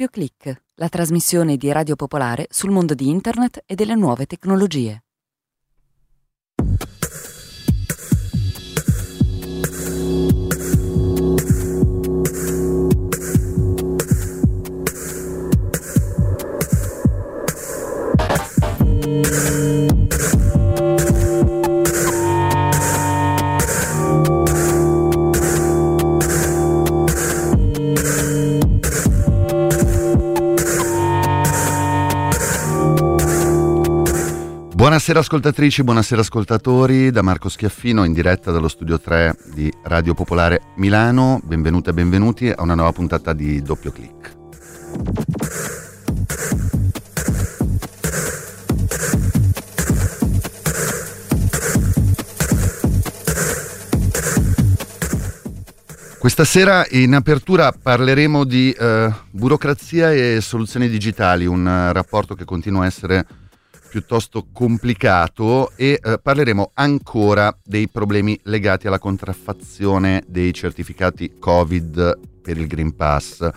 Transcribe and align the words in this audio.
Doppio 0.00 0.08
Clic, 0.08 0.62
la 0.76 0.88
trasmissione 0.88 1.58
di 1.58 1.70
Radio 1.70 1.94
Popolare 1.94 2.46
sul 2.48 2.70
mondo 2.70 2.94
di 2.94 3.10
Internet 3.10 3.64
e 3.66 3.74
delle 3.74 3.94
nuove 3.94 4.24
tecnologie. 4.24 5.02
Buonasera 34.90 35.20
ascoltatrici, 35.20 35.84
buonasera 35.84 36.20
ascoltatori, 36.20 37.12
da 37.12 37.22
Marco 37.22 37.48
Schiaffino 37.48 38.02
in 38.02 38.12
diretta 38.12 38.50
dallo 38.50 38.66
studio 38.66 38.98
3 38.98 39.36
di 39.54 39.72
Radio 39.84 40.14
Popolare 40.14 40.62
Milano. 40.78 41.40
Benvenute 41.44 41.90
e 41.90 41.92
benvenuti 41.92 42.48
a 42.48 42.60
una 42.62 42.74
nuova 42.74 42.90
puntata 42.90 43.32
di 43.32 43.62
Doppio 43.62 43.92
Clic. 43.92 44.38
Questa 56.18 56.44
sera 56.44 56.84
in 56.90 57.14
apertura 57.14 57.70
parleremo 57.70 58.42
di 58.42 58.72
eh, 58.72 59.14
burocrazia 59.30 60.12
e 60.12 60.40
soluzioni 60.40 60.88
digitali, 60.88 61.46
un 61.46 61.64
uh, 61.64 61.92
rapporto 61.92 62.34
che 62.34 62.44
continua 62.44 62.82
a 62.82 62.86
essere 62.86 63.24
piuttosto 63.90 64.46
complicato 64.52 65.72
e 65.74 65.98
eh, 66.00 66.18
parleremo 66.22 66.70
ancora 66.74 67.54
dei 67.62 67.88
problemi 67.88 68.38
legati 68.44 68.86
alla 68.86 69.00
contraffazione 69.00 70.22
dei 70.26 70.54
certificati 70.54 71.38
Covid 71.38 72.18
per 72.40 72.56
il 72.56 72.68
Green 72.68 72.94
Pass. 72.94 73.48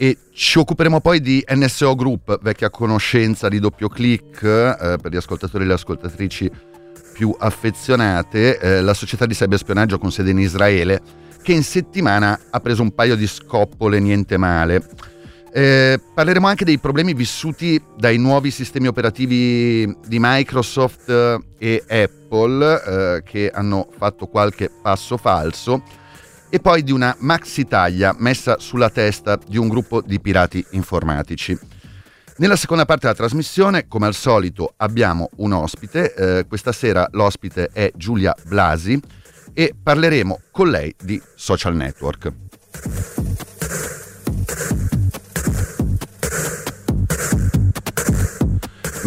E 0.00 0.16
ci 0.32 0.58
occuperemo 0.58 1.00
poi 1.00 1.20
di 1.20 1.44
NSO 1.46 1.94
Group, 1.94 2.40
vecchia 2.40 2.70
conoscenza 2.70 3.48
di 3.48 3.58
doppio 3.58 3.88
clic 3.88 4.42
eh, 4.42 4.96
per 5.00 5.12
gli 5.12 5.16
ascoltatori 5.16 5.64
e 5.64 5.66
le 5.66 5.72
ascoltatrici 5.74 6.50
più 7.12 7.34
affezionate, 7.36 8.58
eh, 8.58 8.80
la 8.80 8.94
società 8.94 9.26
di 9.26 9.34
cyberspionaggio 9.34 9.98
con 9.98 10.12
sede 10.12 10.30
in 10.30 10.38
Israele, 10.38 11.02
che 11.42 11.52
in 11.52 11.64
settimana 11.64 12.38
ha 12.50 12.60
preso 12.60 12.80
un 12.80 12.94
paio 12.94 13.16
di 13.16 13.26
scoppole 13.26 13.98
niente 13.98 14.36
male. 14.36 14.88
Eh, 15.50 15.98
parleremo 16.14 16.46
anche 16.46 16.64
dei 16.64 16.78
problemi 16.78 17.14
vissuti 17.14 17.82
dai 17.96 18.18
nuovi 18.18 18.50
sistemi 18.50 18.86
operativi 18.86 19.86
di 20.06 20.18
Microsoft 20.20 21.08
eh, 21.08 21.82
e 21.86 22.02
Apple 22.02 22.82
eh, 23.16 23.22
che 23.22 23.50
hanno 23.50 23.88
fatto 23.96 24.26
qualche 24.26 24.70
passo 24.70 25.16
falso 25.16 25.82
e 26.50 26.60
poi 26.60 26.82
di 26.82 26.92
una 26.92 27.14
maxi 27.20 27.66
taglia 27.66 28.14
messa 28.18 28.58
sulla 28.58 28.90
testa 28.90 29.38
di 29.46 29.56
un 29.56 29.68
gruppo 29.68 30.00
di 30.00 30.20
pirati 30.20 30.64
informatici. 30.70 31.58
Nella 32.38 32.56
seconda 32.56 32.84
parte 32.84 33.06
della 33.06 33.18
trasmissione, 33.18 33.88
come 33.88 34.06
al 34.06 34.14
solito, 34.14 34.74
abbiamo 34.76 35.28
un 35.36 35.52
ospite. 35.52 36.14
Eh, 36.14 36.46
questa 36.46 36.70
sera 36.70 37.08
l'ospite 37.12 37.70
è 37.72 37.90
Giulia 37.96 38.34
Blasi 38.44 39.00
e 39.52 39.74
parleremo 39.82 40.42
con 40.52 40.70
lei 40.70 40.94
di 41.02 41.20
social 41.34 41.74
network. 41.74 43.17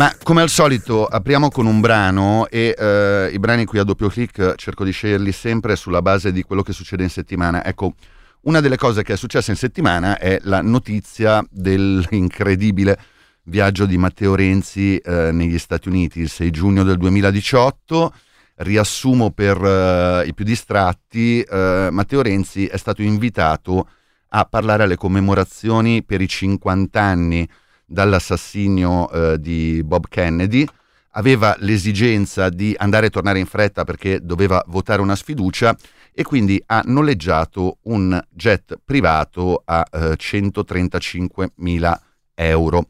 Ma 0.01 0.17
come 0.23 0.41
al 0.41 0.49
solito 0.49 1.05
apriamo 1.05 1.49
con 1.49 1.67
un 1.67 1.79
brano 1.79 2.47
e 2.47 2.73
eh, 2.75 3.29
i 3.31 3.37
brani 3.37 3.65
qui 3.65 3.77
a 3.77 3.83
doppio 3.83 4.09
clic 4.09 4.55
cerco 4.55 4.83
di 4.83 4.89
sceglierli 4.89 5.31
sempre 5.31 5.75
sulla 5.75 6.01
base 6.01 6.31
di 6.31 6.41
quello 6.41 6.63
che 6.63 6.73
succede 6.73 7.03
in 7.03 7.11
settimana. 7.11 7.63
Ecco, 7.63 7.93
una 8.45 8.61
delle 8.61 8.77
cose 8.77 9.03
che 9.03 9.13
è 9.13 9.15
successa 9.15 9.51
in 9.51 9.57
settimana 9.57 10.17
è 10.17 10.39
la 10.41 10.63
notizia 10.63 11.45
dell'incredibile 11.51 12.99
viaggio 13.43 13.85
di 13.85 13.95
Matteo 13.95 14.33
Renzi 14.33 14.97
eh, 14.97 15.29
negli 15.31 15.59
Stati 15.59 15.87
Uniti 15.87 16.19
il 16.19 16.29
6 16.29 16.49
giugno 16.49 16.81
del 16.81 16.97
2018. 16.97 18.11
Riassumo 18.55 19.29
per 19.29 19.63
eh, 19.63 20.23
i 20.25 20.33
più 20.33 20.43
distratti, 20.43 21.41
eh, 21.41 21.89
Matteo 21.91 22.23
Renzi 22.23 22.65
è 22.65 22.77
stato 22.77 23.03
invitato 23.03 23.87
a 24.29 24.45
parlare 24.45 24.81
alle 24.81 24.95
commemorazioni 24.95 26.01
per 26.01 26.21
i 26.21 26.27
50 26.27 26.99
anni 26.99 27.47
dall'assassinio 27.91 29.09
eh, 29.11 29.39
di 29.39 29.81
Bob 29.83 30.05
Kennedy, 30.07 30.65
aveva 31.11 31.55
l'esigenza 31.59 32.49
di 32.49 32.73
andare 32.77 33.07
e 33.07 33.09
tornare 33.09 33.39
in 33.39 33.45
fretta 33.45 33.83
perché 33.83 34.19
doveva 34.23 34.63
votare 34.67 35.01
una 35.01 35.15
sfiducia 35.15 35.75
e 36.13 36.23
quindi 36.23 36.61
ha 36.67 36.81
noleggiato 36.85 37.77
un 37.83 38.19
jet 38.29 38.79
privato 38.83 39.61
a 39.65 39.85
eh, 39.91 39.97
135.000 40.17 41.99
euro. 42.35 42.85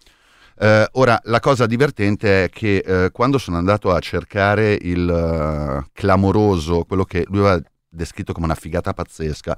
Eh, 0.58 0.88
ora, 0.94 1.20
la 1.24 1.40
cosa 1.40 1.66
divertente 1.66 2.44
è 2.44 2.50
che 2.50 2.78
eh, 2.78 3.10
quando 3.12 3.40
sono 3.40 3.58
andato 3.58 3.92
a 3.92 4.00
cercare 4.00 4.78
il 4.80 5.08
uh, 5.08 5.90
clamoroso, 5.92 6.84
quello 6.84 7.04
che 7.04 7.26
lui 7.28 7.40
aveva 7.40 7.60
descritto 7.90 8.32
come 8.32 8.46
una 8.46 8.56
figata 8.56 8.94
pazzesca, 8.94 9.58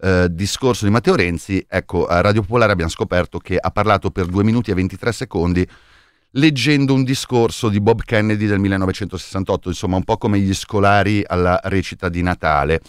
eh, 0.00 0.28
discorso 0.30 0.84
di 0.84 0.90
Matteo 0.90 1.14
Renzi, 1.14 1.64
ecco, 1.68 2.06
a 2.06 2.20
Radio 2.20 2.42
Popolare 2.42 2.72
abbiamo 2.72 2.90
scoperto 2.90 3.38
che 3.38 3.56
ha 3.56 3.70
parlato 3.70 4.10
per 4.10 4.26
2 4.26 4.44
minuti 4.44 4.70
e 4.70 4.74
23 4.74 5.12
secondi 5.12 5.66
leggendo 6.32 6.92
un 6.92 7.04
discorso 7.04 7.68
di 7.68 7.80
Bob 7.80 8.02
Kennedy 8.02 8.46
del 8.46 8.58
1968, 8.58 9.68
insomma 9.68 9.96
un 9.96 10.04
po' 10.04 10.18
come 10.18 10.38
gli 10.38 10.54
scolari 10.54 11.22
alla 11.26 11.58
recita 11.64 12.08
di 12.08 12.22
Natale. 12.22 12.80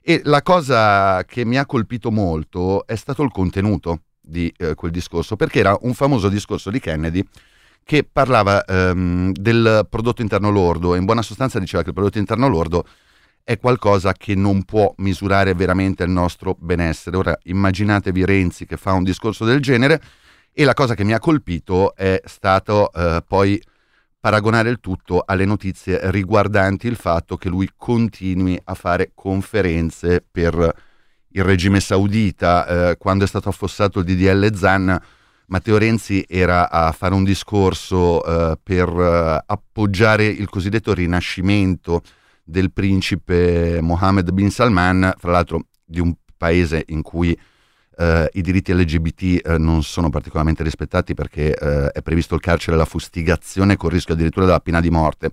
E 0.00 0.20
la 0.24 0.42
cosa 0.42 1.24
che 1.24 1.44
mi 1.44 1.58
ha 1.58 1.66
colpito 1.66 2.10
molto 2.10 2.86
è 2.86 2.94
stato 2.94 3.22
il 3.22 3.30
contenuto 3.30 4.02
di 4.20 4.52
eh, 4.56 4.74
quel 4.74 4.92
discorso, 4.92 5.36
perché 5.36 5.58
era 5.58 5.76
un 5.82 5.94
famoso 5.94 6.28
discorso 6.28 6.70
di 6.70 6.80
Kennedy 6.80 7.24
che 7.84 8.02
parlava 8.10 8.64
ehm, 8.64 9.32
del 9.32 9.86
prodotto 9.88 10.22
interno 10.22 10.50
lordo 10.50 10.94
e 10.94 10.98
in 10.98 11.04
buona 11.04 11.22
sostanza 11.22 11.60
diceva 11.60 11.82
che 11.82 11.90
il 11.90 11.94
prodotto 11.94 12.18
interno 12.18 12.48
lordo 12.48 12.84
è 13.48 13.60
qualcosa 13.60 14.12
che 14.12 14.34
non 14.34 14.64
può 14.64 14.92
misurare 14.96 15.54
veramente 15.54 16.02
il 16.02 16.10
nostro 16.10 16.56
benessere. 16.58 17.16
Ora 17.16 17.38
immaginatevi 17.44 18.24
Renzi 18.24 18.66
che 18.66 18.76
fa 18.76 18.92
un 18.92 19.04
discorso 19.04 19.44
del 19.44 19.60
genere 19.60 20.02
e 20.52 20.64
la 20.64 20.74
cosa 20.74 20.96
che 20.96 21.04
mi 21.04 21.12
ha 21.12 21.20
colpito 21.20 21.94
è 21.94 22.20
stato 22.24 22.92
eh, 22.92 23.22
poi 23.24 23.62
paragonare 24.18 24.68
il 24.68 24.80
tutto 24.80 25.22
alle 25.24 25.44
notizie 25.44 26.10
riguardanti 26.10 26.88
il 26.88 26.96
fatto 26.96 27.36
che 27.36 27.48
lui 27.48 27.70
continui 27.76 28.60
a 28.64 28.74
fare 28.74 29.12
conferenze 29.14 30.24
per 30.28 30.74
il 31.28 31.44
regime 31.44 31.78
saudita. 31.78 32.66
Eh, 32.66 32.96
quando 32.96 33.22
è 33.22 33.28
stato 33.28 33.48
affossato 33.48 34.00
il 34.00 34.06
DDL 34.06 34.56
Zan, 34.56 35.00
Matteo 35.46 35.78
Renzi 35.78 36.24
era 36.26 36.68
a 36.68 36.90
fare 36.90 37.14
un 37.14 37.22
discorso 37.22 38.24
eh, 38.24 38.58
per 38.60 38.88
eh, 38.88 39.44
appoggiare 39.46 40.26
il 40.26 40.48
cosiddetto 40.48 40.92
rinascimento 40.92 42.02
del 42.48 42.72
principe 42.72 43.80
Mohammed 43.82 44.30
bin 44.30 44.50
Salman, 44.50 45.12
fra 45.18 45.32
l'altro 45.32 45.66
di 45.84 45.98
un 45.98 46.14
paese 46.36 46.84
in 46.88 47.02
cui 47.02 47.36
eh, 47.98 48.30
i 48.34 48.40
diritti 48.40 48.72
LGBT 48.72 49.46
eh, 49.46 49.58
non 49.58 49.82
sono 49.82 50.10
particolarmente 50.10 50.62
rispettati 50.62 51.14
perché 51.14 51.54
eh, 51.56 51.90
è 51.90 52.02
previsto 52.02 52.34
il 52.34 52.40
carcere 52.40 52.76
e 52.76 52.78
la 52.78 52.84
fustigazione 52.84 53.76
con 53.76 53.90
rischio 53.90 54.14
addirittura 54.14 54.46
della 54.46 54.60
pena 54.60 54.80
di 54.80 54.90
morte. 54.90 55.30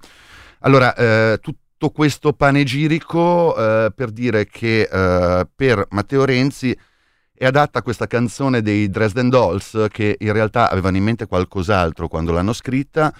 Allora, 0.60 0.95
eh, 0.95 1.39
tutto 1.39 1.92
questo 1.92 2.33
panegirico 2.33 3.56
eh, 3.56 3.92
per 3.94 4.10
dire 4.10 4.48
che 4.48 4.89
eh, 4.92 5.48
per 5.54 5.86
Matteo 5.92 6.25
Renzi 6.25 6.75
è 7.36 7.45
adatta 7.45 7.81
questa 7.81 8.07
canzone 8.07 8.62
dei 8.62 8.89
Dresden 8.89 9.30
Dolls 9.30 9.88
che 9.89 10.15
in 10.18 10.31
realtà 10.31 10.69
avevano 10.69 10.98
in 10.98 11.04
mente 11.04 11.27
qualcos'altro 11.27 12.07
quando 12.07 12.31
l'hanno 12.31 12.54
scritta, 12.54 13.13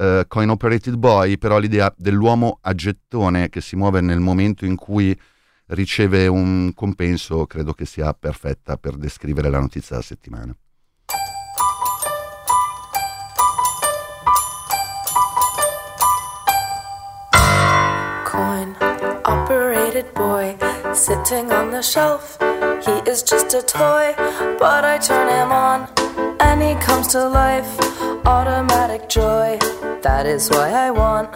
uh, 0.00 0.22
Coin 0.26 0.48
Operated 0.48 0.96
Boy, 0.96 1.36
però 1.38 1.58
l'idea 1.58 1.92
dell'uomo 1.96 2.58
a 2.62 2.74
gettone 2.74 3.48
che 3.48 3.60
si 3.60 3.76
muove 3.76 4.00
nel 4.00 4.20
momento 4.20 4.64
in 4.64 4.76
cui 4.76 5.18
riceve 5.66 6.26
un 6.26 6.72
compenso 6.74 7.46
credo 7.46 7.74
che 7.74 7.84
sia 7.84 8.12
perfetta 8.12 8.76
per 8.76 8.96
descrivere 8.96 9.50
la 9.50 9.60
notizia 9.60 9.90
della 9.90 10.02
settimana. 10.02 10.56
Coin 18.24 18.74
operated 19.24 20.10
boy 20.14 20.56
sitting 20.92 21.50
on 21.52 21.70
the 21.70 21.82
shelf. 21.82 22.36
He 22.84 23.10
is 23.10 23.22
just 23.22 23.54
a 23.54 23.62
toy, 23.62 24.14
but 24.58 24.84
I 24.84 24.98
turn 24.98 25.28
him 25.28 25.52
on 25.52 26.09
and 26.60 26.78
he 26.78 26.84
comes 26.84 27.08
to 27.08 27.28
life. 27.28 27.78
Automatic 28.26 29.08
joy. 29.08 29.58
That 30.02 30.26
is 30.26 30.50
why 30.50 30.70
I 30.70 30.90
want 30.90 31.30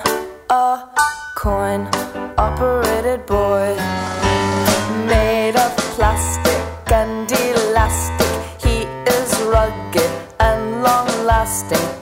a 0.51 0.89
coin 1.37 1.89
operated 2.37 3.27
boy. 3.27 3.77
Made 5.07 5.57
of 5.57 5.77
plastic 5.97 6.93
and 6.93 7.31
elastic, 7.31 8.35
he 8.65 8.83
is 9.17 9.31
rugged 9.43 10.13
lasting. 11.25 11.79
Who 11.79 11.81
could 11.81 11.94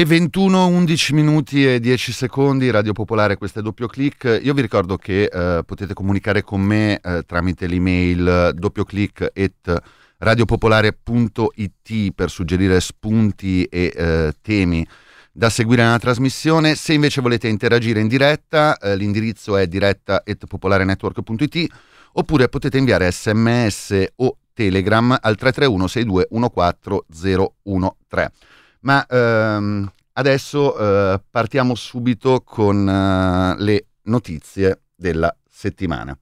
Le 0.00 0.06
21, 0.06 0.66
11 0.66 1.12
minuti 1.12 1.66
e 1.66 1.78
10 1.78 2.12
secondi, 2.12 2.70
Radio 2.70 2.94
Popolare, 2.94 3.36
questo 3.36 3.58
è 3.58 3.62
doppio 3.62 3.86
clic. 3.86 4.40
Io 4.42 4.54
vi 4.54 4.62
ricordo 4.62 4.96
che 4.96 5.24
eh, 5.24 5.62
potete 5.62 5.92
comunicare 5.92 6.40
con 6.40 6.62
me 6.62 6.98
eh, 7.02 7.22
tramite 7.26 7.66
l'email 7.66 8.52
doppioclic 8.54 9.32
at 9.36 9.82
radiopopolare.it 10.16 12.12
per 12.14 12.30
suggerire 12.30 12.80
spunti 12.80 13.64
e 13.64 13.92
eh, 13.94 14.32
temi 14.40 14.88
da 15.32 15.50
seguire 15.50 15.82
nella 15.82 15.98
trasmissione. 15.98 16.76
Se 16.76 16.94
invece 16.94 17.20
volete 17.20 17.48
interagire 17.48 18.00
in 18.00 18.08
diretta, 18.08 18.78
eh, 18.78 18.96
l'indirizzo 18.96 19.58
è 19.58 19.66
diretta 19.66 20.22
at 20.24 20.46
popolarenetwork.it 20.46 21.66
oppure 22.12 22.48
potete 22.48 22.78
inviare 22.78 23.12
sms 23.12 24.12
o 24.16 24.38
telegram 24.54 25.18
al 25.20 25.36
331 25.36 25.86
62 25.86 26.26
14013. 26.30 28.59
Ma 28.80 29.04
ehm, 29.06 29.90
adesso 30.12 30.76
eh, 30.78 31.20
partiamo 31.30 31.74
subito 31.74 32.42
con 32.42 32.88
eh, 32.88 33.62
le 33.62 33.86
notizie 34.02 34.82
della 34.94 35.34
settimana. 35.48 36.16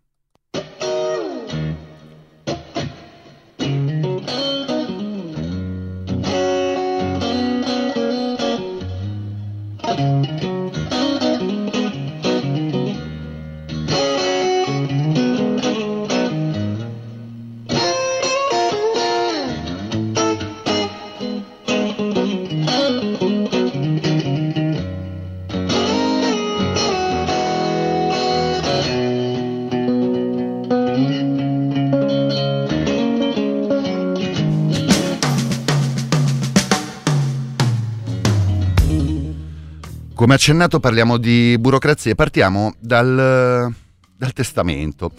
Come 40.29 40.41
accennato 40.41 40.79
parliamo 40.79 41.17
di 41.17 41.57
burocrazia 41.59 42.15
partiamo 42.15 42.75
dal, 42.79 43.73
dal 44.15 44.33
testamento. 44.35 45.11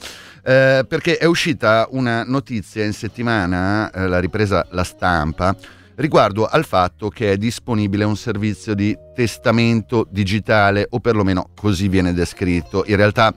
Eh, 0.44 0.86
perché 0.88 1.18
è 1.18 1.26
uscita 1.26 1.88
una 1.90 2.24
notizia 2.24 2.86
in 2.86 2.94
settimana, 2.94 3.90
eh, 3.90 4.08
l'ha 4.08 4.20
ripresa 4.20 4.68
la 4.70 4.84
stampa, 4.84 5.56
riguardo 5.96 6.46
al 6.46 6.64
fatto 6.64 7.10
che 7.10 7.32
è 7.32 7.38
disponibile 7.38 8.04
un 8.04 8.16
servizio 8.16 8.76
di 8.76 8.96
testamento 9.16 10.06
digitale, 10.08 10.86
o 10.88 11.00
perlomeno 11.00 11.50
così 11.56 11.88
viene 11.88 12.14
descritto. 12.14 12.84
In 12.86 12.96
realtà 12.98 13.34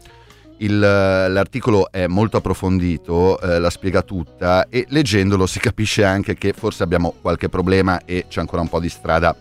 il, 0.59 0.79
l'articolo 0.79 1.91
è 1.91 2.07
molto 2.07 2.37
approfondito, 2.37 3.41
eh, 3.41 3.59
la 3.59 3.71
spiega 3.71 4.03
tutta 4.03 4.69
e 4.69 4.85
leggendolo 4.91 5.47
si 5.47 5.59
capisce 5.59 6.05
anche 6.05 6.35
che 6.35 6.53
forse 6.53 6.83
abbiamo 6.83 7.15
qualche 7.19 7.49
problema 7.49 8.05
e 8.05 8.27
c'è 8.29 8.41
ancora 8.41 8.61
un 8.61 8.69
po' 8.69 8.79
di 8.79 8.91
strada 8.91 9.35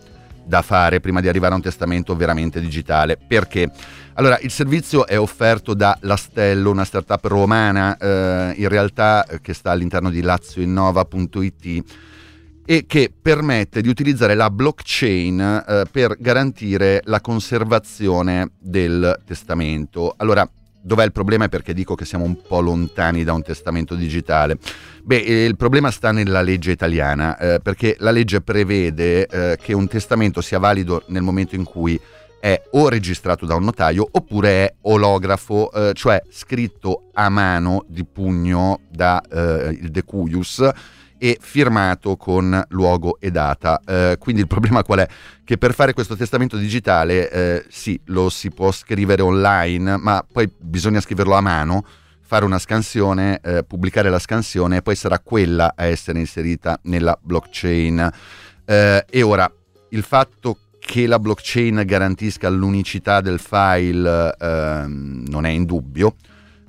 da 0.44 0.62
fare 0.62 1.00
prima 1.00 1.20
di 1.20 1.28
arrivare 1.28 1.52
a 1.52 1.56
un 1.56 1.62
testamento 1.62 2.14
veramente 2.16 2.60
digitale. 2.60 3.16
Perché? 3.16 3.70
Allora, 4.14 4.38
il 4.40 4.50
servizio 4.50 5.06
è 5.06 5.18
offerto 5.18 5.74
da 5.74 5.96
Lastello, 6.00 6.70
una 6.70 6.84
startup 6.84 7.24
romana, 7.24 7.96
eh, 7.96 8.54
in 8.56 8.68
realtà 8.68 9.24
eh, 9.24 9.40
che 9.40 9.54
sta 9.54 9.70
all'interno 9.70 10.10
di 10.10 10.20
lazioinnova.it 10.20 11.84
e 12.64 12.86
che 12.86 13.12
permette 13.20 13.80
di 13.80 13.88
utilizzare 13.88 14.34
la 14.34 14.50
blockchain 14.50 15.64
eh, 15.66 15.84
per 15.90 16.16
garantire 16.18 17.00
la 17.04 17.20
conservazione 17.20 18.50
del 18.58 19.20
testamento. 19.24 20.14
Allora, 20.16 20.48
dov'è 20.82 21.04
il 21.04 21.12
problema? 21.12 21.44
È 21.44 21.48
perché 21.48 21.72
dico 21.72 21.94
che 21.94 22.04
siamo 22.04 22.24
un 22.24 22.40
po' 22.42 22.60
lontani 22.60 23.24
da 23.24 23.32
un 23.32 23.42
testamento 23.42 23.94
digitale. 23.94 24.58
Beh, 25.02 25.20
eh, 25.20 25.44
il 25.44 25.56
problema 25.56 25.90
sta 25.90 26.12
nella 26.12 26.42
legge 26.42 26.70
italiana, 26.70 27.36
eh, 27.38 27.60
perché 27.60 27.96
la 27.98 28.10
legge 28.10 28.40
prevede 28.40 29.26
eh, 29.26 29.58
che 29.60 29.72
un 29.72 29.88
testamento 29.88 30.40
sia 30.40 30.58
valido 30.58 31.04
nel 31.06 31.22
momento 31.22 31.54
in 31.54 31.64
cui 31.64 32.00
è 32.40 32.60
o 32.72 32.88
registrato 32.88 33.46
da 33.46 33.54
un 33.54 33.62
notaio 33.62 34.06
oppure 34.10 34.48
è 34.48 34.74
olografo, 34.82 35.70
eh, 35.70 35.92
cioè 35.94 36.20
scritto 36.28 37.10
a 37.12 37.28
mano 37.28 37.84
di 37.86 38.04
pugno 38.04 38.80
da 38.90 39.22
eh, 39.22 39.78
il 39.80 39.90
decuius 39.90 40.68
e 41.22 41.38
firmato 41.40 42.16
con 42.16 42.60
luogo 42.70 43.18
e 43.20 43.30
data. 43.30 43.80
Eh, 43.86 44.16
quindi 44.18 44.40
il 44.40 44.48
problema 44.48 44.82
qual 44.82 44.98
è? 44.98 45.08
Che 45.44 45.56
per 45.56 45.72
fare 45.72 45.92
questo 45.92 46.16
testamento 46.16 46.56
digitale 46.56 47.30
eh, 47.30 47.64
sì, 47.68 48.00
lo 48.06 48.28
si 48.28 48.50
può 48.50 48.72
scrivere 48.72 49.22
online, 49.22 49.98
ma 49.98 50.26
poi 50.30 50.50
bisogna 50.58 51.00
scriverlo 51.00 51.34
a 51.34 51.40
mano, 51.40 51.86
fare 52.22 52.44
una 52.44 52.58
scansione, 52.58 53.38
eh, 53.40 53.62
pubblicare 53.62 54.10
la 54.10 54.18
scansione 54.18 54.78
e 54.78 54.82
poi 54.82 54.96
sarà 54.96 55.20
quella 55.20 55.74
a 55.76 55.84
essere 55.84 56.18
inserita 56.18 56.76
nella 56.82 57.16
blockchain. 57.22 58.10
Eh, 58.64 59.04
e 59.08 59.22
ora 59.22 59.48
il 59.90 60.02
fatto 60.02 60.58
che 60.80 61.06
la 61.06 61.20
blockchain 61.20 61.84
garantisca 61.86 62.48
l'unicità 62.48 63.20
del 63.20 63.38
file 63.38 64.34
ehm, 64.36 65.26
non 65.28 65.46
è 65.46 65.50
in 65.50 65.66
dubbio, 65.66 66.16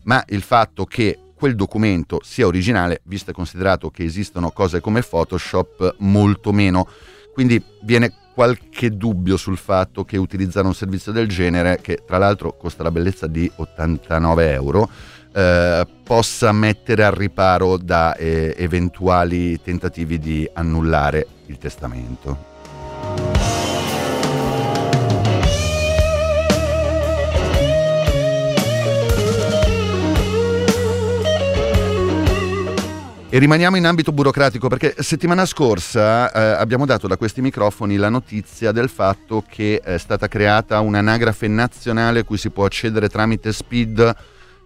ma 0.03 0.23
il 0.27 0.43
fatto 0.43 0.85
che 0.85 1.17
quel 1.43 1.55
documento 1.55 2.21
sia 2.23 2.47
originale, 2.47 3.01
visto 3.03 3.31
e 3.31 3.33
considerato 3.33 3.89
che 3.89 4.05
esistono 4.05 4.51
cose 4.51 4.79
come 4.79 5.01
Photoshop, 5.01 5.95
molto 5.97 6.53
meno. 6.53 6.87
Quindi 7.33 7.61
viene 7.81 8.13
qualche 8.33 8.95
dubbio 8.95 9.35
sul 9.35 9.57
fatto 9.57 10.05
che 10.05 10.15
utilizzare 10.15 10.67
un 10.67 10.73
servizio 10.73 11.11
del 11.11 11.27
genere, 11.27 11.79
che 11.81 11.99
tra 12.07 12.17
l'altro 12.17 12.55
costa 12.55 12.83
la 12.83 12.91
bellezza 12.91 13.27
di 13.27 13.51
89 13.53 14.53
euro, 14.53 14.89
eh, 15.33 15.85
possa 16.01 16.53
mettere 16.53 17.03
al 17.03 17.11
riparo 17.11 17.75
da 17.75 18.15
eh, 18.15 18.53
eventuali 18.57 19.61
tentativi 19.61 20.19
di 20.19 20.49
annullare 20.53 21.27
il 21.47 21.57
testamento. 21.57 22.52
E 33.33 33.39
rimaniamo 33.39 33.77
in 33.77 33.87
ambito 33.87 34.11
burocratico 34.11 34.67
perché 34.67 34.93
settimana 34.99 35.47
scorsa 35.47 36.31
eh, 36.31 36.61
abbiamo 36.61 36.85
dato 36.85 37.07
da 37.07 37.17
questi 37.17 37.41
microfoni 37.41 37.95
la 37.95 38.09
notizia 38.09 38.71
del 38.71 38.89
fatto 38.89 39.43
che 39.49 39.81
è 39.83 39.97
stata 39.97 40.27
creata 40.27 40.79
un'anagrafe 40.81 41.47
nazionale 41.47 42.19
a 42.19 42.23
cui 42.25 42.37
si 42.37 42.51
può 42.51 42.63
accedere 42.65 43.09
tramite 43.09 43.51
SPID 43.51 44.15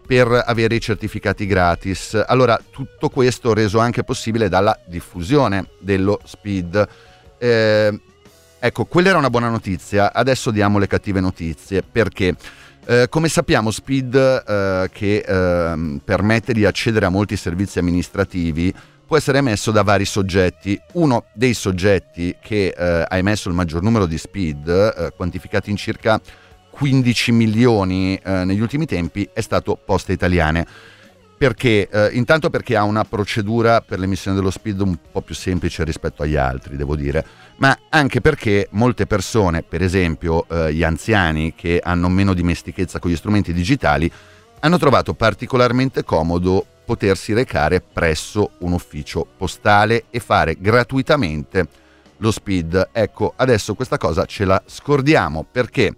per 0.06 0.44
avere 0.46 0.76
i 0.76 0.82
certificati 0.82 1.46
gratis. 1.46 2.22
Allora, 2.28 2.60
tutto 2.70 3.08
questo 3.08 3.54
reso 3.54 3.80
anche 3.80 4.04
possibile 4.04 4.50
dalla 4.50 4.78
diffusione 4.86 5.70
dello 5.80 6.20
SPID. 6.26 6.88
Eh, 7.38 8.02
ecco, 8.60 8.84
quella 8.84 9.08
era 9.08 9.18
una 9.18 9.30
buona 9.30 9.48
notizia, 9.48 10.12
adesso 10.12 10.52
diamo 10.52 10.78
le 10.78 10.88
cattive 10.88 11.22
notizie 11.22 11.84
perché 11.90 12.36
eh, 12.90 13.08
come 13.10 13.28
sappiamo, 13.28 13.70
Speed, 13.70 14.16
eh, 14.16 14.90
che 14.94 15.18
eh, 15.18 16.00
permette 16.04 16.54
di 16.54 16.64
accedere 16.64 17.06
a 17.06 17.10
molti 17.10 17.36
servizi 17.36 17.80
amministrativi, 17.80 18.74
può 19.06 19.18
essere 19.18 19.40
emesso 19.40 19.72
da 19.72 19.84
vari 19.84 20.06
soggetti. 20.06 20.80
Uno 20.94 21.26
dei 21.34 21.54
soggetti 21.54 22.38
che 22.42 22.68
eh, 22.68 23.06
ha 23.06 23.18
emesso 23.18 23.50
il 23.50 23.56
maggior 23.56 23.82
numero 23.82 24.06
di 24.06 24.18
Speed, 24.18 24.70
eh, 24.70 25.12
quantificati 25.18 25.70
in 25.70 25.76
circa 25.76 26.22
15 26.70 27.32
milioni 27.32 28.20
negli 28.24 28.60
ultimi 28.60 28.86
tempi, 28.86 29.28
è 29.34 29.42
stato 29.42 29.80
Poste 29.84 30.14
Italiane. 30.14 30.68
Perché? 31.38 31.88
Eh, 31.88 32.10
intanto 32.14 32.50
perché 32.50 32.76
ha 32.76 32.82
una 32.82 33.04
procedura 33.04 33.82
per 33.82 34.00
l'emissione 34.00 34.36
dello 34.36 34.50
speed 34.50 34.82
un 34.82 34.98
po' 35.12 35.22
più 35.22 35.36
semplice 35.36 35.84
rispetto 35.84 36.24
agli 36.24 36.36
altri, 36.36 36.76
devo 36.76 36.96
dire, 36.96 37.24
ma 37.58 37.78
anche 37.90 38.22
perché 38.22 38.68
molte 38.72 39.06
persone, 39.06 39.62
per 39.62 39.84
esempio 39.84 40.48
eh, 40.50 40.74
gli 40.74 40.84
anziani 40.84 41.54
che 41.56 41.80
hanno 41.84 42.10
meno 42.10 42.34
dimestichezza 42.34 42.98
con 42.98 43.12
gli 43.12 43.16
strumenti 43.16 43.54
digitali, 43.54 44.12
hanno 44.62 44.80
trovato 44.80 45.14
particolarmente 45.14 46.04
comodo 46.04 46.66
potersi 46.84 47.34
recare 47.34 47.82
presso 47.82 48.52
un 48.60 48.72
ufficio 48.72 49.28
postale 49.38 50.06
e 50.10 50.20
fare 50.20 50.56
gratuitamente 50.60 51.68
lo 52.18 52.32
speed. 52.32 52.90
Ecco, 52.92 53.34
adesso 53.36 53.76
questa 53.76 53.98
cosa 53.98 54.26
ce 54.26 54.44
la 54.44 54.60
scordiamo 54.66 55.46
perché 55.50 55.94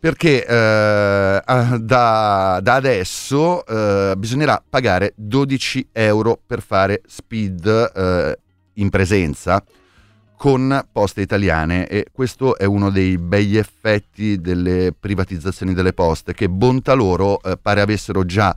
perché 0.00 0.46
eh, 0.46 1.42
da, 1.44 2.60
da, 2.62 2.74
adesso 2.74 3.66
eh, 3.66 4.14
bisognerà 4.16 4.62
pagare 4.68 5.12
12 5.16 5.88
euro 5.92 6.40
per 6.44 6.62
fare 6.62 7.02
speed 7.06 7.92
eh, 7.94 8.38
in 8.74 8.90
presenza 8.90 9.62
con 10.36 10.86
poste 10.92 11.20
italiane. 11.20 11.88
E 11.88 12.06
questo 12.12 12.56
è 12.56 12.64
uno 12.64 12.90
dei 12.90 13.18
begli 13.18 13.56
effetti 13.56 14.40
delle 14.40 14.94
privatizzazioni 14.98 15.74
delle 15.74 15.92
poste 15.92 16.32
che 16.32 16.48
bontà 16.48 16.92
loro 16.94 17.42
eh, 17.42 17.58
pare 17.60 17.80
avessero 17.80 18.24
già 18.24 18.56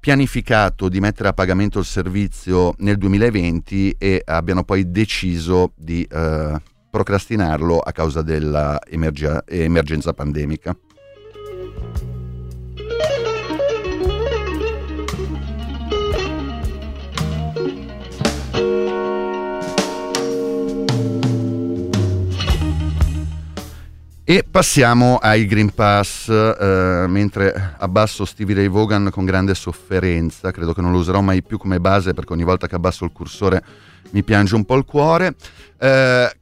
pianificato 0.00 0.88
di 0.88 0.98
mettere 0.98 1.28
a 1.28 1.34
pagamento 1.34 1.78
il 1.78 1.84
servizio 1.84 2.74
nel 2.78 2.96
2020 2.96 3.96
e 3.98 4.22
abbiano 4.24 4.64
poi 4.64 4.90
deciso 4.90 5.72
di 5.76 6.02
eh, 6.10 6.60
procrastinarlo 6.90 7.78
a 7.78 7.92
causa 7.92 8.22
dell'emergenza 8.22 10.12
pandemica. 10.12 10.76
E 24.30 24.44
passiamo 24.48 25.16
ai 25.16 25.44
Green 25.44 25.74
Pass, 25.74 26.28
eh, 26.28 27.04
mentre 27.08 27.74
abbasso 27.78 28.24
Stevie 28.24 28.54
Ray 28.54 28.68
Vaughan 28.68 29.10
con 29.10 29.24
grande 29.24 29.56
sofferenza, 29.56 30.52
credo 30.52 30.72
che 30.72 30.80
non 30.80 30.92
lo 30.92 30.98
userò 30.98 31.20
mai 31.20 31.42
più 31.42 31.58
come 31.58 31.80
base 31.80 32.14
perché 32.14 32.32
ogni 32.34 32.44
volta 32.44 32.68
che 32.68 32.76
abbasso 32.76 33.04
il 33.04 33.10
cursore 33.10 33.60
mi 34.10 34.22
piange 34.22 34.54
un 34.54 34.64
po' 34.64 34.76
il 34.76 34.84
cuore. 34.84 35.34
Eh, 35.76 36.32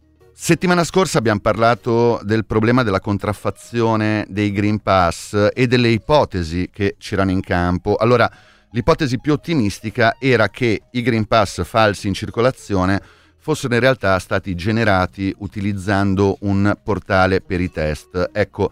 Settimana 0.41 0.85
scorsa 0.85 1.19
abbiamo 1.19 1.41
parlato 1.41 2.21
del 2.23 2.47
problema 2.47 2.85
della 2.85 3.01
contraffazione 3.01 4.25
dei 4.29 4.53
Green 4.53 4.79
Pass 4.79 5.49
e 5.53 5.67
delle 5.67 5.89
ipotesi 5.89 6.71
che 6.73 6.95
c'erano 6.97 7.33
in 7.33 7.41
campo. 7.41 7.97
Allora, 7.97 8.31
l'ipotesi 8.71 9.19
più 9.19 9.33
ottimistica 9.33 10.15
era 10.21 10.49
che 10.49 10.83
i 10.93 11.03
Green 11.03 11.27
Pass 11.27 11.65
falsi 11.65 12.07
in 12.07 12.15
circolazione 12.15 13.03
fossero 13.37 13.75
in 13.75 13.81
realtà 13.81 14.17
stati 14.21 14.55
generati 14.55 15.35
utilizzando 15.39 16.39
un 16.43 16.73
portale 16.85 17.41
per 17.41 17.61
i 17.61 17.71
test. 17.73 18.31
Ecco, 18.33 18.71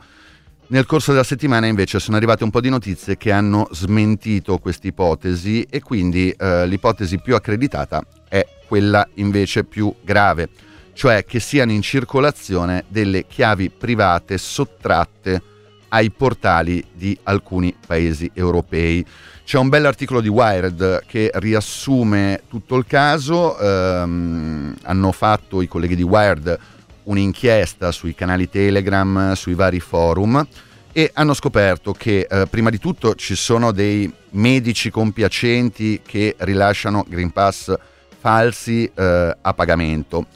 nel 0.69 0.87
corso 0.87 1.11
della 1.11 1.25
settimana 1.25 1.67
invece 1.67 1.99
sono 1.99 2.17
arrivate 2.17 2.45
un 2.45 2.51
po' 2.51 2.61
di 2.61 2.71
notizie 2.71 3.17
che 3.17 3.33
hanno 3.33 3.67
smentito 3.73 4.59
questa 4.59 4.87
ipotesi 4.87 5.67
e 5.69 5.83
quindi 5.83 6.31
eh, 6.31 6.65
l'ipotesi 6.69 7.19
più 7.19 7.35
accreditata 7.35 8.07
è 8.29 8.47
quella 8.69 9.07
invece 9.15 9.65
più 9.65 9.93
grave 10.05 10.49
cioè 10.97 11.27
che 11.27 11.41
siano 11.41 11.73
in 11.73 11.83
circolazione 11.83 12.85
delle 12.89 13.27
chiavi 13.27 13.69
private 13.69 14.39
sottratte 14.39 15.43
ai 15.89 16.11
portali 16.11 16.83
di 16.91 17.17
alcuni 17.25 17.77
paesi 17.87 18.31
europei. 18.33 19.05
C'è 19.45 19.59
un 19.59 19.69
bell'articolo 19.69 20.23
di 20.23 20.29
Wired 20.29 21.05
che 21.07 21.31
riassume 21.35 22.45
tutto 22.49 22.77
il 22.77 22.87
caso, 22.87 23.59
ehm, 23.59 24.75
hanno 24.85 25.13
fatto 25.13 25.61
i 25.61 25.69
colleghi 25.69 25.97
di 25.97 26.03
Wired 26.03 26.59
un'inchiesta 27.05 27.93
sui 27.93 28.15
canali 28.15 28.49
Telegram, 28.49 29.35
sui 29.35 29.55
vari 29.55 29.81
forum 29.81 30.45
e 30.93 31.11
hanno 31.13 31.35
scoperto 31.35 31.93
che 31.93 32.27
eh, 32.29 32.47
prima 32.49 32.71
di 32.71 32.79
tutto 32.79 33.15
ci 33.17 33.35
sono 33.35 33.71
dei 33.71 34.11
medici 34.31 34.91
compiacenti 34.91 36.01
che 36.05 36.37
rilasciano 36.39 37.05
Green 37.07 37.33
Pass 37.33 37.75
falsi 38.19 38.91
eh, 38.95 39.37
a 39.39 39.53
pagamento 39.53 40.27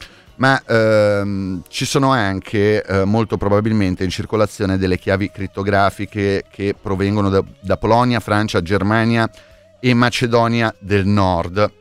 ma 0.41 0.63
ehm, 0.67 1.63
ci 1.69 1.85
sono 1.85 2.13
anche 2.13 2.83
eh, 2.83 3.05
molto 3.05 3.37
probabilmente 3.37 4.05
in 4.05 4.11
circolazione 4.11 4.79
delle 4.79 4.99
chiavi 4.99 5.31
crittografiche 5.31 6.45
che 6.51 6.75
provengono 6.81 7.29
da, 7.29 7.45
da 7.61 7.77
Polonia, 7.77 8.21
Francia, 8.21 8.63
Germania 8.63 9.31
e 9.79 9.93
Macedonia 9.93 10.75
del 10.79 11.07
Nord 11.07 11.73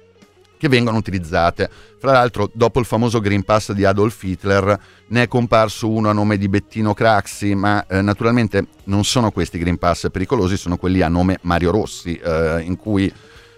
che 0.57 0.67
vengono 0.67 0.97
utilizzate. 0.97 1.69
Fra 1.99 2.11
l'altro, 2.11 2.51
dopo 2.53 2.81
il 2.81 2.85
famoso 2.85 3.21
Green 3.21 3.43
Pass 3.43 3.71
di 3.71 3.85
Adolf 3.85 4.21
Hitler, 4.23 4.77
ne 5.07 5.21
è 5.21 5.27
comparso 5.29 5.89
uno 5.89 6.09
a 6.09 6.13
nome 6.13 6.37
di 6.37 6.49
Bettino 6.49 6.93
Craxi, 6.93 7.55
ma 7.55 7.85
eh, 7.87 8.01
naturalmente 8.01 8.67
non 8.85 9.05
sono 9.05 9.31
questi 9.31 9.57
Green 9.57 9.77
Pass 9.77 10.09
pericolosi, 10.11 10.57
sono 10.57 10.75
quelli 10.75 10.99
a 11.01 11.07
nome 11.07 11.39
Mario 11.43 11.71
Rossi, 11.71 12.17
eh, 12.17 12.61
in 12.61 12.75
cui 12.75 13.11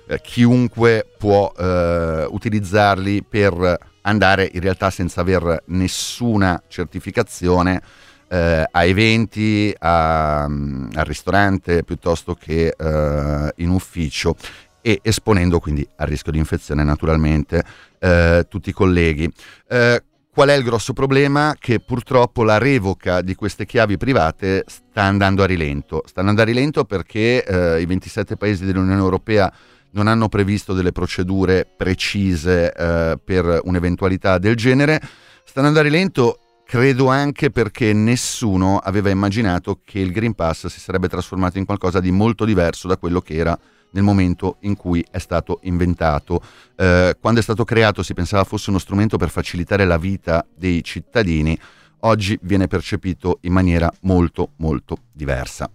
eh, 0.06 0.22
chiunque 0.22 1.08
può 1.18 1.52
eh, 1.58 2.28
utilizzarli 2.30 3.24
per 3.28 3.90
andare 4.02 4.50
in 4.54 4.62
realtà 4.62 4.90
senza 4.90 5.22
aver 5.22 5.64
nessuna 5.68 6.62
certificazione 6.68 7.82
eh, 8.28 8.66
a 8.70 8.84
eventi, 8.86 9.74
a, 9.78 10.44
al 10.44 11.06
ristorante 11.06 11.84
piuttosto 11.84 12.34
che 12.36 12.74
eh, 12.78 13.54
in 13.56 13.70
ufficio 13.70 14.36
e 14.82 15.00
esponendo 15.04 15.60
quindi 15.60 15.88
al 15.98 16.08
rischio 16.08 16.32
di 16.32 16.38
infezione 16.38 16.84
naturalmente 16.84 17.64
eh, 18.00 18.46
tutti 18.50 18.70
i 18.70 18.74
colleghi. 18.74 19.32
Eh, 19.68 20.04
qual 20.34 20.48
è 20.48 20.54
il 20.54 20.64
grosso 20.64 20.94
problema? 20.94 21.56
Che 21.60 21.82
purtroppo 21.82 22.44
la 22.44 22.58
revoca 22.58 23.22
di 23.22 23.36
queste 23.36 23.66
chiavi 23.66 23.98
private 23.98 24.64
sta 24.66 25.02
andando 25.04 25.44
a 25.44 25.46
rilento. 25.46 26.04
Sta 26.06 26.22
andando 26.22 26.42
a 26.42 26.46
rilento 26.46 26.86
perché 26.86 27.44
eh, 27.44 27.82
i 27.82 27.86
27 27.86 28.38
paesi 28.38 28.64
dell'Unione 28.64 29.02
Europea 29.02 29.52
non 29.92 30.08
hanno 30.08 30.30
previsto 30.30 30.74
delle 30.74 30.92
procedure 30.92 31.66
precise 31.66 32.74
eh, 32.74 33.20
per 33.24 33.62
un'eventualità 33.64 34.38
del 34.38 34.56
genere. 34.56 35.02
Sta 35.44 35.60
andando 35.60 35.80
a 35.80 35.84
rilento 35.84 36.40
credo 36.72 37.08
anche 37.08 37.52
perché 37.52 37.92
nessuno 37.92 38.78
aveva 38.78 39.10
immaginato 39.10 39.82
che 39.84 40.00
il 40.00 40.14
Green 40.14 40.34
Pass 40.34 40.68
si 40.68 40.80
sarebbe 40.80 41.10
trasformato 41.10 41.58
in 41.58 41.66
qualcosa 41.66 42.00
di 42.00 42.12
molto 42.12 42.46
diverso 42.46 42.88
da 42.88 42.96
quello 42.96 43.20
che 43.20 43.34
era 43.34 43.60
nel 43.92 44.04
momento 44.04 44.56
in 44.62 44.78
cui 44.78 45.06
è 45.12 45.20
stato 45.20 45.60
inventato. 45.64 46.42
Eh, 46.78 47.18
quando 47.20 47.42
è 47.42 47.44
stato 47.44 47.66
creato 47.66 48.04
si 48.04 48.14
pensava 48.14 48.46
fosse 48.46 48.70
uno 48.70 48.80
strumento 48.80 49.18
per 49.18 49.30
facilitare 49.30 49.84
la 49.84 49.98
vita 49.98 50.46
dei 50.56 50.82
cittadini, 50.82 51.60
oggi 52.00 52.40
viene 52.44 52.68
percepito 52.68 53.40
in 53.42 53.52
maniera 53.52 53.92
molto 54.04 54.52
molto 54.58 54.98
diversa. 55.12 55.70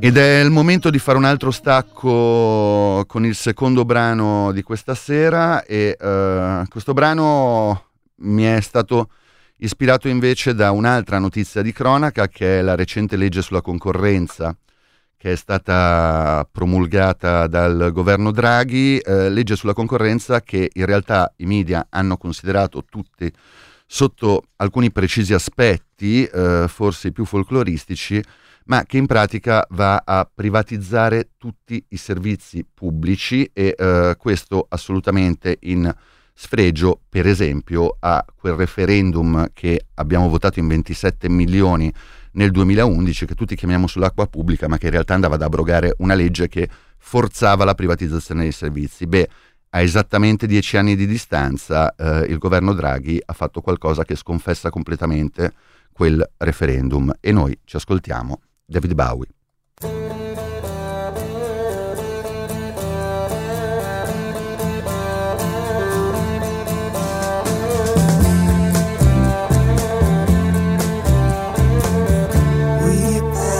Ed 0.00 0.16
è 0.16 0.40
il 0.40 0.50
momento 0.50 0.90
di 0.90 0.98
fare 1.00 1.18
un 1.18 1.24
altro 1.24 1.50
stacco 1.50 3.04
con 3.06 3.24
il 3.24 3.34
secondo 3.34 3.84
brano 3.84 4.52
di 4.52 4.62
questa 4.62 4.94
sera 4.94 5.64
e 5.64 5.96
uh, 5.98 6.66
questo 6.68 6.92
brano 6.92 7.86
mi 8.20 8.44
è 8.44 8.60
stato 8.60 9.10
ispirato 9.56 10.06
invece 10.06 10.54
da 10.54 10.70
un'altra 10.70 11.18
notizia 11.18 11.62
di 11.62 11.72
cronaca 11.72 12.28
che 12.28 12.60
è 12.60 12.62
la 12.62 12.76
recente 12.76 13.16
legge 13.16 13.42
sulla 13.42 13.60
concorrenza 13.60 14.56
che 15.16 15.32
è 15.32 15.36
stata 15.36 16.48
promulgata 16.50 17.48
dal 17.48 17.90
governo 17.92 18.30
Draghi, 18.30 18.98
eh, 18.98 19.28
legge 19.28 19.56
sulla 19.56 19.72
concorrenza 19.72 20.42
che 20.42 20.70
in 20.72 20.86
realtà 20.86 21.32
i 21.38 21.44
media 21.44 21.88
hanno 21.90 22.16
considerato 22.16 22.84
tutti 22.88 23.30
sotto 23.84 24.44
alcuni 24.56 24.92
precisi 24.92 25.34
aspetti, 25.34 26.24
eh, 26.24 26.66
forse 26.68 27.10
più 27.10 27.24
folcloristici, 27.24 28.22
ma 28.68 28.84
che 28.84 28.96
in 28.98 29.06
pratica 29.06 29.66
va 29.70 30.02
a 30.04 30.28
privatizzare 30.32 31.30
tutti 31.36 31.82
i 31.88 31.96
servizi 31.96 32.66
pubblici 32.72 33.48
e 33.52 33.74
eh, 33.76 34.14
questo 34.18 34.66
assolutamente 34.68 35.58
in 35.62 35.92
sfregio 36.34 37.00
per 37.08 37.26
esempio 37.26 37.96
a 37.98 38.24
quel 38.36 38.54
referendum 38.54 39.48
che 39.52 39.86
abbiamo 39.94 40.28
votato 40.28 40.60
in 40.60 40.68
27 40.68 41.28
milioni 41.28 41.92
nel 42.32 42.50
2011 42.50 43.26
che 43.26 43.34
tutti 43.34 43.56
chiamiamo 43.56 43.86
sull'acqua 43.86 44.26
pubblica 44.26 44.68
ma 44.68 44.76
che 44.76 44.86
in 44.86 44.92
realtà 44.92 45.14
andava 45.14 45.34
ad 45.34 45.42
abrogare 45.42 45.94
una 45.98 46.14
legge 46.14 46.48
che 46.48 46.68
forzava 46.98 47.64
la 47.64 47.74
privatizzazione 47.74 48.42
dei 48.42 48.52
servizi. 48.52 49.06
Beh, 49.06 49.28
a 49.70 49.80
esattamente 49.80 50.46
dieci 50.46 50.76
anni 50.76 50.94
di 50.94 51.06
distanza 51.06 51.94
eh, 51.94 52.26
il 52.28 52.38
governo 52.38 52.72
Draghi 52.74 53.20
ha 53.24 53.32
fatto 53.32 53.60
qualcosa 53.60 54.04
che 54.04 54.14
sconfessa 54.14 54.70
completamente 54.70 55.52
quel 55.90 56.24
referendum 56.36 57.12
e 57.20 57.32
noi 57.32 57.58
ci 57.64 57.76
ascoltiamo 57.76 58.40
David 58.70 58.96
Bowie. 58.96 59.28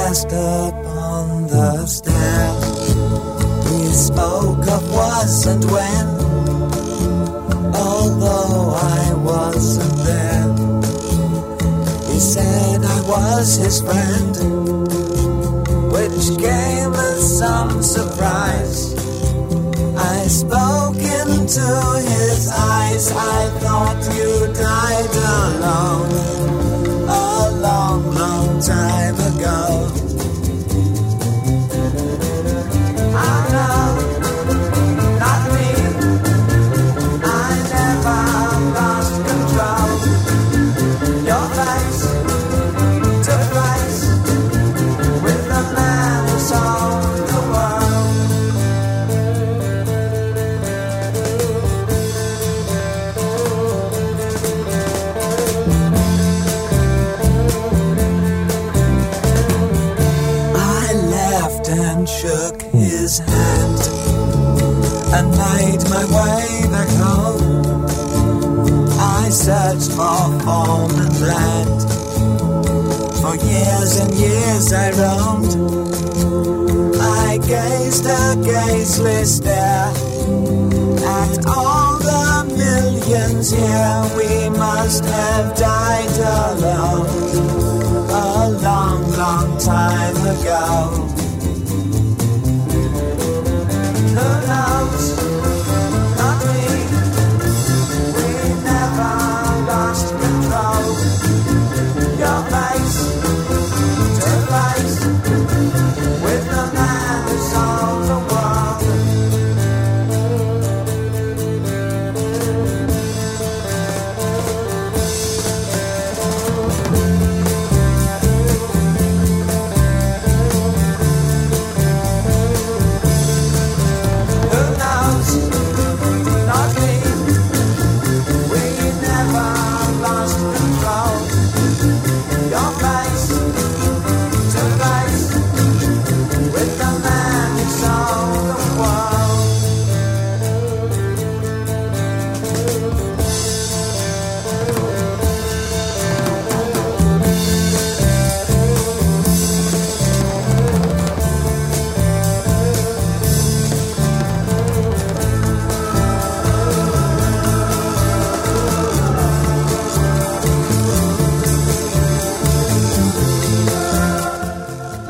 passed 0.08 0.32
up 0.32 0.74
on 0.86 1.46
the 1.46 1.86
stairs. 1.86 2.94
We 3.70 3.92
spoke 3.92 4.66
of 4.68 4.92
was 4.92 5.46
and 5.46 5.64
when, 5.64 6.06
although 7.74 8.74
I 8.74 9.14
wasn't 9.14 9.96
there. 10.08 10.48
He 12.10 12.18
said 12.18 12.84
I 12.84 13.00
was 13.02 13.56
his 13.56 13.80
friend, 13.82 14.77
which 16.28 16.38
came 16.38 16.92
as 16.94 17.38
some 17.38 17.82
surprise. 17.82 18.94
I 19.96 20.26
spoke 20.26 20.96
into 20.96 21.68
his 22.06 22.50
eyes, 22.50 23.12
I 23.12 23.48
thought 23.60 24.02
you 24.14 24.52
died 24.52 25.14
alone 25.56 26.12
a 27.08 27.60
long, 27.60 28.14
long 28.14 28.60
time 28.60 29.14
ago. 29.14 29.97
Years 74.68 74.72
I 74.72 74.90
roamed. 74.90 75.54
I 77.00 77.38
gazed 77.38 78.06
a 78.06 78.36
gazeless 78.42 79.36
stare 79.36 79.92
at 81.04 81.46
all 81.46 81.98
the 81.98 82.54
millions 82.56 83.50
here. 83.50 84.02
We 84.16 84.50
must 84.50 85.04
have 85.04 85.56
died 85.56 86.18
alone 86.18 87.06
a 88.10 88.50
long, 88.62 89.10
long 89.12 89.58
time 89.58 90.16
ago. 90.16 91.07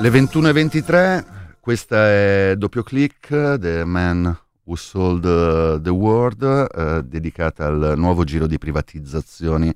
Le 0.09 0.21
21.23, 0.21 1.25
questa 1.61 2.09
è 2.09 2.55
Doppio 2.57 2.83
Click, 2.83 3.59
The 3.59 3.85
Man 3.85 4.25
Who 4.65 4.75
Sold 4.75 5.83
the 5.83 5.91
World, 5.91 6.67
eh, 6.75 7.03
dedicata 7.05 7.67
al 7.67 7.93
nuovo 7.99 8.25
giro 8.25 8.47
di 8.47 8.57
privatizzazioni 8.57 9.71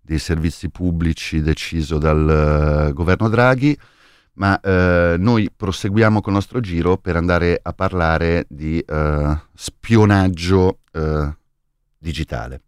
dei 0.00 0.18
servizi 0.18 0.68
pubblici 0.70 1.40
deciso 1.42 1.98
dal 1.98 2.88
uh, 2.88 2.92
governo 2.92 3.28
Draghi, 3.28 3.78
ma 4.32 4.58
uh, 4.60 5.14
noi 5.16 5.48
proseguiamo 5.54 6.20
con 6.22 6.32
il 6.32 6.38
nostro 6.40 6.58
giro 6.58 6.96
per 6.96 7.14
andare 7.14 7.60
a 7.62 7.72
parlare 7.72 8.46
di 8.48 8.84
uh, 8.84 9.38
spionaggio 9.54 10.80
digitale. 11.98 12.62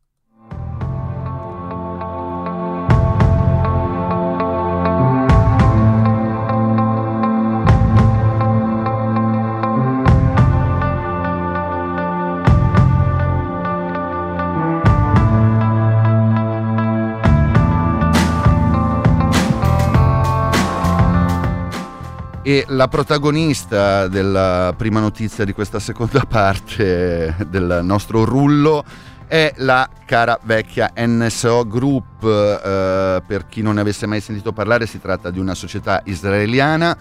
E 22.50 22.64
la 22.66 22.88
protagonista 22.88 24.08
della 24.08 24.74
prima 24.76 24.98
notizia 24.98 25.44
di 25.44 25.52
questa 25.52 25.78
seconda 25.78 26.22
parte 26.28 27.36
del 27.48 27.78
nostro 27.84 28.24
rullo 28.24 28.84
è 29.28 29.52
la 29.58 29.88
cara 30.04 30.36
vecchia 30.42 30.90
NSO 30.96 31.64
Group. 31.68 32.24
Eh, 32.24 33.22
per 33.24 33.46
chi 33.46 33.62
non 33.62 33.76
ne 33.76 33.82
avesse 33.82 34.06
mai 34.06 34.20
sentito 34.20 34.52
parlare, 34.52 34.86
si 34.86 35.00
tratta 35.00 35.30
di 35.30 35.38
una 35.38 35.54
società 35.54 36.02
israeliana 36.06 36.98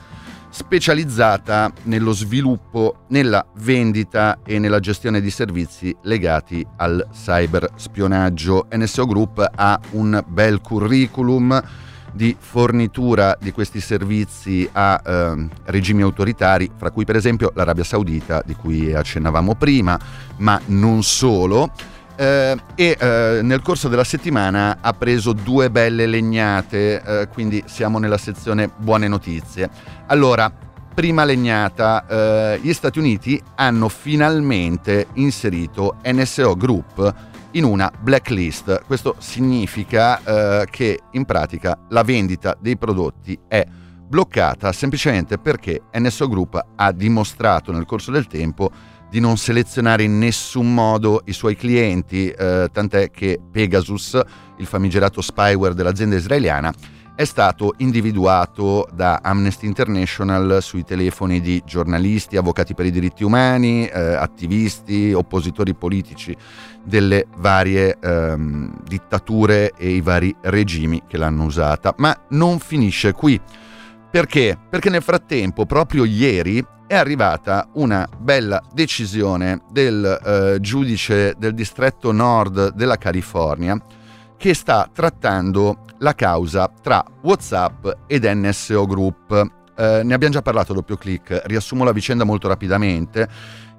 specializzata 0.50 1.72
nello 1.86 2.12
sviluppo, 2.12 3.06
nella 3.08 3.44
vendita 3.56 4.42
e 4.46 4.60
nella 4.60 4.80
gestione 4.80 5.20
di 5.20 5.32
servizi 5.32 5.98
legati 6.04 6.64
al 6.78 7.08
cyberspionaggio. 7.12 8.68
NSO 8.72 9.06
Group 9.08 9.52
ha 9.56 9.80
un 9.94 10.24
bel 10.28 10.62
curriculum 10.62 11.60
di 12.12 12.36
fornitura 12.38 13.38
di 13.40 13.52
questi 13.52 13.80
servizi 13.80 14.68
a 14.72 15.02
eh, 15.04 15.48
regimi 15.66 16.02
autoritari, 16.02 16.70
fra 16.76 16.92
cui 16.92 17.06
per 17.06 17.16
esempio 17.16 17.52
l'Arabia 17.56 17.84
Saudita, 17.84 18.42
di 18.46 18.56
cui 18.56 18.94
accennavamo 18.94 19.56
prima, 19.56 20.00
ma 20.38 20.60
non 20.66 21.04
solo. 21.04 21.72
Eh, 22.16 22.58
e 22.76 22.98
eh, 23.00 23.40
nel 23.44 23.62
corso 23.62 23.88
della 23.88 24.04
settimana 24.04 24.80
ha 24.82 24.92
preso 24.92 25.32
due 25.32 25.72
belle 25.72 26.06
legnate, 26.06 27.02
eh, 27.02 27.28
quindi 27.32 27.64
siamo 27.66 27.98
nella 27.98 28.18
sezione 28.18 28.70
buone 28.76 29.08
notizie. 29.08 29.70
Allora, 30.08 30.52
prima 30.94 31.24
legnata, 31.24 32.06
eh, 32.06 32.60
gli 32.62 32.74
Stati 32.74 33.00
Uniti 33.00 33.42
hanno 33.56 33.88
finalmente 33.88 35.08
inserito 35.14 35.96
NSO 36.04 36.58
Group 36.58 37.14
in 37.52 37.64
una 37.64 37.92
blacklist. 38.00 38.84
Questo 38.86 39.16
significa 39.20 40.62
eh, 40.62 40.68
che 40.70 41.00
in 41.12 41.26
pratica 41.26 41.86
la 41.90 42.04
vendita 42.04 42.58
dei 42.60 42.78
prodotti 42.78 43.38
è 43.48 43.66
bloccata 44.10 44.72
semplicemente 44.72 45.38
perché 45.38 45.84
NSO 45.94 46.28
Group 46.28 46.60
ha 46.76 46.92
dimostrato 46.92 47.72
nel 47.72 47.86
corso 47.86 48.12
del 48.12 48.28
tempo 48.28 48.72
di 49.10 49.20
non 49.20 49.38
selezionare 49.38 50.04
in 50.04 50.18
nessun 50.20 50.74
modo 50.74 51.22
i 51.26 51.34
suoi 51.34 51.56
clienti, 51.56 52.30
eh, 52.30 52.70
tant'è 52.72 53.10
che 53.10 53.40
Pegasus, 53.52 54.20
il 54.58 54.66
famigerato 54.66 55.22
spyware 55.22 55.74
dell'azienda 55.74 56.16
israeliana, 56.16 56.72
è 57.20 57.26
stato 57.26 57.74
individuato 57.80 58.88
da 58.94 59.20
Amnesty 59.22 59.66
International 59.66 60.60
sui 60.62 60.86
telefoni 60.86 61.42
di 61.42 61.62
giornalisti, 61.66 62.38
avvocati 62.38 62.74
per 62.74 62.86
i 62.86 62.92
diritti 62.92 63.26
umani, 63.26 63.86
eh, 63.88 64.14
attivisti, 64.14 65.12
oppositori 65.12 65.74
politici 65.74 66.34
delle 66.82 67.26
varie 67.36 67.98
ehm, 68.02 68.84
dittature 68.88 69.74
e 69.76 69.90
i 69.90 70.00
vari 70.00 70.34
regimi 70.44 71.02
che 71.10 71.18
l'hanno 71.18 71.44
usata. 71.44 71.94
Ma 71.98 72.18
non 72.30 72.58
finisce 72.60 73.12
qui. 73.12 73.38
Perché? 74.10 74.58
Perché 74.70 74.90
nel 74.90 75.04
frattempo, 75.04 75.66
proprio 75.66 76.06
ieri, 76.06 76.66
è 76.88 76.96
arrivata 76.96 77.68
una 77.74 78.08
bella 78.18 78.64
decisione 78.72 79.64
del 79.70 80.06
eh, 80.06 80.62
giudice 80.62 81.36
del 81.38 81.54
distretto 81.54 82.14
nord 82.14 82.72
della 82.76 82.98
California 82.98 83.78
che 84.38 84.54
sta 84.54 84.90
trattando 84.90 85.84
la 86.00 86.14
causa 86.16 86.72
tra 86.82 87.04
WhatsApp 87.22 87.88
ed 88.08 88.26
NSO 88.26 88.86
Group. 88.86 89.32
Eh, 89.76 90.02
ne 90.04 90.14
abbiamo 90.14 90.34
già 90.34 90.42
parlato 90.42 90.72
a 90.72 90.76
doppio 90.76 90.98
clic, 90.98 91.42
riassumo 91.46 91.84
la 91.84 91.92
vicenda 91.92 92.24
molto 92.24 92.48
rapidamente. 92.48 93.28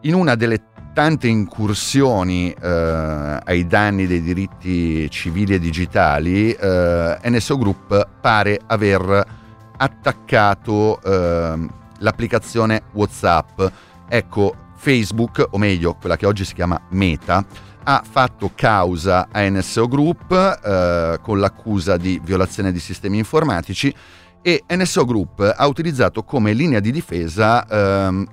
In 0.02 0.14
una 0.14 0.34
delle 0.34 0.68
tante 0.92 1.28
incursioni 1.28 2.50
eh, 2.52 3.38
ai 3.44 3.66
danni 3.66 4.06
dei 4.06 4.22
diritti 4.22 5.10
civili 5.10 5.54
e 5.54 5.58
digitali, 5.58 6.52
eh, 6.52 7.18
NSO 7.22 7.58
Group 7.58 8.08
pare 8.20 8.58
aver 8.66 9.38
attaccato 9.76 11.00
ehm, 11.02 11.68
l'applicazione 11.98 12.82
WhatsApp. 12.92 13.62
Ecco, 14.08 14.54
Facebook, 14.82 15.46
o 15.50 15.58
meglio, 15.58 15.94
quella 15.94 16.16
che 16.16 16.24
oggi 16.24 16.42
si 16.46 16.54
chiama 16.54 16.80
Meta, 16.92 17.44
ha 17.84 18.02
fatto 18.08 18.52
causa 18.54 19.28
a 19.30 19.46
NSO 19.46 19.86
Group 19.86 20.32
eh, 20.32 21.18
con 21.20 21.38
l'accusa 21.38 21.98
di 21.98 22.18
violazione 22.24 22.72
di 22.72 22.80
sistemi 22.80 23.18
informatici 23.18 23.94
e 24.40 24.64
NSO 24.66 25.04
Group 25.04 25.54
ha 25.54 25.66
utilizzato 25.66 26.22
come 26.22 26.54
linea 26.54 26.80
di 26.80 26.92
difesa 26.92 27.66
ehm, 27.66 28.26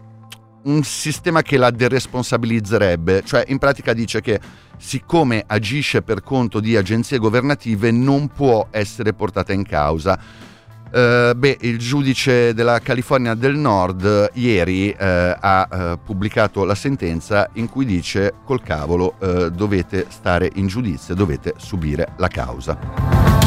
un 0.63 0.83
sistema 0.83 1.41
che 1.41 1.57
la 1.57 1.69
deresponsabilizzerebbe, 1.69 3.23
cioè 3.25 3.43
in 3.47 3.57
pratica 3.57 3.91
dice 3.91 4.21
che 4.21 4.39
siccome 4.77 5.43
agisce 5.45 6.01
per 6.01 6.23
conto 6.23 6.62
di 6.62 6.77
agenzie 6.77 7.17
governative 7.17 7.91
non 7.91 8.29
può 8.29 8.67
essere 8.71 9.13
portata 9.13 9.51
in 9.51 9.63
causa. 9.63 10.17
Uh, 10.91 11.36
beh, 11.36 11.58
il 11.62 11.78
giudice 11.78 12.54
della 12.54 12.80
California 12.80 13.34
del 13.34 13.56
Nord 13.56 14.32
ieri 14.34 14.89
uh, 14.89 14.95
ha 15.00 15.67
uh, 15.69 16.00
pubblicato 16.04 16.63
la 16.63 16.76
sentenza 16.76 17.50
in 17.54 17.69
cui 17.69 17.86
dice 17.86 18.34
col 18.43 18.62
cavolo 18.62 19.15
dovete 19.17 20.06
stare 20.10 20.50
in 20.56 20.67
giudizio, 20.67 21.13
dovete 21.15 21.54
subire 21.58 22.13
la 22.17 22.28
causa. 22.28 23.46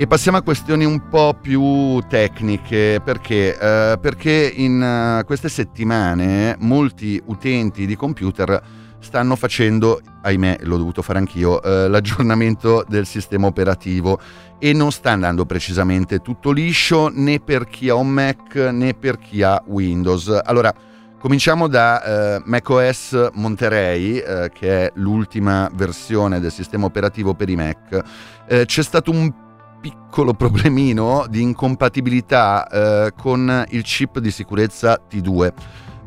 E 0.00 0.06
passiamo 0.06 0.38
a 0.38 0.42
questioni 0.42 0.84
un 0.84 1.08
po' 1.08 1.36
più 1.42 1.98
tecniche, 2.08 3.00
perché? 3.02 3.58
Eh, 3.58 3.98
perché 4.00 4.52
in 4.54 4.80
uh, 4.80 5.24
queste 5.24 5.48
settimane 5.48 6.54
molti 6.60 7.20
utenti 7.24 7.84
di 7.84 7.96
computer 7.96 8.62
stanno 9.00 9.34
facendo, 9.34 10.00
ahimè 10.22 10.58
l'ho 10.60 10.76
dovuto 10.76 11.02
fare 11.02 11.18
anch'io, 11.18 11.60
eh, 11.60 11.88
l'aggiornamento 11.88 12.84
del 12.86 13.06
sistema 13.06 13.48
operativo 13.48 14.20
e 14.60 14.72
non 14.72 14.92
sta 14.92 15.10
andando 15.10 15.44
precisamente 15.46 16.20
tutto 16.20 16.52
liscio 16.52 17.10
né 17.12 17.40
per 17.40 17.66
chi 17.66 17.88
ha 17.88 17.96
un 17.96 18.08
Mac 18.08 18.54
né 18.54 18.94
per 18.94 19.18
chi 19.18 19.42
ha 19.42 19.60
Windows. 19.66 20.28
Allora, 20.44 20.72
cominciamo 21.18 21.66
da 21.66 22.36
eh, 22.36 22.42
macOS 22.44 23.30
Monterey, 23.32 24.18
eh, 24.18 24.50
che 24.54 24.86
è 24.86 24.92
l'ultima 24.94 25.68
versione 25.74 26.38
del 26.38 26.52
sistema 26.52 26.84
operativo 26.86 27.34
per 27.34 27.48
i 27.48 27.56
Mac. 27.56 28.00
Eh, 28.46 28.64
c'è 28.64 28.82
stato 28.84 29.10
un 29.10 29.46
piccolo 29.80 30.34
problemino 30.34 31.26
di 31.28 31.42
incompatibilità 31.42 32.66
eh, 32.66 33.12
con 33.16 33.64
il 33.70 33.82
chip 33.82 34.18
di 34.18 34.30
sicurezza 34.30 35.00
T2. 35.10 35.52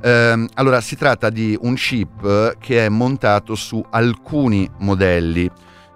Eh, 0.02 0.48
allora, 0.56 0.82
si 0.82 0.96
tratta 0.96 1.30
di 1.30 1.58
un 1.62 1.76
chip 1.76 2.58
che 2.58 2.86
è 2.86 2.90
montato 2.90 3.56
su 3.56 3.84
alcuni 3.90 4.70
modelli 4.80 5.50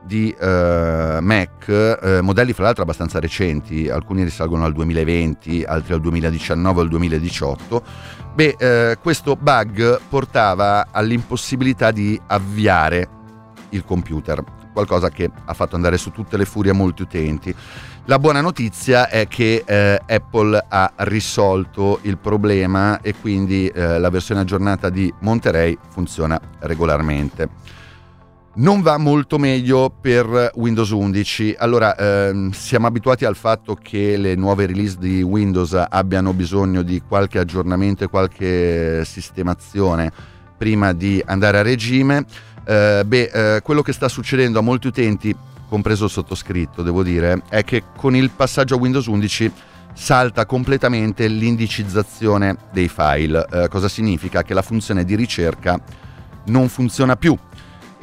di 0.05 0.29
eh, 0.39 1.17
Mac, 1.19 1.67
eh, 1.69 2.21
modelli 2.21 2.53
fra 2.53 2.65
l'altro 2.65 2.83
abbastanza 2.83 3.19
recenti, 3.19 3.89
alcuni 3.89 4.23
risalgono 4.23 4.65
al 4.65 4.73
2020, 4.73 5.63
altri 5.63 5.93
al 5.93 6.01
2019 6.01 6.79
o 6.79 6.83
al 6.83 6.89
2018. 6.89 7.83
Beh, 8.35 8.55
eh, 8.57 8.97
questo 9.01 9.35
bug 9.35 9.99
portava 10.07 10.88
all'impossibilità 10.91 11.91
di 11.91 12.19
avviare 12.27 13.09
il 13.69 13.83
computer 13.83 14.43
qualcosa 14.75 15.09
che 15.09 15.31
ha 15.45 15.53
fatto 15.53 15.75
andare 15.75 15.97
su 15.97 16.11
tutte 16.11 16.35
le 16.35 16.43
furie 16.43 16.73
molti 16.73 17.03
utenti. 17.03 17.55
La 18.07 18.19
buona 18.19 18.41
notizia 18.41 19.07
è 19.07 19.25
che 19.27 19.63
eh, 19.65 19.99
Apple 20.05 20.63
ha 20.67 20.91
risolto 20.97 21.99
il 22.03 22.17
problema 22.17 22.99
e 23.01 23.15
quindi 23.15 23.67
eh, 23.67 23.97
la 23.97 24.09
versione 24.09 24.41
aggiornata 24.41 24.89
di 24.89 25.11
Monterey 25.21 25.75
funziona 25.89 26.39
regolarmente. 26.59 27.49
non 28.57 28.81
va 28.81 28.97
molto 28.97 29.38
meglio 29.38 29.89
per 29.89 30.51
Windows 30.55 30.89
11. 30.89 31.55
Allora, 31.57 31.95
ehm, 31.97 32.51
siamo 32.51 32.88
abituati 32.88 33.25
al 33.25 33.35
fatto 33.35 33.75
che 33.75 34.15
le 34.15 34.35
nuove 34.35 34.65
release 34.65 34.97
di 34.97 35.21
Windows 35.21 35.73
abbiano 35.73 36.31
bisogno 36.31 36.81
di 36.81 37.01
qualche 37.05 37.39
aggiornamento 37.39 38.03
e 38.03 38.07
qualche 38.07 39.03
sistemazione 39.03 40.09
prima 40.57 40.93
di 40.93 41.21
andare 41.25 41.57
a 41.57 41.61
regime. 41.63 42.25
Eh, 42.65 43.04
beh, 43.06 43.56
eh, 43.56 43.62
quello 43.62 43.82
che 43.82 43.93
sta 43.93 44.08
succedendo 44.08 44.60
a 44.60 44.62
molti 44.62 44.88
utenti, 44.88 45.36
compreso 45.67 46.06
il 46.06 46.12
sottoscritto, 46.12 46.82
devo 46.84 47.04
dire, 47.04 47.43
è 47.49 47.63
che 47.63 47.84
con 47.95 48.15
il 48.15 48.30
passaggio 48.32 48.75
a 48.75 48.78
Windows 48.78 49.06
11 49.06 49.51
salta 49.93 50.45
completamente 50.45 51.28
l'indicizzazione 51.28 52.58
dei 52.71 52.88
file. 52.88 53.45
Eh, 53.51 53.67
cosa 53.69 53.88
significa? 53.88 54.43
Che 54.43 54.54
la 54.54 54.62
funzione 54.62 55.06
di 55.06 55.15
ricerca 55.15 55.80
non 56.45 56.67
funziona 56.67 57.15
più 57.15 57.38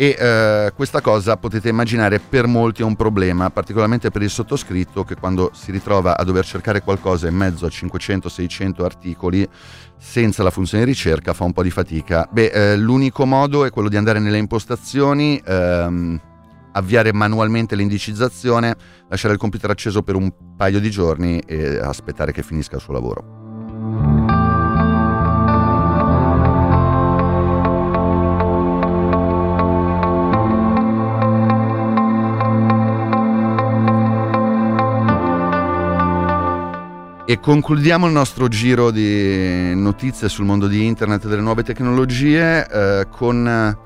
e 0.03 0.17
eh, 0.19 0.73
questa 0.75 1.01
cosa 1.01 1.37
potete 1.37 1.69
immaginare 1.69 2.19
per 2.19 2.49
molti 2.49 2.83
è 2.83 2.85
un 2.85 2.97
problema, 2.97 3.51
particolarmente 3.51 4.11
per 4.11 4.23
il 4.23 4.31
sottoscritto 4.31 5.05
che 5.05 5.15
quando 5.15 5.51
si 5.55 5.71
ritrova 5.71 6.19
a 6.19 6.25
dover 6.25 6.45
cercare 6.45 6.83
qualcosa 6.83 7.29
in 7.29 7.37
mezzo 7.37 7.67
a 7.67 7.69
500-600 7.69 8.83
articoli 8.83 9.49
senza 9.97 10.43
la 10.43 10.51
funzione 10.51 10.83
ricerca 10.83 11.33
fa 11.35 11.45
un 11.45 11.53
po' 11.53 11.63
di 11.63 11.71
fatica. 11.71 12.29
Beh, 12.29 12.47
eh, 12.47 12.77
l'unico 12.77 13.27
modo 13.27 13.65
è 13.65 13.71
quello 13.71 13.89
di 13.89 13.97
andare 13.97 14.19
nelle 14.19 14.39
impostazioni, 14.39 15.41
ehm, 15.47 16.21
avviare 16.73 17.13
manualmente 17.13 17.77
l'indicizzazione, 17.77 18.75
lasciare 19.09 19.35
il 19.35 19.39
computer 19.39 19.71
acceso 19.71 20.03
per 20.03 20.17
un 20.17 20.33
paio 20.57 20.81
di 20.81 20.91
giorni 20.91 21.39
e 21.47 21.79
aspettare 21.79 22.33
che 22.33 22.43
finisca 22.43 22.75
il 22.75 22.83
suo 22.83 22.93
lavoro. 22.93 23.42
E 37.25 37.39
concludiamo 37.39 38.07
il 38.07 38.13
nostro 38.13 38.49
giro 38.49 38.91
di 38.91 39.73
notizie 39.77 40.29
sul 40.29 40.45
mondo 40.45 40.67
di 40.67 40.85
internet 40.85 41.25
e 41.25 41.29
delle 41.29 41.41
nuove 41.41 41.63
tecnologie 41.63 42.67
eh, 42.67 43.07
con 43.09 43.79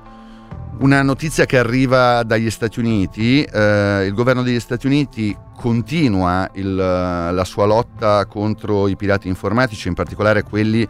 una 0.78 1.02
notizia 1.02 1.44
che 1.44 1.58
arriva 1.58 2.22
dagli 2.22 2.48
Stati 2.48 2.80
Uniti. 2.80 3.42
Eh, 3.42 4.04
il 4.06 4.14
governo 4.14 4.42
degli 4.42 4.58
Stati 4.58 4.86
Uniti 4.86 5.36
continua 5.54 6.48
il, 6.54 6.74
la 6.74 7.44
sua 7.44 7.66
lotta 7.66 8.24
contro 8.24 8.88
i 8.88 8.96
pirati 8.96 9.28
informatici, 9.28 9.88
in 9.88 9.94
particolare 9.94 10.42
quelli 10.42 10.88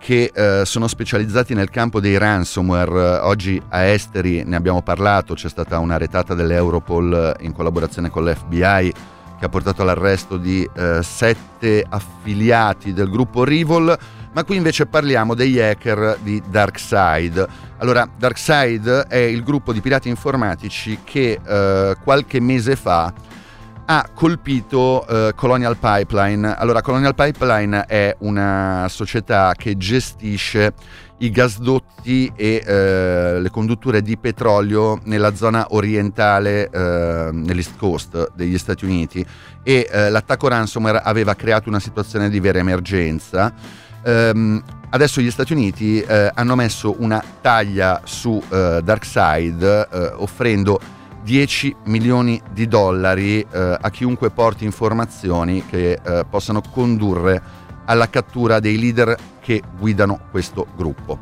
che 0.00 0.32
eh, 0.34 0.62
sono 0.64 0.88
specializzati 0.88 1.54
nel 1.54 1.70
campo 1.70 2.00
dei 2.00 2.18
ransomware. 2.18 3.18
Oggi 3.18 3.62
a 3.68 3.82
Esteri 3.82 4.42
ne 4.44 4.56
abbiamo 4.56 4.82
parlato, 4.82 5.34
c'è 5.34 5.48
stata 5.48 5.78
una 5.78 5.96
retata 5.96 6.34
dell'Europol 6.34 7.36
in 7.38 7.52
collaborazione 7.52 8.10
con 8.10 8.24
l'FBI 8.24 8.92
che 9.38 9.44
ha 9.44 9.48
portato 9.48 9.82
all'arresto 9.82 10.36
di 10.36 10.68
eh, 10.74 11.02
sette 11.02 11.84
affiliati 11.88 12.92
del 12.92 13.08
gruppo 13.08 13.44
Rivol, 13.44 13.96
ma 14.32 14.44
qui 14.44 14.56
invece 14.56 14.86
parliamo 14.86 15.34
degli 15.34 15.58
hacker 15.58 16.18
di 16.22 16.42
DarkSide. 16.46 17.46
Allora, 17.78 18.08
DarkSide 18.14 19.06
è 19.08 19.16
il 19.16 19.42
gruppo 19.42 19.72
di 19.72 19.80
pirati 19.80 20.08
informatici 20.08 20.98
che 21.04 21.40
eh, 21.42 21.96
qualche 22.02 22.40
mese 22.40 22.76
fa 22.76 23.12
ha 23.90 24.08
colpito 24.12 25.06
eh, 25.06 25.32
Colonial 25.34 25.76
Pipeline. 25.78 26.54
Allora, 26.56 26.82
Colonial 26.82 27.14
Pipeline 27.14 27.84
è 27.86 28.14
una 28.18 28.86
società 28.90 29.54
che 29.56 29.78
gestisce 29.78 30.74
i 31.18 31.30
gasdotti 31.30 32.30
e 32.36 32.62
eh, 32.64 33.40
le 33.40 33.50
condutture 33.50 34.02
di 34.02 34.16
petrolio 34.16 35.00
nella 35.04 35.34
zona 35.34 35.66
orientale, 35.70 36.68
eh, 36.70 37.30
nell'East 37.32 37.76
Coast 37.76 38.32
degli 38.34 38.58
Stati 38.58 38.84
Uniti 38.84 39.24
e 39.62 39.88
eh, 39.90 40.10
l'attacco 40.10 40.48
ransomware 40.48 41.00
aveva 41.02 41.34
creato 41.34 41.68
una 41.68 41.80
situazione 41.80 42.30
di 42.30 42.38
vera 42.40 42.58
emergenza. 42.58 43.52
Um, 44.04 44.62
adesso 44.90 45.20
gli 45.20 45.30
Stati 45.30 45.52
Uniti 45.52 46.00
eh, 46.00 46.30
hanno 46.32 46.54
messo 46.54 46.94
una 46.98 47.22
taglia 47.40 48.00
su 48.04 48.40
eh, 48.48 48.80
DarkSide 48.82 49.88
eh, 49.90 50.12
offrendo 50.14 50.80
10 51.24 51.76
milioni 51.86 52.40
di 52.52 52.68
dollari 52.68 53.44
a 53.50 53.90
chiunque 53.90 54.30
porti 54.30 54.64
informazioni 54.64 55.66
che 55.66 56.00
possano 56.30 56.62
condurre 56.62 57.42
alla 57.84 58.08
cattura 58.08 58.60
dei 58.60 58.78
leader 58.78 59.14
che 59.48 59.62
guidano 59.78 60.20
questo 60.30 60.66
gruppo. 60.76 61.18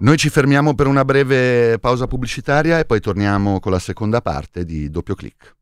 Noi 0.00 0.16
ci 0.18 0.28
fermiamo 0.28 0.74
per 0.74 0.88
una 0.88 1.06
breve 1.06 1.78
pausa 1.78 2.06
pubblicitaria 2.06 2.78
e 2.78 2.84
poi 2.84 3.00
torniamo 3.00 3.60
con 3.60 3.72
la 3.72 3.78
seconda 3.78 4.20
parte 4.20 4.66
di 4.66 4.90
Doppio 4.90 5.14
Clic. 5.14 5.59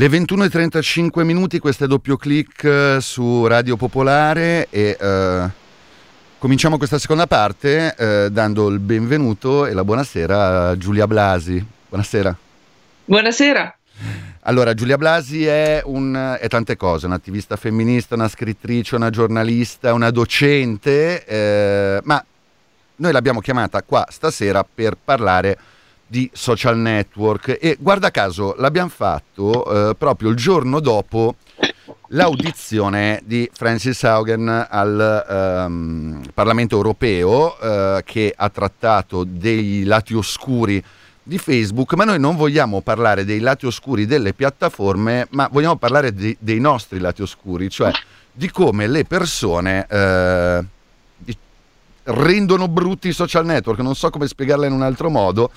Le 0.00 0.08
21.35 0.08 1.24
minuti, 1.24 1.58
questo 1.58 1.84
è 1.84 1.86
doppio 1.86 2.16
clic 2.16 2.64
eh, 2.64 2.98
su 3.02 3.46
Radio 3.46 3.76
Popolare 3.76 4.66
e 4.70 4.96
eh, 4.98 5.50
cominciamo 6.38 6.78
questa 6.78 6.98
seconda 6.98 7.26
parte 7.26 7.94
eh, 7.98 8.28
dando 8.30 8.68
il 8.68 8.78
benvenuto 8.78 9.66
e 9.66 9.74
la 9.74 9.84
buonasera 9.84 10.68
a 10.68 10.78
Giulia 10.78 11.06
Blasi. 11.06 11.62
Buonasera. 11.90 12.34
Buonasera. 13.04 13.76
Allora, 14.44 14.72
Giulia 14.72 14.96
Blasi 14.96 15.44
è, 15.44 15.82
un, 15.84 16.38
è 16.40 16.48
tante 16.48 16.78
cose, 16.78 17.04
un'attivista 17.04 17.56
femminista, 17.56 18.14
una 18.14 18.28
scrittrice, 18.28 18.94
una 18.94 19.10
giornalista, 19.10 19.92
una 19.92 20.10
docente, 20.10 21.26
eh, 21.26 22.00
ma 22.04 22.24
noi 22.96 23.12
l'abbiamo 23.12 23.40
chiamata 23.40 23.82
qua 23.82 24.06
stasera 24.08 24.64
per 24.64 24.96
parlare 24.96 25.50
di 25.50 25.79
social 26.32 26.76
network. 26.76 27.58
E 27.60 27.76
guarda 27.78 28.10
caso 28.10 28.54
l'abbiamo 28.58 28.88
fatto 28.88 29.90
eh, 29.90 29.94
proprio 29.94 30.30
il 30.30 30.36
giorno 30.36 30.80
dopo 30.80 31.36
l'audizione 32.08 33.22
di 33.24 33.48
Francis 33.52 34.02
Haugen 34.02 34.66
al 34.68 35.26
ehm, 35.28 36.22
Parlamento 36.34 36.76
europeo 36.76 37.58
eh, 37.58 38.02
che 38.04 38.32
ha 38.34 38.48
trattato 38.48 39.24
dei 39.24 39.84
lati 39.84 40.14
oscuri 40.14 40.82
di 41.22 41.38
Facebook, 41.38 41.94
ma 41.94 42.04
noi 42.04 42.18
non 42.18 42.34
vogliamo 42.34 42.80
parlare 42.80 43.24
dei 43.24 43.38
lati 43.38 43.66
oscuri 43.66 44.06
delle 44.06 44.32
piattaforme, 44.32 45.28
ma 45.30 45.48
vogliamo 45.50 45.76
parlare 45.76 46.12
di, 46.12 46.36
dei 46.40 46.58
nostri 46.58 46.98
lati 46.98 47.22
oscuri, 47.22 47.70
cioè 47.70 47.92
di 48.32 48.50
come 48.50 48.88
le 48.88 49.04
persone 49.04 49.86
eh, 49.88 50.64
rendono 52.04 52.68
brutti 52.68 53.08
i 53.08 53.12
social 53.12 53.44
network, 53.44 53.78
non 53.80 53.94
so 53.94 54.10
come 54.10 54.26
spiegarla 54.26 54.66
in 54.66 54.72
un 54.72 54.82
altro 54.82 55.10
modo, 55.10 55.50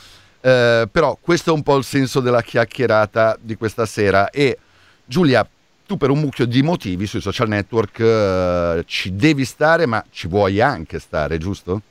eh, 0.45 0.89
però 0.91 1.17
questo 1.21 1.51
è 1.51 1.53
un 1.53 1.63
po' 1.63 1.77
il 1.77 1.85
senso 1.85 2.19
della 2.19 2.41
chiacchierata 2.41 3.37
di 3.39 3.55
questa 3.55 3.85
sera 3.85 4.29
e 4.29 4.57
Giulia, 5.05 5.47
tu 5.85 5.95
per 5.95 6.09
un 6.09 6.19
mucchio 6.19 6.45
di 6.45 6.61
motivi 6.61 7.07
sui 7.07 7.21
social 7.21 7.47
network 7.47 7.99
eh, 7.99 8.83
ci 8.85 9.15
devi 9.15 9.45
stare, 9.45 9.85
ma 9.85 10.03
ci 10.09 10.27
vuoi 10.27 10.59
anche 10.59 10.99
stare, 10.99 11.37
giusto? 11.37 11.81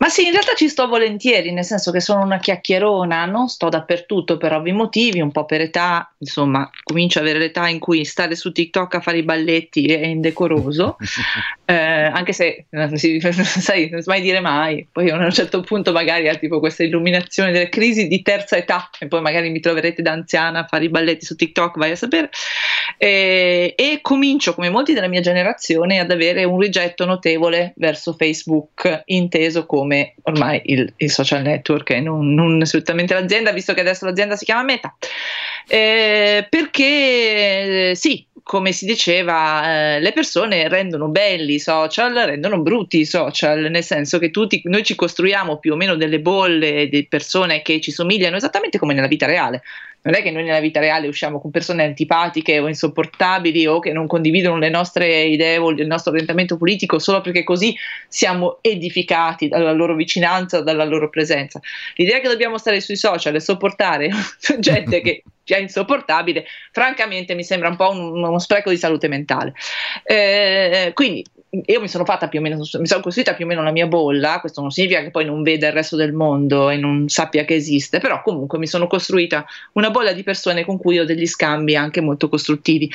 Ma 0.00 0.08
sì, 0.08 0.24
in 0.24 0.32
realtà 0.32 0.54
ci 0.54 0.66
sto 0.70 0.88
volentieri, 0.88 1.52
nel 1.52 1.62
senso 1.62 1.90
che 1.90 2.00
sono 2.00 2.22
una 2.22 2.38
chiacchierona, 2.38 3.26
non 3.26 3.48
sto 3.48 3.68
dappertutto 3.68 4.38
per 4.38 4.54
ovvi 4.54 4.72
motivi, 4.72 5.20
un 5.20 5.30
po' 5.30 5.44
per 5.44 5.60
età, 5.60 6.10
insomma, 6.16 6.70
comincio 6.84 7.18
ad 7.18 7.26
avere 7.26 7.38
l'età 7.38 7.68
in 7.68 7.78
cui 7.78 8.06
stare 8.06 8.34
su 8.34 8.50
TikTok 8.50 8.94
a 8.94 9.00
fare 9.00 9.18
i 9.18 9.24
balletti 9.24 9.84
è 9.84 10.06
indecoroso, 10.06 10.96
eh, 11.66 11.74
anche 11.74 12.32
se, 12.32 12.64
sai, 13.44 13.90
non 13.90 14.00
mai 14.06 14.22
dire 14.22 14.40
mai, 14.40 14.88
poi 14.90 15.10
a 15.10 15.16
un 15.16 15.30
certo 15.30 15.60
punto 15.60 15.92
magari 15.92 16.30
ha 16.30 16.36
tipo 16.36 16.60
questa 16.60 16.82
illuminazione 16.82 17.52
delle 17.52 17.68
crisi 17.68 18.08
di 18.08 18.22
terza 18.22 18.56
età 18.56 18.88
e 18.98 19.06
poi 19.06 19.20
magari 19.20 19.50
mi 19.50 19.60
troverete 19.60 20.00
da 20.00 20.12
anziana 20.12 20.60
a 20.60 20.66
fare 20.66 20.84
i 20.84 20.88
balletti 20.88 21.26
su 21.26 21.36
TikTok, 21.36 21.76
vai 21.76 21.90
a 21.90 21.96
sapere, 21.96 22.30
e, 22.96 23.74
e 23.76 23.98
comincio, 24.00 24.54
come 24.54 24.70
molti 24.70 24.94
della 24.94 25.08
mia 25.08 25.20
generazione, 25.20 25.98
ad 25.98 26.10
avere 26.10 26.44
un 26.44 26.58
rigetto 26.58 27.04
notevole 27.04 27.74
verso 27.76 28.14
Facebook, 28.14 29.02
inteso 29.04 29.66
come 29.66 29.88
come 29.90 30.14
ormai 30.22 30.62
il, 30.66 30.92
il 30.96 31.10
social 31.10 31.42
network 31.42 31.90
e 31.90 32.00
non, 32.00 32.32
non, 32.32 32.62
assolutamente 32.62 33.12
l'azienda, 33.12 33.50
visto 33.50 33.74
che 33.74 33.80
adesso 33.80 34.04
l'azienda 34.04 34.36
si 34.36 34.44
chiama 34.44 34.62
Meta. 34.62 34.94
Eh, 35.66 36.46
perché 36.48 37.92
sì, 37.96 38.24
come 38.44 38.70
si 38.70 38.86
diceva, 38.86 39.96
eh, 39.96 40.00
le 40.00 40.12
persone 40.12 40.68
rendono 40.68 41.08
belli 41.08 41.54
i 41.54 41.58
social, 41.58 42.14
rendono 42.14 42.60
brutti 42.60 43.00
i 43.00 43.04
social, 43.04 43.68
nel 43.68 43.82
senso 43.82 44.20
che 44.20 44.30
tutti 44.30 44.60
noi 44.64 44.84
ci 44.84 44.94
costruiamo 44.94 45.58
più 45.58 45.72
o 45.72 45.76
meno 45.76 45.96
delle 45.96 46.20
bolle 46.20 46.88
di 46.88 47.06
persone 47.08 47.62
che 47.62 47.80
ci 47.80 47.90
somigliano 47.90 48.36
esattamente 48.36 48.78
come 48.78 48.94
nella 48.94 49.08
vita 49.08 49.26
reale 49.26 49.62
non 50.02 50.14
è 50.14 50.22
che 50.22 50.30
noi 50.30 50.44
nella 50.44 50.60
vita 50.60 50.80
reale 50.80 51.08
usciamo 51.08 51.40
con 51.40 51.50
persone 51.50 51.84
antipatiche 51.84 52.58
o 52.58 52.68
insopportabili 52.68 53.66
o 53.66 53.78
che 53.80 53.92
non 53.92 54.06
condividono 54.06 54.58
le 54.58 54.70
nostre 54.70 55.24
idee 55.24 55.58
o 55.58 55.70
il 55.70 55.86
nostro 55.86 56.12
orientamento 56.12 56.56
politico 56.56 56.98
solo 56.98 57.20
perché 57.20 57.44
così 57.44 57.76
siamo 58.08 58.58
edificati 58.62 59.48
dalla 59.48 59.72
loro 59.72 59.94
vicinanza, 59.94 60.62
dalla 60.62 60.84
loro 60.84 61.10
presenza. 61.10 61.60
L'idea 61.96 62.20
che 62.20 62.28
dobbiamo 62.28 62.56
stare 62.58 62.80
sui 62.80 62.96
social 62.96 63.34
e 63.34 63.40
sopportare 63.40 64.10
gente 64.58 65.00
che 65.00 65.22
è 65.44 65.58
insopportabile, 65.58 66.44
francamente 66.70 67.34
mi 67.34 67.44
sembra 67.44 67.68
un 67.68 67.76
po' 67.76 67.90
un, 67.90 68.22
uno 68.22 68.38
spreco 68.38 68.70
di 68.70 68.76
salute 68.76 69.08
mentale. 69.08 69.52
Eh, 70.04 70.92
quindi 70.94 71.24
io 71.50 71.80
mi 71.80 71.88
sono 71.88 72.04
fatta 72.04 72.28
più 72.28 72.38
o 72.38 72.42
meno, 72.42 72.58
mi 72.58 72.86
sono 72.86 73.00
costruita 73.00 73.34
più 73.34 73.44
o 73.44 73.48
meno 73.48 73.62
la 73.62 73.72
mia 73.72 73.88
bolla, 73.88 74.38
questo 74.38 74.60
non 74.60 74.70
significa 74.70 75.02
che 75.02 75.10
poi 75.10 75.24
non 75.24 75.42
veda 75.42 75.66
il 75.66 75.72
resto 75.72 75.96
del 75.96 76.12
mondo 76.12 76.70
e 76.70 76.76
non 76.76 77.08
sappia 77.08 77.44
che 77.44 77.54
esiste, 77.54 77.98
però 77.98 78.22
comunque 78.22 78.56
mi 78.58 78.68
sono 78.68 78.86
costruita 78.86 79.44
una 79.72 79.90
bolla 79.90 80.12
di 80.12 80.22
persone 80.22 80.64
con 80.64 80.78
cui 80.78 81.00
ho 81.00 81.04
degli 81.04 81.26
scambi 81.26 81.74
anche 81.74 82.00
molto 82.00 82.28
costruttivi. 82.28 82.88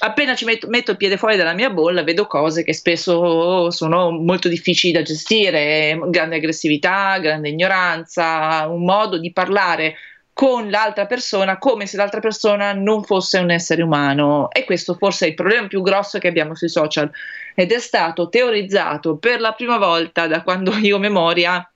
Appena 0.00 0.34
ci 0.34 0.46
metto, 0.46 0.68
metto 0.68 0.92
il 0.92 0.96
piede 0.96 1.18
fuori 1.18 1.36
dalla 1.36 1.52
mia 1.52 1.68
bolla 1.68 2.02
vedo 2.02 2.26
cose 2.26 2.64
che 2.64 2.72
spesso 2.72 3.70
sono 3.70 4.10
molto 4.10 4.48
difficili 4.48 4.92
da 4.92 5.02
gestire, 5.02 5.98
grande 6.06 6.36
aggressività, 6.36 7.18
grande 7.18 7.50
ignoranza, 7.50 8.66
un 8.68 8.84
modo 8.84 9.18
di 9.18 9.32
parlare 9.32 9.96
con 10.32 10.70
l'altra 10.70 11.04
persona 11.04 11.58
come 11.58 11.86
se 11.86 11.98
l'altra 11.98 12.20
persona 12.20 12.72
non 12.72 13.04
fosse 13.04 13.38
un 13.38 13.50
essere 13.50 13.82
umano 13.82 14.50
e 14.50 14.64
questo 14.64 14.94
forse 14.94 15.26
è 15.26 15.28
il 15.28 15.34
problema 15.34 15.66
più 15.66 15.82
grosso 15.82 16.18
che 16.18 16.28
abbiamo 16.28 16.54
sui 16.54 16.70
social 16.70 17.10
ed 17.54 17.72
è 17.72 17.78
stato 17.78 18.28
teorizzato 18.28 19.16
per 19.16 19.40
la 19.40 19.52
prima 19.52 19.78
volta 19.78 20.26
da 20.26 20.42
quando 20.42 20.72
io 20.78 20.96
ho 20.96 21.00
memoria 21.00 21.66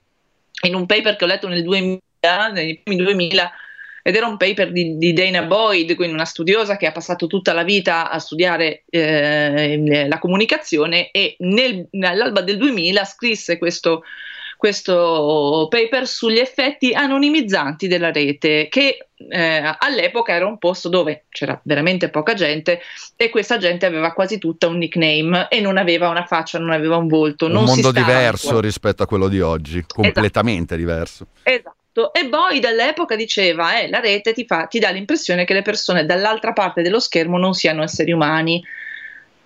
in 0.63 0.75
un 0.75 0.85
paper 0.85 1.15
che 1.15 1.23
ho 1.23 1.27
letto 1.27 1.47
nel 1.47 1.63
2000, 1.63 1.99
nei 2.51 2.79
primi 2.83 3.03
2000 3.03 3.51
ed 4.07 4.15
era 4.15 4.25
un 4.25 4.37
paper 4.37 4.71
di, 4.71 4.97
di, 4.97 5.11
Dana 5.11 5.41
Boyd, 5.43 5.93
quindi 5.95 6.13
una 6.13 6.23
studiosa 6.23 6.77
che 6.77 6.85
ha 6.85 6.93
passato 6.93 7.27
tutta 7.27 7.51
la 7.51 7.63
vita 7.63 8.09
a 8.09 8.19
studiare 8.19 8.83
eh, 8.89 10.05
la 10.07 10.17
comunicazione 10.17 11.11
e 11.11 11.35
nel, 11.39 11.87
nell'alba 11.91 12.39
del 12.39 12.55
2000 12.55 13.03
scrisse 13.03 13.57
questo 13.57 14.03
questo 14.57 15.67
paper 15.69 16.07
sugli 16.07 16.39
effetti 16.39 16.93
anonimizzanti 16.93 17.87
della 17.87 18.11
rete, 18.11 18.67
che 18.69 19.07
eh, 19.29 19.75
all'epoca 19.77 20.33
era 20.33 20.47
un 20.47 20.57
posto 20.57 20.89
dove 20.89 21.25
c'era 21.29 21.59
veramente 21.63 22.09
poca 22.09 22.33
gente 22.33 22.81
e 23.15 23.29
questa 23.29 23.57
gente 23.57 23.85
aveva 23.85 24.13
quasi 24.13 24.39
tutta 24.39 24.67
un 24.67 24.77
nickname 24.77 25.47
e 25.49 25.61
non 25.61 25.77
aveva 25.77 26.09
una 26.09 26.25
faccia, 26.25 26.57
non 26.57 26.71
aveva 26.71 26.97
un 26.97 27.07
volto. 27.07 27.45
Un 27.45 27.63
mondo 27.63 27.91
diverso 27.91 28.59
rispetto 28.59 29.03
a 29.03 29.07
quello 29.07 29.27
di 29.27 29.39
oggi, 29.39 29.83
completamente 29.87 30.73
esatto. 30.73 30.75
diverso. 30.75 31.27
Esatto. 31.43 32.13
E 32.13 32.27
poi 32.27 32.59
dall'epoca 32.59 33.15
diceva, 33.15 33.79
eh, 33.79 33.89
la 33.89 33.99
rete 33.99 34.33
ti, 34.33 34.45
fa, 34.45 34.65
ti 34.65 34.77
dà 34.79 34.89
l'impressione 34.89 35.45
che 35.45 35.53
le 35.53 35.63
persone 35.63 36.05
dall'altra 36.05 36.53
parte 36.53 36.81
dello 36.81 36.99
schermo 36.99 37.37
non 37.37 37.53
siano 37.53 37.81
esseri 37.83 38.11
umani 38.11 38.63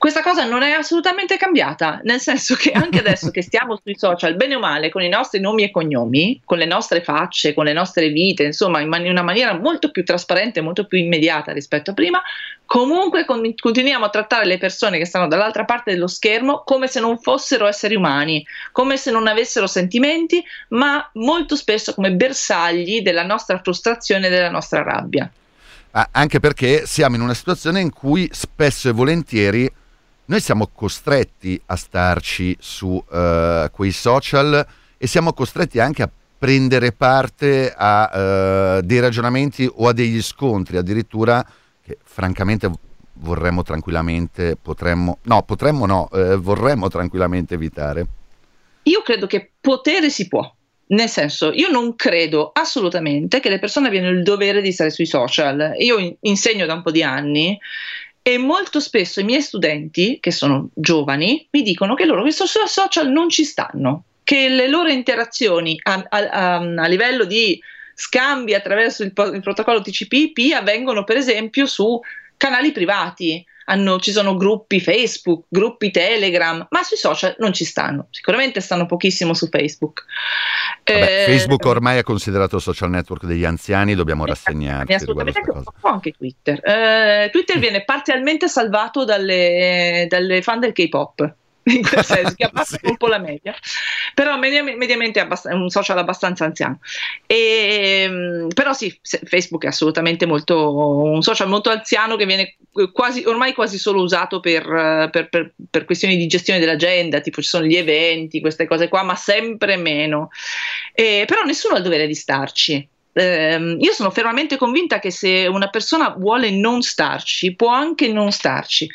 questa 0.02 0.24
cosa 0.24 0.45
non 0.45 0.64
è 0.64 0.72
assolutamente 0.72 1.38
cambiata, 1.38 1.99
nel 2.06 2.20
senso 2.20 2.56
che 2.56 2.72
anche 2.72 2.97
adesso 3.06 3.30
che 3.30 3.43
stiamo 3.43 3.80
sui 3.84 3.95
social, 3.95 4.36
bene 4.36 4.56
o 4.56 4.60
male, 4.60 4.89
con 4.89 5.04
i 5.04 5.10
nostri 5.10 5.39
nomi 5.39 5.62
e 5.62 5.70
cognomi, 5.70 6.41
con 6.43 6.58
le 6.58 6.66
nostre 6.66 7.04
facce, 7.04 7.54
con 7.54 7.66
le 7.66 7.74
nostre 7.74 8.10
vite, 8.10 8.41
insomma, 8.41 8.80
in 8.80 8.88
man- 8.88 9.06
una 9.06 9.22
maniera 9.22 9.54
molto 9.54 9.91
più 9.91 10.04
trasparente, 10.04 10.60
molto 10.60 10.88
più 10.88 10.97
immediata 10.97 11.52
rispetto 11.52 11.91
a 11.91 11.93
prima, 11.93 12.20
comunque 12.66 13.26
con- 13.26 13.54
continuiamo 13.56 14.06
a 14.06 14.10
trattare 14.10 14.45
le 14.45 14.58
persone 14.58 14.97
che 14.97 15.06
stanno 15.06 15.28
dall'altra 15.28 15.66
parte 15.66 15.91
dello 15.91 16.08
schermo 16.08 16.64
come 16.66 16.88
se 16.88 16.99
non 16.99 17.20
fossero 17.20 17.68
esseri 17.68 17.93
umani, 17.93 18.43
come 18.72 18.97
se 18.97 19.12
non 19.12 19.28
avessero 19.28 19.68
sentimenti, 19.68 20.43
ma 20.70 21.08
molto 21.14 21.56
spesso 21.56 21.93
come 21.93 22.12
bersagli 22.14 23.04
della 23.04 23.24
nostra 23.24 23.60
frustrazione 23.60 24.26
e 24.26 24.30
della 24.32 24.49
nostra 24.49 24.82
rabbia. 24.82 25.32
Ah, 25.91 26.10
anche 26.12 26.39
perché 26.39 26.88
siamo 26.88 27.18
in 27.18 27.22
una 27.22 27.36
situazione 27.36 27.82
in 27.82 27.91
cui 27.91 28.28
spesso 28.32 28.89
e 28.89 28.93
volentieri 28.93 29.72
noi 30.26 30.40
siamo 30.40 30.70
costretti 30.74 31.60
a 31.66 31.76
starci 31.76 32.56
su 32.60 32.88
uh, 32.88 33.70
quei 33.72 33.92
social 33.92 34.66
e 34.98 35.08
siamo 35.08 35.34
costretti 35.34 35.80
anche 35.80 36.04
a 36.04 36.10
prendere 36.38 36.92
parte 36.92 37.74
a 37.76 38.78
uh, 38.78 38.82
dei 38.82 39.00
ragionamenti 39.00 39.70
o 39.72 39.88
a 39.88 39.94
degli 39.94 40.22
scontri 40.22 40.78
addirittura 40.78 41.46
che 41.84 41.98
francamente 42.04 42.72
vorremmo 43.22 43.64
tranquillamente, 43.64 44.58
potremmo, 44.62 45.20
no, 45.24 45.44
potremmo 45.44 45.86
no, 45.86 46.10
eh, 46.12 46.36
vorremmo 46.36 46.88
tranquillamente 46.88 47.56
evitare. 47.56 48.08
Io 48.84 49.02
credo 49.04 49.28
che 49.28 49.52
potere 49.60 50.10
si 50.10 50.28
può, 50.28 50.52
nel 50.88 51.10
senso, 51.10 51.52
io 51.52 51.70
non 51.70 51.96
credo 51.96 52.52
assolutamente 52.54 53.40
che 53.40 53.50
le 53.50 53.60
persone 53.60 53.88
abbiano 53.88 54.10
il 54.10 54.24
dovere 54.24 54.62
di 54.62 54.72
stare 54.72 54.90
sui 54.90 55.06
social. 55.06 55.74
Io 55.78 56.18
insegno 56.22 56.66
da 56.66 56.74
un 56.74 56.82
po' 56.82 56.92
di 56.92 57.04
anni 57.04 57.58
e 58.24 58.38
molto 58.38 58.80
spesso 58.80 59.20
i 59.20 59.24
miei 59.24 59.42
studenti, 59.42 60.20
che 60.20 60.32
sono 60.32 60.70
giovani, 60.74 61.48
mi 61.52 61.64
dicono 61.64 61.96
che 61.96 62.06
loro 62.06 62.22
questi 62.22 62.46
social 62.46 63.10
non 63.10 63.30
ci 63.30 63.44
stanno, 63.44 64.04
che 64.24 64.48
le 64.50 64.68
loro 64.68 64.90
interazioni 64.90 65.80
a, 65.82 66.06
a, 66.08 66.56
a 66.56 66.88
livello 66.88 67.26
di 67.26 67.60
scambi 67.94 68.54
attraverso 68.54 69.04
il, 69.04 69.12
il 69.34 69.42
protocollo 69.42 69.82
TCP/IP 69.82 70.54
avvengono 70.54 71.04
per 71.04 71.18
esempio 71.18 71.66
su 71.66 72.00
canali 72.42 72.72
privati, 72.72 73.46
hanno, 73.66 74.00
ci 74.00 74.12
sono 74.12 74.36
gruppi 74.36 74.82
Facebook, 74.82 75.46
gruppi 75.48 75.92
Telegram, 75.92 76.66
ma 76.68 76.82
sui 76.82 76.98
social 76.98 77.36
non 77.38 77.54
ci 77.54 77.66
stanno. 77.66 78.08
Sicuramente 78.10 78.62
stanno 78.62 78.88
pochissimo 78.88 79.36
su 79.36 79.48
Facebook. 79.48 80.04
Vabbè, 80.84 81.26
eh, 81.28 81.32
Facebook 81.32 81.64
ormai 81.66 82.00
è 82.00 82.04
considerato 82.04 82.56
il 82.56 82.64
social 82.64 82.89
network 82.89 83.26
degli 83.26 83.46
anziani, 83.46 83.94
dobbiamo 83.94 84.26
rassegnarci. 84.26 84.92
Assolutamente, 84.92 85.39
anche 85.82 86.14
Twitter. 86.14 86.60
Eh, 86.64 87.30
Twitter 87.32 87.60
viene 87.60 87.84
parzialmente 87.84 88.48
salvato 88.48 89.06
dalle, 89.06 90.08
dalle 90.10 90.42
fan 90.42 90.60
del 90.60 90.72
K-pop 90.72 91.36
in 91.66 91.88
quel 91.88 92.03
senso, 92.03 92.34
che 92.36 92.45
abbassa 92.45 92.78
sì. 92.82 92.88
un 92.88 92.97
po' 92.97 93.07
la 93.07 93.20
media, 93.20 93.55
però 94.14 94.38
mediamente, 94.38 94.78
mediamente 94.78 95.20
è, 95.20 95.24
abbast- 95.24 95.47
è 95.47 95.53
un 95.53 95.70
social 95.70 95.97
abbastanza 95.97 96.45
anziano. 96.45 96.80
E, 97.28 98.03
ehm, 98.03 98.47
però 98.53 98.74
sì, 98.74 98.97
Facebook 99.01 99.64
è 99.64 99.68
assolutamente 99.68 100.26
molto, 100.26 100.76
un 100.76 101.22
social 101.22 101.47
molto 101.47 101.70
anziano 101.70 102.16
che 102.16 102.26
viene 102.26 102.55
quasi, 102.91 103.24
ormai 103.26 103.53
quasi 103.53 103.78
solo 103.78 104.01
usato 104.01 104.39
per, 104.39 105.09
per, 105.12 105.30
per, 105.30 105.53
per, 105.70 105.86
questioni 105.86 106.18
di 106.18 106.28
gestione 106.28 106.59
dell'agenda, 106.59 107.20
tipo 107.20 107.41
ci 107.41 107.49
sono 107.49 107.66
gli 107.66 107.76
eventi, 107.76 108.41
queste 108.41 108.66
cose 108.66 108.88
qua, 108.88 109.03
ma 109.03 109.16
sempre 109.16 109.78
meno. 109.78 110.30
E, 110.93 111.26
però 111.28 111.43
nessuno 111.43 111.76
ha 111.76 111.78
il 111.78 111.84
dovere 111.84 112.07
di 112.07 112.16
starci. 112.16 112.88
Eh, 113.14 113.78
io 113.78 113.91
sono 113.91 114.09
fermamente 114.09 114.55
convinta 114.55 114.99
che 114.99 115.12
se 115.12 115.45
una 115.45 115.70
persona 115.70 116.09
vuole 116.18 116.49
non 116.49 116.82
starci, 116.82 117.53
può 117.55 117.68
anche 117.68 118.07
non 118.07 118.32
starci 118.32 118.89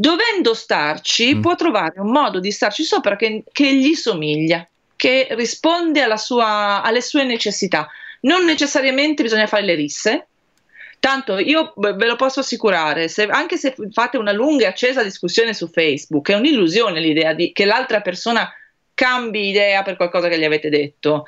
dovendo 0.00 0.54
starci, 0.54 1.34
mm. 1.34 1.40
può 1.40 1.56
trovare 1.56 1.98
un 1.98 2.12
modo 2.12 2.38
di 2.38 2.52
starci 2.52 2.84
sopra 2.84 3.16
che, 3.16 3.42
che 3.50 3.74
gli 3.74 3.94
somiglia, 3.94 4.66
che 4.94 5.26
risponde 5.30 6.00
sua, 6.16 6.82
alle 6.82 7.00
sue 7.00 7.24
necessità. 7.24 7.88
Non 8.20 8.44
necessariamente 8.44 9.24
bisogna 9.24 9.48
fare 9.48 9.64
le 9.64 9.74
risse, 9.74 10.26
Tanto 11.00 11.38
io 11.38 11.74
ve 11.76 12.06
lo 12.06 12.16
posso 12.16 12.40
assicurare, 12.40 13.06
se, 13.06 13.26
anche 13.26 13.56
se 13.56 13.72
fate 13.92 14.16
una 14.16 14.32
lunga 14.32 14.64
e 14.64 14.66
accesa 14.66 15.04
discussione 15.04 15.54
su 15.54 15.68
Facebook, 15.68 16.28
è 16.28 16.34
un'illusione 16.34 16.98
l'idea 16.98 17.34
di, 17.34 17.52
che 17.52 17.64
l'altra 17.64 18.00
persona 18.00 18.52
cambi 18.94 19.48
idea 19.48 19.84
per 19.84 19.94
qualcosa 19.94 20.26
che 20.26 20.36
gli 20.36 20.44
avete 20.44 20.68
detto. 20.68 21.26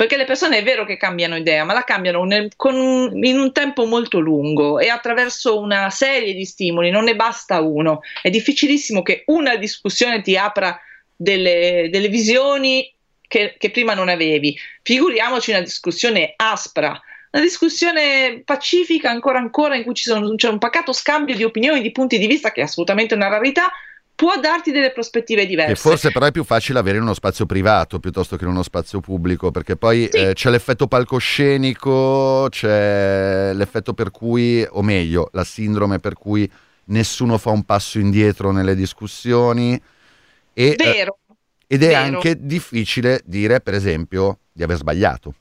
Perché 0.00 0.16
le 0.16 0.24
persone 0.24 0.56
è 0.56 0.62
vero 0.62 0.86
che 0.86 0.96
cambiano 0.96 1.36
idea, 1.36 1.62
ma 1.62 1.74
la 1.74 1.84
cambiano 1.84 2.24
nel, 2.24 2.50
un, 2.56 3.22
in 3.22 3.38
un 3.38 3.52
tempo 3.52 3.84
molto 3.84 4.18
lungo 4.18 4.78
e 4.78 4.88
attraverso 4.88 5.60
una 5.60 5.90
serie 5.90 6.32
di 6.32 6.46
stimoli, 6.46 6.88
non 6.88 7.04
ne 7.04 7.14
basta 7.14 7.60
uno. 7.60 8.00
È 8.22 8.30
difficilissimo 8.30 9.02
che 9.02 9.24
una 9.26 9.56
discussione 9.56 10.22
ti 10.22 10.38
apra 10.38 10.80
delle, 11.14 11.88
delle 11.90 12.08
visioni 12.08 12.90
che, 13.28 13.56
che 13.58 13.70
prima 13.70 13.92
non 13.92 14.08
avevi. 14.08 14.56
Figuriamoci 14.80 15.50
una 15.50 15.60
discussione 15.60 16.32
aspra, 16.34 16.98
una 17.32 17.42
discussione 17.42 18.40
pacifica 18.42 19.10
ancora 19.10 19.38
ancora 19.38 19.76
in 19.76 19.82
cui 19.82 19.94
sono, 19.96 20.34
c'è 20.34 20.48
un 20.48 20.56
pacato 20.56 20.94
scambio 20.94 21.36
di 21.36 21.44
opinioni, 21.44 21.82
di 21.82 21.92
punti 21.92 22.16
di 22.16 22.26
vista 22.26 22.52
che 22.52 22.62
è 22.62 22.64
assolutamente 22.64 23.14
una 23.14 23.28
rarità, 23.28 23.70
può 24.20 24.38
darti 24.38 24.70
delle 24.70 24.92
prospettive 24.92 25.46
diverse. 25.46 25.72
E 25.72 25.76
forse 25.76 26.10
però 26.10 26.26
è 26.26 26.30
più 26.30 26.44
facile 26.44 26.78
avere 26.78 26.98
in 26.98 27.04
uno 27.04 27.14
spazio 27.14 27.46
privato 27.46 27.98
piuttosto 27.98 28.36
che 28.36 28.44
in 28.44 28.50
uno 28.50 28.62
spazio 28.62 29.00
pubblico, 29.00 29.50
perché 29.50 29.76
poi 29.76 30.10
sì. 30.12 30.18
eh, 30.18 30.34
c'è 30.34 30.50
l'effetto 30.50 30.86
palcoscenico, 30.86 32.46
c'è 32.50 33.52
l'effetto 33.54 33.94
per 33.94 34.10
cui, 34.10 34.62
o 34.68 34.82
meglio, 34.82 35.30
la 35.32 35.42
sindrome 35.42 36.00
per 36.00 36.12
cui 36.12 36.48
nessuno 36.86 37.38
fa 37.38 37.48
un 37.48 37.62
passo 37.64 37.98
indietro 37.98 38.50
nelle 38.50 38.74
discussioni. 38.74 39.80
E, 40.52 40.74
Vero. 40.76 41.16
Eh, 41.26 41.34
ed 41.66 41.82
è 41.82 41.88
Vero. 41.88 42.00
anche 42.00 42.36
difficile 42.38 43.22
dire, 43.24 43.62
per 43.62 43.72
esempio, 43.72 44.40
di 44.52 44.62
aver 44.62 44.76
sbagliato. 44.76 45.34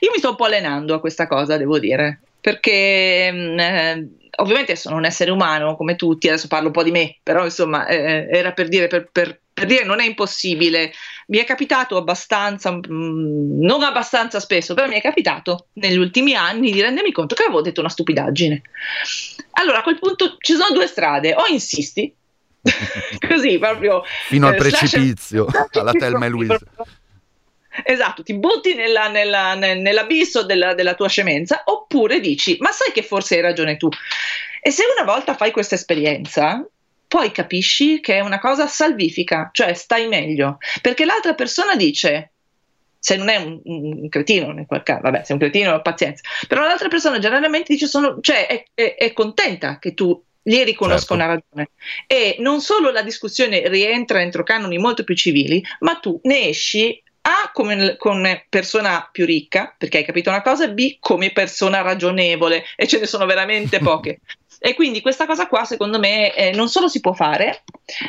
Io 0.00 0.10
mi 0.12 0.18
sto 0.18 0.30
un 0.30 0.36
po' 0.36 0.44
allenando 0.44 0.92
a 0.92 1.00
questa 1.00 1.26
cosa, 1.26 1.56
devo 1.56 1.78
dire, 1.78 2.20
perché 2.42 3.30
mm, 3.32 3.58
eh, 3.58 4.08
ovviamente 4.36 4.76
sono 4.76 4.96
un 4.96 5.04
essere 5.04 5.30
umano 5.30 5.76
come 5.76 5.96
tutti, 5.96 6.28
adesso 6.28 6.48
parlo 6.48 6.68
un 6.68 6.72
po' 6.72 6.82
di 6.82 6.90
me, 6.90 7.18
però 7.22 7.44
insomma 7.44 7.86
eh, 7.86 8.28
era 8.30 8.52
per 8.52 8.68
dire, 8.68 8.86
per, 8.86 9.08
per, 9.12 9.40
per 9.52 9.66
dire 9.66 9.84
non 9.84 10.00
è 10.00 10.04
impossibile. 10.04 10.92
Mi 11.28 11.38
è 11.38 11.44
capitato 11.44 11.96
abbastanza, 11.96 12.70
mh, 12.70 12.80
mm, 12.90 13.62
non 13.62 13.82
abbastanza 13.82 14.40
spesso, 14.40 14.74
però 14.74 14.88
mi 14.88 14.96
è 14.96 15.00
capitato 15.00 15.66
negli 15.74 15.96
ultimi 15.96 16.34
anni 16.34 16.70
di 16.70 16.80
rendermi 16.80 17.12
conto 17.12 17.34
che 17.34 17.44
avevo 17.44 17.62
detto 17.62 17.80
una 17.80 17.88
stupidaggine. 17.88 18.62
Allora 19.52 19.78
a 19.78 19.82
quel 19.82 19.98
punto 19.98 20.36
ci 20.38 20.54
sono 20.54 20.72
due 20.72 20.86
strade, 20.86 21.34
o 21.34 21.46
insisti, 21.46 22.14
così 23.28 23.58
proprio 23.58 24.02
fino 24.28 24.46
al 24.46 24.54
eh, 24.54 24.56
precipizio, 24.56 25.46
alla 25.72 25.92
Telma 25.92 26.26
e 26.26 26.28
Luisa 26.28 26.58
Esatto, 27.84 28.22
ti 28.22 28.34
butti 28.34 28.74
nella, 28.74 29.08
nella, 29.08 29.54
nell'abisso 29.54 30.44
della, 30.44 30.74
della, 30.74 30.94
tua 30.94 31.08
scemenza 31.08 31.62
oppure 31.64 32.20
dici, 32.20 32.56
ma 32.60 32.70
sai 32.70 32.92
che 32.92 33.02
forse 33.02 33.36
hai 33.36 33.40
ragione 33.40 33.76
tu. 33.76 33.88
E 34.60 34.70
se 34.70 34.84
una 34.94 35.10
volta 35.10 35.34
fai 35.34 35.50
questa 35.50 35.74
esperienza, 35.74 36.64
poi 37.08 37.32
capisci 37.32 38.00
che 38.00 38.16
è 38.16 38.20
una 38.20 38.38
cosa 38.38 38.66
salvifica, 38.66 39.50
cioè 39.52 39.74
stai 39.74 40.06
meglio, 40.06 40.58
perché 40.80 41.04
l'altra 41.04 41.34
persona 41.34 41.74
dice, 41.74 42.30
se 42.98 43.16
non 43.16 43.28
è 43.28 43.36
un, 43.36 43.60
un 43.64 44.08
cretino 44.08 44.52
nel 44.52 44.66
qual 44.66 44.82
caso, 44.82 45.00
vabbè, 45.02 45.24
se 45.24 45.30
è 45.30 45.32
un 45.32 45.38
cretino 45.38 45.82
pazienza, 45.82 46.22
però 46.46 46.62
l'altra 46.62 46.88
persona 46.88 47.18
generalmente 47.18 47.72
dice, 47.72 47.86
sono, 47.86 48.18
cioè 48.20 48.46
è, 48.46 48.64
è, 48.74 48.94
è 48.96 49.12
contenta 49.12 49.78
che 49.78 49.94
tu 49.94 50.22
gli 50.42 50.62
riconosco 50.62 51.14
certo. 51.14 51.14
una 51.14 51.26
ragione. 51.26 51.70
E 52.06 52.36
non 52.38 52.60
solo 52.60 52.90
la 52.90 53.02
discussione 53.02 53.68
rientra 53.68 54.20
entro 54.20 54.42
canoni 54.42 54.78
molto 54.78 55.04
più 55.04 55.14
civili, 55.14 55.62
ma 55.80 55.96
tu 55.96 56.20
ne 56.24 56.48
esci 56.48 57.01
a 57.22 57.50
come, 57.52 57.96
come, 57.96 58.46
persona 58.48 59.08
più 59.10 59.24
ricca, 59.24 59.74
perché 59.76 59.98
hai 59.98 60.04
capito 60.04 60.30
una 60.30 60.42
cosa, 60.42 60.68
B 60.68 60.96
come 60.98 61.30
persona 61.30 61.80
ragionevole, 61.80 62.64
e 62.76 62.86
ce 62.86 62.98
ne 62.98 63.06
sono 63.06 63.26
veramente 63.26 63.78
poche. 63.80 64.20
e 64.58 64.74
quindi 64.74 65.00
questa 65.00 65.26
cosa 65.26 65.46
qua, 65.46 65.64
secondo 65.64 65.98
me, 65.98 66.34
eh, 66.34 66.52
non 66.52 66.68
solo 66.68 66.88
si 66.88 67.00
può 67.00 67.12
fare, 67.12 67.62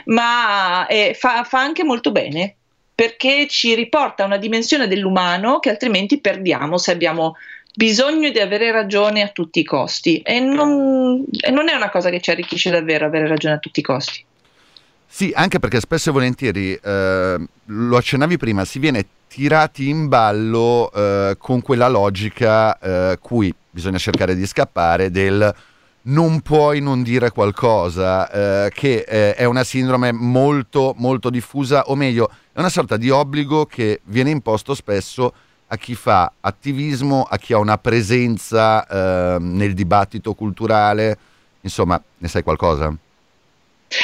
ma 0.05 0.87
eh, 0.87 1.15
fa, 1.17 1.43
fa 1.43 1.59
anche 1.59 1.83
molto 1.83 2.11
bene, 2.11 2.55
perché 2.95 3.47
ci 3.47 3.75
riporta 3.75 4.23
a 4.23 4.27
una 4.27 4.37
dimensione 4.37 4.87
dell'umano 4.87 5.59
che 5.59 5.69
altrimenti 5.69 6.19
perdiamo 6.19 6.77
se 6.77 6.91
abbiamo 6.91 7.35
bisogno 7.75 8.29
di 8.29 8.39
avere 8.39 8.71
ragione 8.71 9.21
a 9.21 9.29
tutti 9.29 9.59
i 9.59 9.63
costi. 9.63 10.19
E 10.19 10.39
non, 10.39 11.25
e 11.39 11.49
non 11.51 11.69
è 11.69 11.75
una 11.75 11.89
cosa 11.89 12.09
che 12.09 12.21
ci 12.21 12.31
arricchisce 12.31 12.69
davvero 12.69 13.05
avere 13.05 13.27
ragione 13.27 13.55
a 13.55 13.59
tutti 13.59 13.79
i 13.79 13.83
costi. 13.83 14.23
Sì, 15.15 15.31
anche 15.35 15.59
perché 15.59 15.79
spesso 15.79 16.09
e 16.09 16.11
volentieri, 16.11 16.73
eh, 16.73 17.47
lo 17.65 17.97
accennavi 17.97 18.35
prima, 18.37 18.65
si 18.65 18.79
viene 18.79 19.05
tirati 19.27 19.87
in 19.87 20.07
ballo 20.07 20.91
eh, 20.91 21.35
con 21.37 21.61
quella 21.61 21.87
logica 21.87 22.79
eh, 22.79 23.19
cui 23.21 23.53
bisogna 23.69 23.99
cercare 23.99 24.33
di 24.33 24.43
scappare 24.47 25.11
del 25.11 25.53
non 26.05 26.41
puoi 26.41 26.81
non 26.81 27.03
dire 27.03 27.29
qualcosa, 27.29 28.27
eh, 28.65 28.71
che 28.71 29.05
eh, 29.07 29.35
è 29.35 29.43
una 29.43 29.63
sindrome 29.63 30.11
molto, 30.11 30.95
molto 30.97 31.29
diffusa, 31.29 31.83
o 31.89 31.95
meglio, 31.95 32.31
è 32.51 32.57
una 32.57 32.69
sorta 32.69 32.97
di 32.97 33.11
obbligo 33.11 33.67
che 33.67 34.01
viene 34.05 34.31
imposto 34.31 34.73
spesso 34.73 35.31
a 35.67 35.77
chi 35.77 35.93
fa 35.93 36.31
attivismo, 36.39 37.21
a 37.21 37.37
chi 37.37 37.53
ha 37.53 37.59
una 37.59 37.77
presenza 37.77 38.87
eh, 38.87 39.37
nel 39.39 39.75
dibattito 39.75 40.33
culturale. 40.33 41.15
Insomma, 41.61 42.01
ne 42.17 42.27
sai 42.27 42.41
qualcosa? 42.41 42.97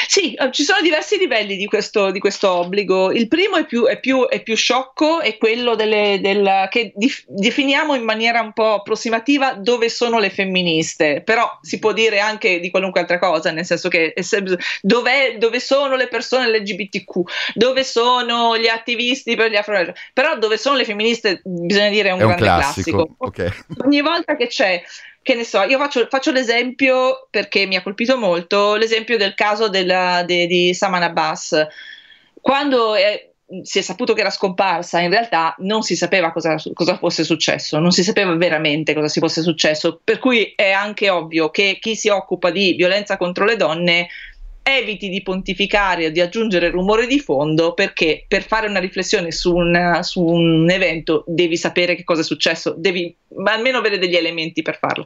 Sì, 0.07 0.33
eh, 0.33 0.51
ci 0.51 0.63
sono 0.63 0.81
diversi 0.81 1.17
livelli 1.17 1.55
di 1.55 1.65
questo, 1.65 2.11
di 2.11 2.19
questo 2.19 2.51
obbligo. 2.51 3.11
Il 3.11 3.27
primo 3.27 3.57
è 3.57 3.65
più, 3.65 3.85
è 3.85 3.99
più, 3.99 4.27
è 4.27 4.41
più 4.41 4.55
sciocco, 4.55 5.21
è 5.21 5.37
quello 5.37 5.75
delle, 5.75 6.19
del, 6.21 6.67
che 6.69 6.91
dif, 6.95 7.23
definiamo 7.27 7.95
in 7.95 8.03
maniera 8.03 8.41
un 8.41 8.53
po' 8.53 8.73
approssimativa 8.75 9.53
dove 9.53 9.89
sono 9.89 10.19
le 10.19 10.29
femministe, 10.29 11.21
però 11.23 11.59
si 11.61 11.79
può 11.79 11.93
dire 11.93 12.19
anche 12.19 12.59
di 12.59 12.69
qualunque 12.69 13.01
altra 13.01 13.19
cosa, 13.19 13.51
nel 13.51 13.65
senso 13.65 13.89
che 13.89 14.13
dove, 14.81 15.37
dove 15.37 15.59
sono 15.59 15.95
le 15.95 16.07
persone 16.07 16.49
LGBTQ, 16.49 17.21
dove 17.53 17.83
sono 17.83 18.57
gli 18.57 18.67
attivisti 18.67 19.35
per 19.35 19.49
gli 19.49 19.55
afro 19.55 19.77
però 20.13 20.37
dove 20.37 20.57
sono 20.57 20.75
le 20.75 20.85
femministe 20.85 21.41
bisogna 21.43 21.89
dire 21.89 22.09
è 22.09 22.11
un, 22.11 22.19
è 22.19 22.23
un 22.23 22.35
grande 22.35 22.45
classico. 22.45 23.15
classico. 23.15 23.15
Okay. 23.17 23.51
Ogni 23.85 24.01
volta 24.01 24.35
che 24.35 24.47
c'è 24.47 24.81
che 25.21 25.35
ne 25.35 25.43
so, 25.43 25.61
io 25.63 25.77
faccio, 25.77 26.07
faccio, 26.09 26.31
l'esempio 26.31 27.27
perché 27.29 27.65
mi 27.65 27.75
ha 27.75 27.81
colpito 27.81 28.17
molto, 28.17 28.75
l'esempio 28.75 29.17
del 29.17 29.35
caso 29.35 29.69
della, 29.69 30.23
de, 30.25 30.47
di 30.47 30.73
Saman 30.73 31.03
Abbas. 31.03 31.67
Quando 32.41 32.95
è, 32.95 33.29
si 33.63 33.79
è 33.79 33.81
saputo 33.81 34.13
che 34.13 34.21
era 34.21 34.29
scomparsa, 34.29 34.99
in 34.99 35.09
realtà 35.09 35.55
non 35.59 35.81
si 35.81 35.95
sapeva 35.95 36.31
cosa, 36.31 36.55
cosa, 36.73 36.97
fosse 36.97 37.23
successo, 37.23 37.79
non 37.79 37.91
si 37.91 38.03
sapeva 38.03 38.33
veramente 38.35 38.93
cosa 38.93 39.07
si 39.07 39.19
fosse 39.19 39.41
successo, 39.41 39.99
per 40.03 40.19
cui 40.19 40.53
è 40.55 40.71
anche 40.71 41.09
ovvio 41.09 41.49
che 41.49 41.77
chi 41.79 41.95
si 41.95 42.09
occupa 42.09 42.51
di 42.51 42.73
violenza 42.73 43.17
contro 43.17 43.45
le 43.45 43.55
donne 43.55 44.07
eviti 44.77 45.09
di 45.09 45.21
pontificare 45.21 46.07
o 46.07 46.09
di 46.09 46.21
aggiungere 46.21 46.69
rumore 46.69 47.07
di 47.07 47.19
fondo 47.19 47.73
perché 47.73 48.25
per 48.27 48.43
fare 48.43 48.67
una 48.67 48.79
riflessione 48.79 49.31
su 49.31 49.53
un, 49.53 49.99
su 50.01 50.23
un 50.23 50.69
evento 50.69 51.23
devi 51.27 51.57
sapere 51.57 51.95
che 51.95 52.03
cosa 52.03 52.21
è 52.21 52.23
successo, 52.23 52.73
devi 52.77 53.15
almeno 53.45 53.77
avere 53.77 53.97
degli 53.97 54.15
elementi 54.15 54.61
per 54.61 54.77
farlo. 54.77 55.05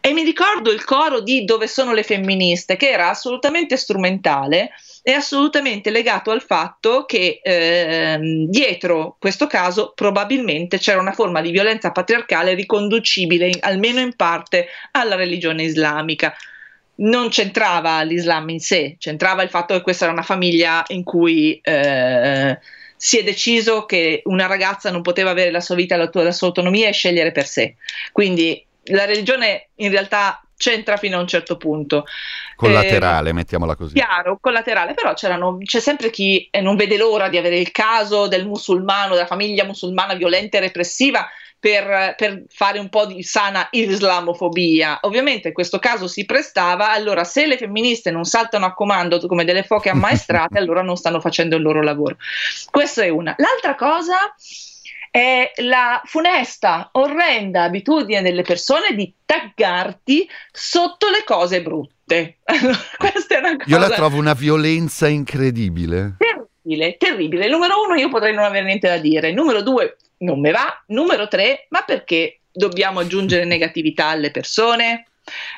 E 0.00 0.12
mi 0.12 0.22
ricordo 0.22 0.70
il 0.70 0.84
coro 0.84 1.20
di 1.20 1.44
Dove 1.44 1.66
sono 1.66 1.92
le 1.92 2.02
femministe, 2.02 2.76
che 2.76 2.90
era 2.90 3.08
assolutamente 3.08 3.76
strumentale 3.76 4.70
e 5.02 5.12
assolutamente 5.12 5.90
legato 5.90 6.30
al 6.30 6.42
fatto 6.42 7.04
che 7.04 7.40
eh, 7.42 8.18
dietro 8.48 9.16
questo 9.18 9.46
caso 9.46 9.92
probabilmente 9.94 10.78
c'era 10.78 11.00
una 11.00 11.12
forma 11.12 11.40
di 11.40 11.50
violenza 11.50 11.90
patriarcale 11.90 12.54
riconducibile 12.54 13.50
almeno 13.60 14.00
in 14.00 14.14
parte 14.14 14.66
alla 14.92 15.16
religione 15.16 15.64
islamica 15.64 16.34
non 16.98 17.28
c'entrava 17.28 18.02
l'Islam 18.02 18.48
in 18.48 18.60
sé, 18.60 18.96
c'entrava 18.98 19.42
il 19.42 19.50
fatto 19.50 19.74
che 19.74 19.82
questa 19.82 20.04
era 20.04 20.12
una 20.12 20.22
famiglia 20.22 20.84
in 20.88 21.04
cui 21.04 21.58
eh, 21.62 22.58
si 22.96 23.18
è 23.18 23.22
deciso 23.22 23.84
che 23.84 24.22
una 24.24 24.46
ragazza 24.46 24.90
non 24.90 25.02
poteva 25.02 25.30
avere 25.30 25.50
la 25.50 25.60
sua 25.60 25.76
vita, 25.76 25.96
la, 25.96 26.10
la 26.12 26.32
sua 26.32 26.48
autonomia 26.48 26.88
e 26.88 26.92
scegliere 26.92 27.32
per 27.32 27.46
sé. 27.46 27.76
Quindi 28.10 28.64
la 28.84 29.04
religione 29.04 29.68
in 29.76 29.90
realtà 29.90 30.42
c'entra 30.56 30.96
fino 30.96 31.16
a 31.16 31.20
un 31.20 31.28
certo 31.28 31.56
punto. 31.56 32.04
Collaterale, 32.56 33.30
eh, 33.30 33.32
mettiamola 33.32 33.76
così. 33.76 33.94
Chiaro, 33.94 34.38
collaterale, 34.40 34.94
però 34.94 35.14
c'è 35.14 35.80
sempre 35.80 36.10
chi 36.10 36.50
non 36.60 36.74
vede 36.74 36.96
l'ora 36.96 37.28
di 37.28 37.36
avere 37.38 37.58
il 37.58 37.70
caso 37.70 38.26
del 38.26 38.46
musulmano, 38.46 39.14
della 39.14 39.26
famiglia 39.26 39.64
musulmana 39.64 40.14
violenta 40.14 40.56
e 40.56 40.60
repressiva 40.60 41.28
per, 41.60 42.14
per, 42.16 42.44
fare 42.48 42.78
un 42.78 42.88
po' 42.88 43.06
di 43.06 43.22
sana 43.22 43.68
islamofobia. 43.70 45.00
Ovviamente 45.02 45.48
in 45.48 45.54
questo 45.54 45.78
caso 45.78 46.06
si 46.06 46.24
prestava, 46.24 46.90
allora 46.90 47.24
se 47.24 47.46
le 47.46 47.56
femministe 47.56 48.10
non 48.10 48.24
saltano 48.24 48.66
a 48.66 48.74
comando 48.74 49.18
come 49.26 49.44
delle 49.44 49.64
foche 49.64 49.90
ammaestrate, 49.90 50.58
allora 50.58 50.82
non 50.82 50.96
stanno 50.96 51.20
facendo 51.20 51.56
il 51.56 51.62
loro 51.62 51.82
lavoro. 51.82 52.16
Questa 52.70 53.02
è 53.02 53.08
una. 53.08 53.34
L'altra 53.38 53.74
cosa 53.74 54.16
è 55.10 55.50
la 55.56 56.00
funesta, 56.04 56.90
orrenda 56.92 57.64
abitudine 57.64 58.22
delle 58.22 58.42
persone 58.42 58.94
di 58.94 59.12
taggarti 59.24 60.28
sotto 60.52 61.08
le 61.08 61.24
cose 61.24 61.62
brutte. 61.62 62.38
Questa 62.96 63.36
è 63.36 63.38
una 63.38 63.56
cosa. 63.56 63.68
Io 63.68 63.78
la 63.78 63.90
trovo 63.90 64.16
una 64.16 64.34
violenza 64.34 65.08
incredibile. 65.08 66.16
Terribile, 66.68 66.96
terribile. 66.98 67.48
Numero 67.48 67.82
uno, 67.82 67.94
io 67.94 68.10
potrei 68.10 68.34
non 68.34 68.44
avere 68.44 68.66
niente 68.66 68.88
da 68.88 68.98
dire. 68.98 69.32
Numero 69.32 69.62
due, 69.62 69.96
non 70.18 70.38
me 70.38 70.50
va. 70.50 70.82
Numero 70.88 71.26
tre, 71.26 71.66
ma 71.70 71.82
perché 71.82 72.40
dobbiamo 72.52 73.00
aggiungere 73.00 73.46
negatività 73.46 74.08
alle 74.08 74.30
persone? 74.30 75.06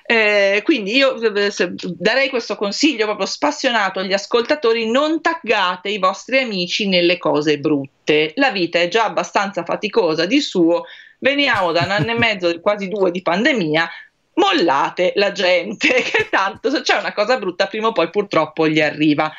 Eh, 0.05 0.63
quindi 0.65 0.97
io 0.97 1.21
eh, 1.21 1.51
darei 1.97 2.29
questo 2.29 2.57
consiglio 2.57 3.07
proprio 3.07 3.27
spassionato 3.27 3.99
agli 3.99 4.13
ascoltatori: 4.13 4.89
non 4.89 5.21
taggate 5.21 5.89
i 5.89 5.99
vostri 5.99 6.39
amici 6.39 6.87
nelle 6.87 7.19
cose 7.19 7.59
brutte. 7.59 8.33
La 8.37 8.51
vita 8.51 8.79
è 8.79 8.87
già 8.87 9.05
abbastanza 9.05 9.65
faticosa 9.65 10.27
di 10.27 10.41
suo. 10.41 10.85
Veniamo 11.19 11.73
da 11.73 11.83
un 11.83 11.91
anno 11.91 12.13
e 12.13 12.19
mezzo, 12.19 12.61
quasi 12.61 12.89
due 12.89 13.11
di 13.11 13.21
pandemia 13.21 13.91
mollate 14.35 15.13
la 15.17 15.33
gente, 15.33 15.89
che 16.03 16.29
tanto 16.31 16.71
se 16.71 16.83
c'è 16.83 16.99
una 16.99 17.13
cosa 17.13 17.37
brutta 17.39 17.67
prima 17.67 17.89
o 17.89 17.93
poi 17.93 18.11
purtroppo 18.11 18.69
gli 18.69 18.81
arriva. 18.81 19.33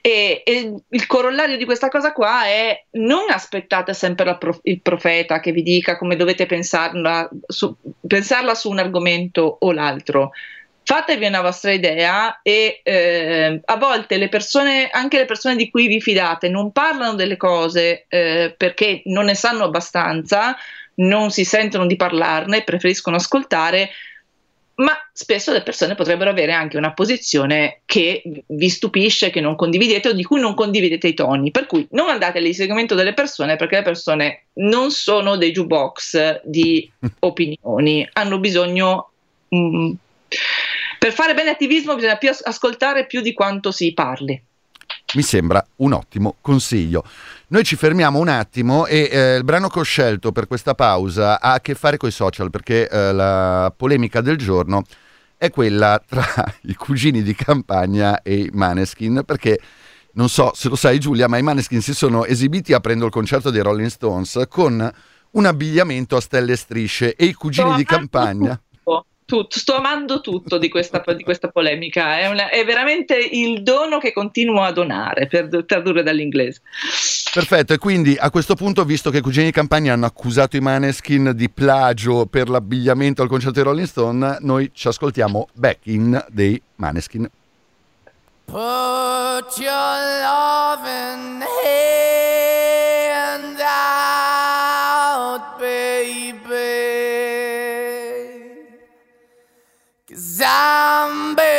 E, 0.00 0.42
e 0.44 0.74
il 0.88 1.06
corollario 1.06 1.56
di 1.56 1.64
questa 1.64 1.88
cosa 1.88 2.12
qua 2.12 2.44
è 2.44 2.84
non 2.92 3.30
aspettate 3.30 3.94
sempre 3.94 4.36
prof, 4.36 4.58
il 4.62 4.80
profeta 4.80 5.40
che 5.40 5.52
vi 5.52 5.62
dica 5.62 5.96
come 5.96 6.16
dovete 6.16 6.46
pensarla 6.46 7.28
su, 7.46 7.74
pensarla 8.06 8.54
su 8.54 8.70
un 8.70 8.78
argomento 8.78 9.58
o 9.60 9.72
l'altro. 9.72 10.32
Fatevi 10.86 11.24
una 11.24 11.40
vostra 11.40 11.72
idea 11.72 12.40
e 12.42 12.80
eh, 12.82 13.60
a 13.64 13.76
volte 13.76 14.18
le 14.18 14.28
persone, 14.28 14.90
anche 14.90 15.16
le 15.16 15.24
persone 15.24 15.56
di 15.56 15.70
cui 15.70 15.86
vi 15.86 15.98
fidate, 15.98 16.50
non 16.50 16.72
parlano 16.72 17.14
delle 17.14 17.38
cose 17.38 18.04
eh, 18.06 18.54
perché 18.54 19.00
non 19.06 19.24
ne 19.24 19.34
sanno 19.34 19.64
abbastanza, 19.64 20.54
non 20.96 21.30
si 21.30 21.46
sentono 21.46 21.86
di 21.86 21.96
parlarne, 21.96 22.64
preferiscono 22.64 23.16
ascoltare 23.16 23.88
ma 24.76 24.92
spesso 25.12 25.52
le 25.52 25.62
persone 25.62 25.94
potrebbero 25.94 26.30
avere 26.30 26.52
anche 26.52 26.76
una 26.76 26.92
posizione 26.92 27.82
che 27.84 28.22
vi 28.46 28.68
stupisce, 28.68 29.30
che 29.30 29.40
non 29.40 29.54
condividete 29.54 30.08
o 30.08 30.12
di 30.12 30.24
cui 30.24 30.40
non 30.40 30.54
condividete 30.54 31.06
i 31.08 31.14
toni. 31.14 31.50
Per 31.50 31.66
cui 31.66 31.86
non 31.90 32.08
andate 32.08 32.38
all'inseguimento 32.38 32.94
delle 32.94 33.14
persone 33.14 33.56
perché 33.56 33.76
le 33.76 33.82
persone 33.82 34.46
non 34.54 34.90
sono 34.90 35.36
dei 35.36 35.52
jukebox 35.52 36.40
di 36.44 36.90
opinioni, 37.20 38.08
hanno 38.12 38.38
bisogno. 38.38 39.10
Mm, 39.54 39.92
per 40.98 41.12
fare 41.12 41.34
bene 41.34 41.50
attivismo 41.50 41.94
bisogna 41.94 42.16
più 42.16 42.30
ascoltare 42.30 43.06
più 43.06 43.20
di 43.20 43.32
quanto 43.32 43.70
si 43.70 43.92
parli. 43.92 44.42
Mi 45.14 45.22
sembra 45.22 45.64
un 45.76 45.92
ottimo 45.92 46.36
consiglio. 46.40 47.04
Noi 47.48 47.62
ci 47.62 47.76
fermiamo 47.76 48.18
un 48.18 48.28
attimo 48.28 48.86
e 48.86 49.08
eh, 49.10 49.36
il 49.36 49.44
brano 49.44 49.68
che 49.68 49.78
ho 49.78 49.84
scelto 49.84 50.32
per 50.32 50.48
questa 50.48 50.74
pausa 50.74 51.40
ha 51.40 51.52
a 51.52 51.60
che 51.60 51.74
fare 51.74 51.96
con 51.96 52.08
i 52.08 52.12
social 52.12 52.50
perché 52.50 52.88
eh, 52.88 53.12
la 53.12 53.72
polemica 53.76 54.20
del 54.20 54.36
giorno 54.36 54.82
è 55.36 55.50
quella 55.50 56.02
tra 56.04 56.24
i 56.62 56.74
cugini 56.74 57.22
di 57.22 57.34
campagna 57.34 58.22
e 58.22 58.34
i 58.34 58.50
Maneskin 58.52 59.22
perché 59.24 59.60
non 60.14 60.28
so 60.28 60.52
se 60.54 60.68
lo 60.68 60.76
sai 60.76 60.98
Giulia 60.98 61.28
ma 61.28 61.38
i 61.38 61.42
Maneskin 61.42 61.80
si 61.80 61.94
sono 61.94 62.24
esibiti 62.24 62.72
aprendo 62.72 63.04
il 63.04 63.12
concerto 63.12 63.50
dei 63.50 63.62
Rolling 63.62 63.90
Stones 63.90 64.42
con 64.48 64.92
un 65.30 65.44
abbigliamento 65.46 66.16
a 66.16 66.20
stelle 66.20 66.52
e 66.52 66.56
strisce 66.56 67.14
e 67.14 67.26
i 67.26 67.32
cugini 67.34 67.74
di 67.76 67.84
campagna 67.84 68.60
tutto, 69.24 69.58
sto 69.58 69.76
amando 69.76 70.20
tutto 70.20 70.58
di 70.58 70.68
questa, 70.68 71.02
di 71.14 71.22
questa 71.22 71.48
polemica, 71.48 72.18
è, 72.18 72.28
una, 72.28 72.50
è, 72.50 72.64
veramente 72.64 73.16
il 73.16 73.62
dono 73.62 73.98
che 73.98 74.12
continuo 74.12 74.62
a 74.62 74.72
donare 74.72 75.26
per 75.26 75.48
tradurre 75.66 76.02
dall'inglese. 76.02 76.60
Perfetto, 77.32 77.72
e 77.72 77.78
quindi 77.78 78.16
a 78.18 78.30
questo 78.30 78.54
punto, 78.54 78.84
visto 78.84 79.10
che 79.10 79.18
i 79.18 79.22
cugini 79.22 79.46
di 79.46 79.52
campagna 79.52 79.92
hanno 79.92 80.06
accusato 80.06 80.56
i 80.56 80.60
Maneskin 80.60 81.32
di 81.34 81.48
plagio 81.50 82.26
per 82.26 82.48
l'abbigliamento 82.48 83.22
al 83.22 83.28
concerto 83.28 83.60
di 83.60 83.66
Rolling 83.66 83.86
Stone, 83.86 84.38
noi 84.40 84.70
ci 84.72 84.88
ascoltiamo 84.88 85.48
Back 85.54 85.86
in 85.86 86.24
dei 86.28 86.60
Maneskin. 86.76 87.28
Put 88.46 89.58
your 89.58 90.20
love 90.20 90.86
in 90.86 91.42
hand 91.64 92.33
grande. 101.14 101.53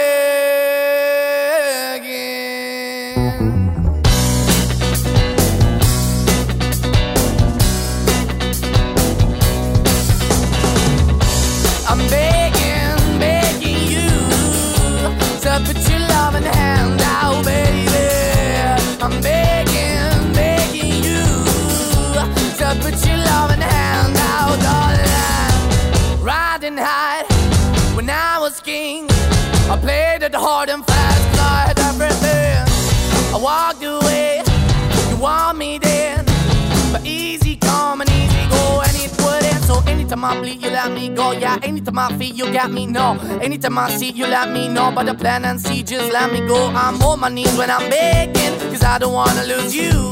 Yeah, 41.95 42.09
feet, 42.17 42.35
you 42.35 42.51
got 42.51 42.71
me, 42.71 42.85
no. 42.85 43.17
Anytime 43.41 43.77
I 43.77 43.89
see, 43.89 44.11
you 44.11 44.27
let 44.27 44.51
me 44.51 44.67
know. 44.67 44.91
But 44.91 45.05
the 45.05 45.13
plan 45.13 45.45
and 45.45 45.59
see, 45.61 45.81
just 45.81 46.11
let 46.11 46.29
me 46.31 46.45
go. 46.45 46.67
I'm 46.67 47.01
on 47.01 47.21
my 47.21 47.29
knees 47.29 47.57
when 47.57 47.71
I'm 47.71 47.89
begging, 47.89 48.59
cause 48.69 48.83
I 48.83 48.97
don't 48.97 49.13
wanna 49.13 49.43
lose 49.45 49.73
you. 49.73 50.11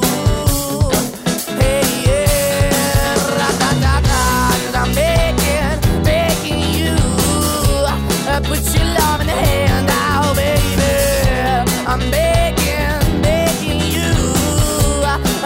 Hey, 1.59 1.83
yeah, 2.07 3.15
ra-da-da-da, 3.37 4.51
cause 4.63 4.75
I'm 4.75 4.93
begging, 4.95 6.03
begging 6.03 6.61
you. 6.73 6.95
Uh, 8.31 8.39
put 8.45 8.61
your 8.73 8.85
love 8.99 9.19
in 9.19 9.27
the 9.27 9.33
hand 9.33 9.89
out, 9.91 10.35
baby. 10.37 11.69
I'm 11.85 11.99
begging, 12.09 13.21
begging 13.21 13.81
you. 13.91 14.13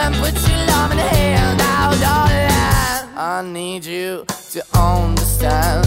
And 0.04 0.14
put 0.16 0.36
your 0.48 0.62
love 0.68 0.92
in 0.92 0.98
the 0.98 1.08
hand 1.18 1.62
out, 1.62 2.00
darling. 2.00 3.18
I 3.18 3.42
need 3.44 3.86
you 3.86 4.26
to 4.52 4.64
understand. 4.78 5.87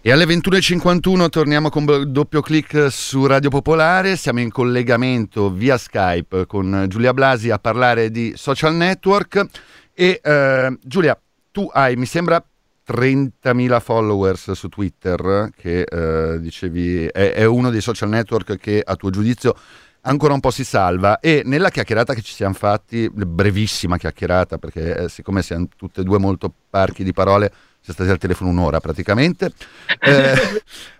E 0.00 0.10
alle 0.10 0.24
21.51 0.24 1.28
torniamo 1.28 1.70
con 1.70 1.86
doppio 2.10 2.42
clic 2.42 2.88
su 2.90 3.24
Radio 3.26 3.50
Popolare, 3.50 4.16
siamo 4.16 4.40
in 4.40 4.50
collegamento 4.50 5.50
via 5.50 5.78
Skype 5.78 6.46
con 6.46 6.86
Giulia 6.88 7.14
Blasi 7.14 7.50
a 7.50 7.58
parlare 7.58 8.10
di 8.10 8.34
social 8.36 8.74
network 8.74 9.46
e 9.94 10.20
eh, 10.22 10.76
Giulia, 10.82 11.18
tu 11.52 11.70
hai, 11.72 11.96
mi 11.96 12.06
sembra, 12.06 12.44
30.000 12.86 13.80
followers 13.80 14.52
su 14.52 14.68
Twitter, 14.68 15.48
che 15.56 15.82
eh, 15.82 16.38
dicevi 16.40 17.06
è, 17.06 17.32
è 17.32 17.44
uno 17.44 17.70
dei 17.70 17.80
social 17.80 18.10
network 18.10 18.58
che 18.58 18.82
a 18.84 18.96
tuo 18.96 19.08
giudizio 19.08 19.56
ancora 20.04 20.34
un 20.34 20.40
po' 20.40 20.50
si 20.50 20.64
salva. 20.64 21.20
E 21.20 21.42
nella 21.44 21.70
chiacchierata 21.70 22.14
che 22.14 22.22
ci 22.22 22.32
siamo 22.32 22.54
fatti, 22.54 23.08
brevissima 23.12 23.96
chiacchierata 23.96 24.58
perché 24.58 24.96
eh, 24.96 25.08
siccome 25.08 25.42
siamo 25.42 25.68
tutte 25.76 26.00
e 26.00 26.04
due 26.04 26.18
molto 26.18 26.52
parchi 26.70 27.04
di 27.04 27.12
parole, 27.12 27.52
siamo 27.80 27.98
stati 27.98 28.10
al 28.10 28.18
telefono 28.18 28.50
un'ora 28.50 28.80
praticamente, 28.80 29.52
eh, 30.00 30.34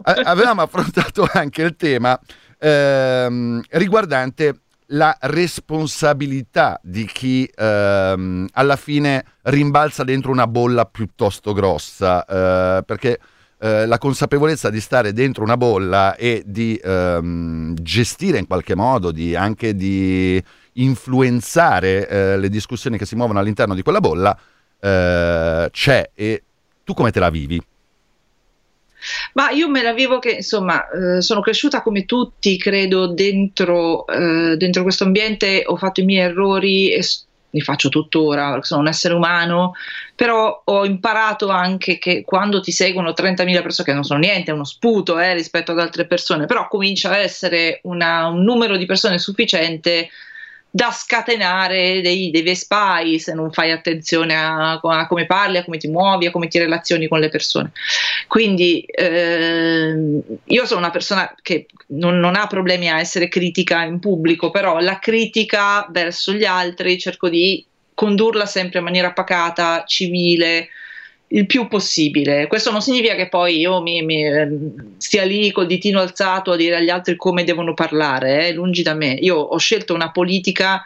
avevamo 0.03 0.63
affrontato 0.63 1.27
anche 1.33 1.63
il 1.63 1.77
tema 1.77 2.19
ehm, 2.59 3.63
riguardante 3.71 4.59
la 4.89 5.17
responsabilità 5.19 6.79
di 6.83 7.07
chi 7.07 7.51
ehm, 7.55 8.47
alla 8.53 8.77
fine 8.77 9.25
rimbalza 9.43 10.05
dentro 10.05 10.31
una 10.31 10.47
bolla 10.47 10.85
piuttosto 10.85 11.53
grossa, 11.53 12.25
eh, 12.25 12.83
perché 12.85 13.19
eh, 13.65 13.87
la 13.87 13.97
consapevolezza 13.97 14.69
di 14.69 14.79
stare 14.79 15.15
dentro 15.15 15.43
una 15.43 15.57
bolla 15.57 16.17
e 16.17 16.43
di 16.45 16.79
ehm, 16.85 17.75
gestire 17.81 18.37
in 18.37 18.47
qualche 18.47 18.75
modo, 18.75 19.11
di, 19.11 19.35
anche 19.35 19.75
di 19.75 20.43
influenzare 20.75 22.07
eh, 22.07 22.37
le 22.37 22.51
discussioni 22.51 22.99
che 22.99 23.07
si 23.07 23.17
muovono 23.17 23.39
all'interno 23.39 23.75
di 23.75 23.81
quella 23.81 24.01
bolla, 24.01 24.39
eh, 24.79 25.69
c'è 25.71 26.11
e 26.15 26.43
tu 26.85 26.93
come 26.93 27.11
te 27.11 27.21
la 27.21 27.31
vivi? 27.31 27.59
Ma 29.33 29.49
io 29.49 29.71
me 29.71 29.81
la 29.81 29.95
vivo 29.95 30.19
che, 30.19 30.33
insomma, 30.33 30.87
eh, 30.91 31.23
sono 31.23 31.41
cresciuta 31.41 31.81
come 31.81 32.05
tutti, 32.05 32.59
credo, 32.59 33.07
dentro, 33.07 34.07
eh, 34.07 34.59
dentro 34.59 34.83
questo 34.83 35.05
ambiente, 35.05 35.63
ho 35.65 35.77
fatto 35.77 36.01
i 36.01 36.05
miei 36.05 36.29
errori 36.29 36.93
e 36.93 37.03
li 37.55 37.61
faccio 37.61 37.89
tuttora, 37.89 38.59
sono 38.63 38.81
un 38.81 38.89
essere 38.89 39.15
umano, 39.15 39.75
però 40.17 40.63
ho 40.65 40.85
imparato 40.85 41.49
anche 41.49 41.99
che 41.99 42.23
quando 42.25 42.61
ti 42.61 42.73
seguono 42.73 43.13
30.000 43.13 43.63
persone, 43.63 43.89
che 43.89 43.95
non 43.95 44.03
sono 44.03 44.19
niente, 44.19 44.51
è 44.51 44.55
uno 44.55 44.65
sputo 44.65 45.19
eh, 45.21 45.35
rispetto 45.35 45.71
ad 45.71 45.79
altre 45.79 46.07
persone, 46.07 46.47
però 46.47 46.67
comincia 46.67 47.11
a 47.11 47.19
essere 47.19 47.79
una- 47.85 48.27
un 48.27 48.43
numero 48.43 48.77
di 48.77 48.87
persone 48.87 49.19
sufficiente 49.19 50.09
da 50.77 50.91
scatenare 50.91 52.01
dei, 52.01 52.33
dei 52.33 52.43
vespai 52.43 53.21
se 53.21 53.33
non 53.33 53.53
fai 53.53 53.71
attenzione 53.71 54.35
a, 54.35 54.73
a 54.73 55.07
come 55.07 55.25
parli, 55.25 55.59
a 55.59 55.65
come 55.65 55.77
ti 55.77 55.87
muovi, 55.87 56.27
a 56.27 56.33
come 56.33 56.49
ti 56.49 56.59
relazioni 56.59 57.07
con 57.07 57.21
le 57.21 57.29
persone. 57.29 57.71
Quindi 58.27 58.85
ehm, 58.85 60.21
io 60.43 60.67
sono 60.67 60.81
una 60.81 60.91
persona 60.91 61.33
che 61.43 61.67
non, 61.91 62.19
non 62.19 62.35
ha 62.35 62.49
problemi 62.49 62.91
a 62.91 62.99
essere 62.99 63.29
critica 63.29 63.85
in 63.85 64.01
pubblico, 64.01 64.51
però 64.51 64.81
la 64.81 64.99
critica 64.99 65.87
verso 65.93 66.33
gli 66.33 66.45
altri 66.45 66.99
cerco 66.99 67.29
di 67.29 67.65
condurla 67.95 68.45
sempre 68.45 68.81
in 68.81 68.85
maniera 68.85 69.13
pacata, 69.13 69.85
civile, 69.87 70.71
il 71.35 71.47
più 71.47 71.67
possibile. 71.69 72.47
Questo 72.47 72.71
non 72.71 72.81
significa 72.81 73.15
che 73.17 73.29
poi 73.29 73.59
io 73.59 73.83
mi, 73.83 74.03
mi, 74.03 74.25
ehm, 74.25 74.97
stia 74.99 75.25
lì 75.25 75.51
col 75.51 75.67
ditino 75.67 76.01
alzato 76.01 76.53
a 76.53 76.57
dire 76.57 76.77
agli 76.77 76.91
altri 76.91 77.17
come 77.17 77.43
devono 77.45 77.75
parlare, 77.75 78.49
eh, 78.49 78.53
lungi 78.53 78.83
da 78.83 78.95
me. 78.95 79.13
Io 79.21 79.37
ho 79.37 79.59
scelto 79.59 79.95
una 79.95 80.11
politica 80.13 80.83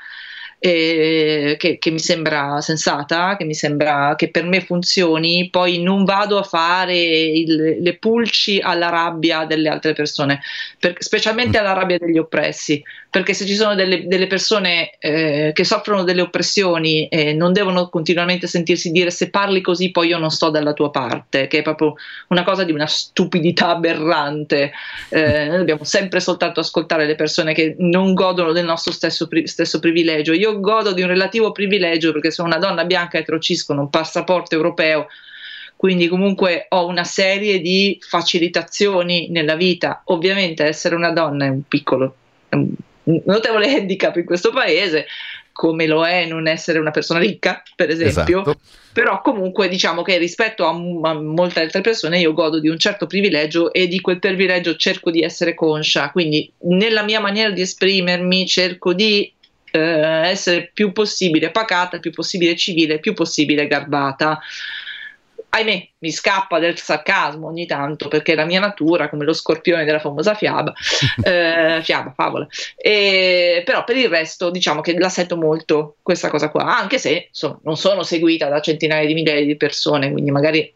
eh, 0.60 1.54
che, 1.58 1.78
che 1.78 1.90
mi 1.90 2.00
sembra 2.00 2.60
sensata, 2.60 3.36
che 3.36 3.44
mi 3.44 3.54
sembra 3.54 4.14
che 4.16 4.30
per 4.30 4.42
me 4.44 4.60
funzioni, 4.60 5.50
poi 5.50 5.80
non 5.80 6.04
vado 6.04 6.36
a 6.38 6.42
fare 6.42 6.96
il- 6.98 7.76
le 7.80 7.96
pulci 7.96 8.58
alla 8.60 8.88
rabbia 8.88 9.44
delle 9.44 9.68
altre 9.68 9.92
persone, 9.92 10.40
per- 10.80 10.96
specialmente 10.98 11.58
alla 11.58 11.74
rabbia 11.74 11.98
degli 11.98 12.18
oppressi, 12.18 12.82
perché 13.10 13.32
se 13.32 13.46
ci 13.46 13.54
sono 13.54 13.74
delle, 13.74 14.06
delle 14.06 14.26
persone 14.26 14.90
eh, 14.98 15.52
che 15.54 15.64
soffrono 15.64 16.04
delle 16.04 16.20
oppressioni 16.20 17.08
e 17.08 17.32
non 17.32 17.54
devono 17.54 17.88
continuamente 17.88 18.46
sentirsi 18.46 18.90
dire 18.90 19.10
se 19.10 19.30
parli 19.30 19.62
così 19.62 19.90
poi 19.90 20.08
io 20.08 20.18
non 20.18 20.30
sto 20.30 20.50
dalla 20.50 20.74
tua 20.74 20.90
parte, 20.90 21.46
che 21.46 21.58
è 21.58 21.62
proprio 21.62 21.94
una 22.28 22.44
cosa 22.44 22.64
di 22.64 22.72
una 22.72 22.86
stupidità 22.86 23.68
aberrante. 23.70 24.72
Eh, 25.08 25.46
noi 25.46 25.56
dobbiamo 25.56 25.84
sempre 25.84 26.20
soltanto 26.20 26.60
ascoltare 26.60 27.06
le 27.06 27.14
persone 27.14 27.54
che 27.54 27.76
non 27.78 28.12
godono 28.12 28.52
del 28.52 28.66
nostro 28.66 28.92
stesso, 28.92 29.26
pri- 29.26 29.46
stesso 29.46 29.78
privilegio. 29.78 30.34
Io 30.34 30.60
godo 30.60 30.92
di 30.92 31.00
un 31.00 31.08
relativo 31.08 31.50
privilegio 31.50 32.12
perché 32.12 32.30
sono 32.30 32.48
una 32.48 32.58
donna 32.58 32.84
bianca 32.84 33.16
etro-cis 33.16 33.64
con 33.64 33.78
un 33.78 33.88
passaporto 33.88 34.54
europeo, 34.54 35.06
quindi 35.76 36.08
comunque 36.08 36.66
ho 36.68 36.86
una 36.86 37.04
serie 37.04 37.60
di 37.60 37.98
facilitazioni 38.06 39.28
nella 39.30 39.54
vita. 39.54 40.02
Ovviamente 40.06 40.64
essere 40.64 40.94
una 40.94 41.10
donna 41.10 41.46
è 41.46 41.48
un 41.48 41.62
piccolo, 41.66 42.14
è 42.50 42.54
un 42.54 42.68
notevole 43.24 43.72
handicap 43.74 44.16
in 44.16 44.24
questo 44.24 44.50
paese, 44.50 45.06
come 45.52 45.86
lo 45.86 46.06
è 46.06 46.24
non 46.26 46.46
essere 46.46 46.78
una 46.78 46.90
persona 46.90 47.18
ricca, 47.18 47.62
per 47.74 47.90
esempio 47.90 48.42
Esatto. 48.42 48.58
però 48.92 49.20
comunque 49.20 49.68
diciamo 49.68 50.02
che 50.02 50.16
rispetto 50.16 50.64
a, 50.64 50.72
m- 50.72 51.04
a 51.04 51.14
molte 51.14 51.60
altre 51.60 51.80
persone 51.80 52.20
io 52.20 52.32
godo 52.32 52.60
di 52.60 52.68
un 52.68 52.78
certo 52.78 53.06
privilegio 53.06 53.72
e 53.72 53.88
di 53.88 54.00
quel 54.00 54.20
privilegio 54.20 54.76
cerco 54.76 55.10
di 55.10 55.22
essere 55.22 55.54
conscia, 55.54 56.10
quindi 56.10 56.50
nella 56.60 57.02
mia 57.02 57.18
maniera 57.18 57.50
di 57.50 57.60
esprimermi 57.60 58.46
cerco 58.46 58.92
di 58.92 59.32
eh, 59.70 59.80
essere 59.80 60.70
più 60.72 60.92
possibile 60.92 61.50
pacata, 61.50 61.98
più 61.98 62.12
possibile 62.12 62.56
civile, 62.56 62.94
il 62.94 63.00
più 63.00 63.14
possibile 63.14 63.66
garbata. 63.66 64.38
Ahimè, 65.50 65.88
mi 65.98 66.10
scappa 66.10 66.58
del 66.58 66.78
sarcasmo 66.78 67.46
ogni 67.46 67.66
tanto 67.66 68.08
perché 68.08 68.32
è 68.32 68.36
la 68.36 68.44
mia 68.44 68.60
natura, 68.60 69.08
come 69.08 69.24
lo 69.24 69.32
scorpione 69.32 69.84
della 69.84 69.98
famosa 69.98 70.34
fiaba, 70.34 70.72
eh, 71.24 71.80
fiaba, 71.82 72.12
favola. 72.14 72.46
E, 72.76 73.62
però 73.64 73.82
per 73.84 73.96
il 73.96 74.08
resto 74.08 74.50
diciamo 74.50 74.82
che 74.82 74.98
la 74.98 75.08
sento 75.08 75.36
molto 75.36 75.96
questa 76.02 76.28
cosa 76.28 76.50
qua, 76.50 76.76
anche 76.76 76.98
se 76.98 77.28
insomma, 77.28 77.58
non 77.62 77.76
sono 77.76 78.02
seguita 78.02 78.48
da 78.48 78.60
centinaia 78.60 79.06
di 79.06 79.14
migliaia 79.14 79.44
di 79.44 79.56
persone, 79.56 80.12
quindi 80.12 80.30
magari 80.30 80.74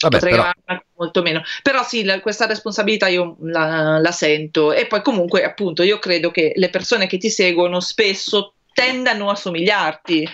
Vabbè, 0.00 0.18
però, 0.20 0.48
molto 0.96 1.22
meno. 1.22 1.42
Però 1.62 1.82
sì, 1.82 2.04
la- 2.04 2.20
questa 2.20 2.46
responsabilità 2.46 3.08
io 3.08 3.36
la, 3.40 3.98
la 3.98 4.12
sento 4.12 4.72
e 4.72 4.86
poi 4.86 5.02
comunque 5.02 5.42
appunto 5.42 5.82
io 5.82 5.98
credo 5.98 6.30
che 6.30 6.52
le 6.54 6.70
persone 6.70 7.06
che 7.06 7.18
ti 7.18 7.30
seguono 7.30 7.80
spesso 7.80 8.52
tendano 8.72 9.28
a 9.28 9.34
somigliarti 9.34 10.28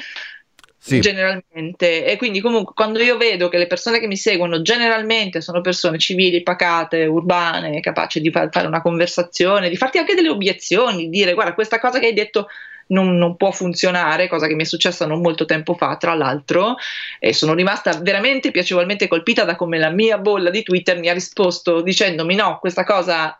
sì, 0.87 1.01
generalmente. 1.01 2.05
E 2.05 2.19
quindi 2.19 2.43
comunque 2.43 2.75
quando 2.75 3.01
io 3.01 3.17
vedo 3.17 3.49
che 3.49 3.57
le 3.57 3.67
persone 3.67 4.01
che 4.01 4.07
mi 4.07 4.19
seguono 4.19 4.61
generalmente 4.61 5.41
sono 5.41 5.63
persone 5.63 5.97
civili, 5.97 6.43
pacate, 6.43 7.07
urbane, 7.07 7.81
capaci 7.81 8.21
di 8.21 8.31
far- 8.31 8.51
fare 8.53 8.67
una 8.67 8.83
conversazione, 8.83 9.71
di 9.71 9.77
farti 9.77 9.97
anche 9.97 10.15
delle 10.15 10.29
obiezioni, 10.29 11.05
di 11.05 11.09
dire 11.09 11.33
guarda 11.33 11.55
questa 11.55 11.81
cosa 11.81 11.99
che 11.99 12.07
hai 12.09 12.13
detto 12.13 12.49
non, 12.89 13.17
non, 13.17 13.37
può 13.37 13.51
funzionare, 13.51 14.29
cosa 14.29 14.47
che 14.47 14.55
mi 14.55 14.65
è 14.65 14.67
successa 14.67 15.07
non 15.07 15.23
molto 15.23 15.47
tempo 15.47 15.73
fa, 15.73 15.97
tra 15.97 16.13
l'altro, 16.13 16.77
e 17.19 17.33
sono 17.33 17.55
rimasta 17.55 17.99
veramente 18.03 18.51
piacevolmente 18.51 19.09
colpita 19.09 19.45
da 19.45 19.57
come 19.57 19.79
la 19.79 19.89
mia 19.89 20.19
bolla 20.19 20.51
di 20.51 20.63
Twitter 20.63 20.99
mi 20.99 21.09
ha 21.09 21.15
risposto 21.15 21.81
dicendomi 21.81 22.35
no, 22.35 22.59
questa 22.61 22.85
cosa 22.85 23.39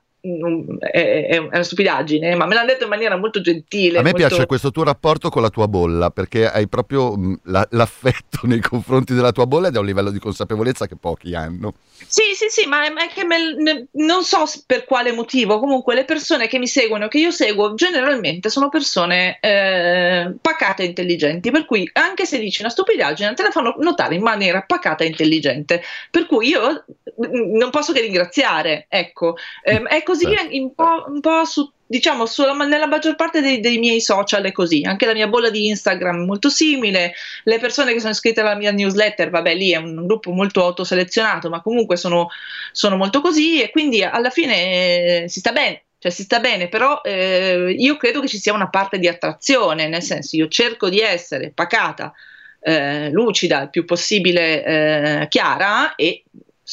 è, 0.79 1.37
una 1.37 1.63
stupidaggine, 1.63 2.35
ma 2.35 2.47
me 2.47 2.55
l'hanno 2.55 2.69
detto 2.69 2.85
in 2.85 2.91
maniera 2.91 3.17
molto 3.17 3.41
gentile. 3.41 3.99
A 3.99 4.03
me 4.03 4.11
molto... 4.13 4.27
piace 4.27 4.47
questo 4.47 4.71
tuo 4.71 4.85
rapporto 4.85 5.29
con 5.29 5.43
la 5.43 5.51
tua 5.51 5.69
bolla, 5.69 6.11
perché 6.11 6.51
hai 6.51 6.67
proprio 6.67 7.15
la, 7.45 7.67
l'affetto 7.71 8.41
nei 8.45 8.61
confronti 8.61 9.13
della 9.13 9.33
tua 9.33 9.47
bolla 9.47 9.69
ed 9.69 9.77
è 9.77 9.79
un 9.79 9.87
livello 9.87 10.11
di 10.11 10.19
consapevolezza 10.19 10.87
che 10.87 10.97
pochi 10.97 11.35
hanno. 11.35 11.75
Sì, 12.07 12.35
sì, 12.35 12.47
sì, 12.49 12.67
ma 12.67 12.85
è 12.85 13.09
che 13.13 13.25
me, 13.25 13.87
non 13.93 14.25
so 14.25 14.45
per 14.67 14.85
quale 14.85 15.13
motivo, 15.13 15.59
comunque 15.59 15.95
le 15.95 16.05
persone 16.05 16.49
che 16.49 16.59
mi 16.59 16.67
seguono, 16.67 17.09
che 17.09 17.19
io 17.19 17.31
seguo, 17.31 17.75
generalmente 17.75 18.51
sono 18.51 18.69
persone 18.69 19.39
eh, 19.41 20.33
pacate 20.41 20.83
e 20.83 20.87
intelligenti, 20.87 21.51
per 21.51 21.65
cui 21.67 21.89
anche 21.95 22.27
se 22.27 22.39
dici 22.39 22.63
una 22.63 22.71
stupidaggine 22.71 23.35
te 23.35 23.43
la 23.43 23.51
fanno 23.51 23.77
notare 23.79 24.15
in 24.15 24.23
maniera 24.23 24.63
pacata 24.63 25.05
e 25.05 25.09
intelligente, 25.09 25.83
per 26.11 26.27
cui 26.27 26.49
io 26.49 26.85
non 27.17 27.71
posso 27.71 27.93
che 27.93 28.01
ringraziare, 28.01 28.87
ecco, 28.89 29.37
eh, 29.63 29.83
è 29.83 30.03
così 30.15 30.37
certo. 30.37 30.57
un 30.57 30.75
po', 30.75 31.05
un 31.09 31.21
po 31.21 31.45
su 31.45 31.71
diciamo 31.87 32.27
sulla, 32.27 32.53
nella 32.65 32.87
maggior 32.87 33.15
parte 33.15 33.41
dei, 33.41 33.61
dei, 33.61 33.79
miei 33.79 34.01
social 34.01 34.43
è 34.43 34.53
così, 34.53 34.83
anche 34.85 35.07
la 35.07 35.13
mia 35.13 35.29
bolla 35.29 35.51
di 35.51 35.67
Instagram 35.69 36.23
è 36.23 36.25
molto 36.25 36.49
simile, 36.49 37.13
le 37.45 37.59
persone 37.59 37.93
che 37.93 38.01
sono 38.01 38.13
iscritte 38.13 38.41
alla 38.41 38.57
mia 38.57 38.73
newsletter, 38.73 39.31
vabbè 39.31 39.55
lì 39.55 39.73
è 39.73 39.77
un 39.77 40.07
gruppo 40.07 40.31
molto 40.33 40.65
autoselezionato, 40.65 41.49
ma 41.51 41.61
comunque 41.61 41.97
sono, 41.97 42.29
sono 42.73 42.97
molto 42.97 43.21
così 43.21 43.63
e 43.63 43.71
quindi 43.71 44.03
alla 44.03 44.31
fine 44.31 45.23
eh, 45.23 45.29
si 45.29 45.41
sta 45.41 45.53
bene. 45.53 45.85
Cioè 46.05 46.13
si 46.13 46.25
sta 46.25 46.39
bene, 46.39 46.69
però 46.69 47.01
eh, 47.03 47.75
io 47.79 47.97
credo 47.97 48.21
che 48.21 48.29
ci 48.29 48.37
sia 48.37 48.53
una 48.53 48.69
parte 48.69 48.99
di 48.99 49.09
attrazione, 49.09 49.89
nel 49.89 50.03
senso 50.03 50.37
io 50.37 50.49
cerco 50.49 50.91
di 50.91 51.01
essere 51.01 51.51
pacata, 51.55 52.13
eh, 52.61 53.09
lucida, 53.11 53.63
il 53.63 53.71
più 53.71 53.87
possibile 53.87 54.65
eh, 54.65 55.29
chiara 55.29 55.95
e 55.95 56.25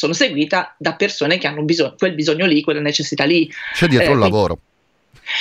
sono 0.01 0.13
seguita 0.13 0.73
da 0.79 0.95
persone 0.95 1.37
che 1.37 1.45
hanno 1.45 1.61
bisogno, 1.61 1.93
quel 1.95 2.15
bisogno 2.15 2.47
lì, 2.47 2.63
quella 2.63 2.79
necessità 2.79 3.23
lì. 3.23 3.47
C'è 3.71 3.87
dietro 3.87 4.09
eh, 4.09 4.13
un 4.13 4.19
lavoro. 4.19 4.57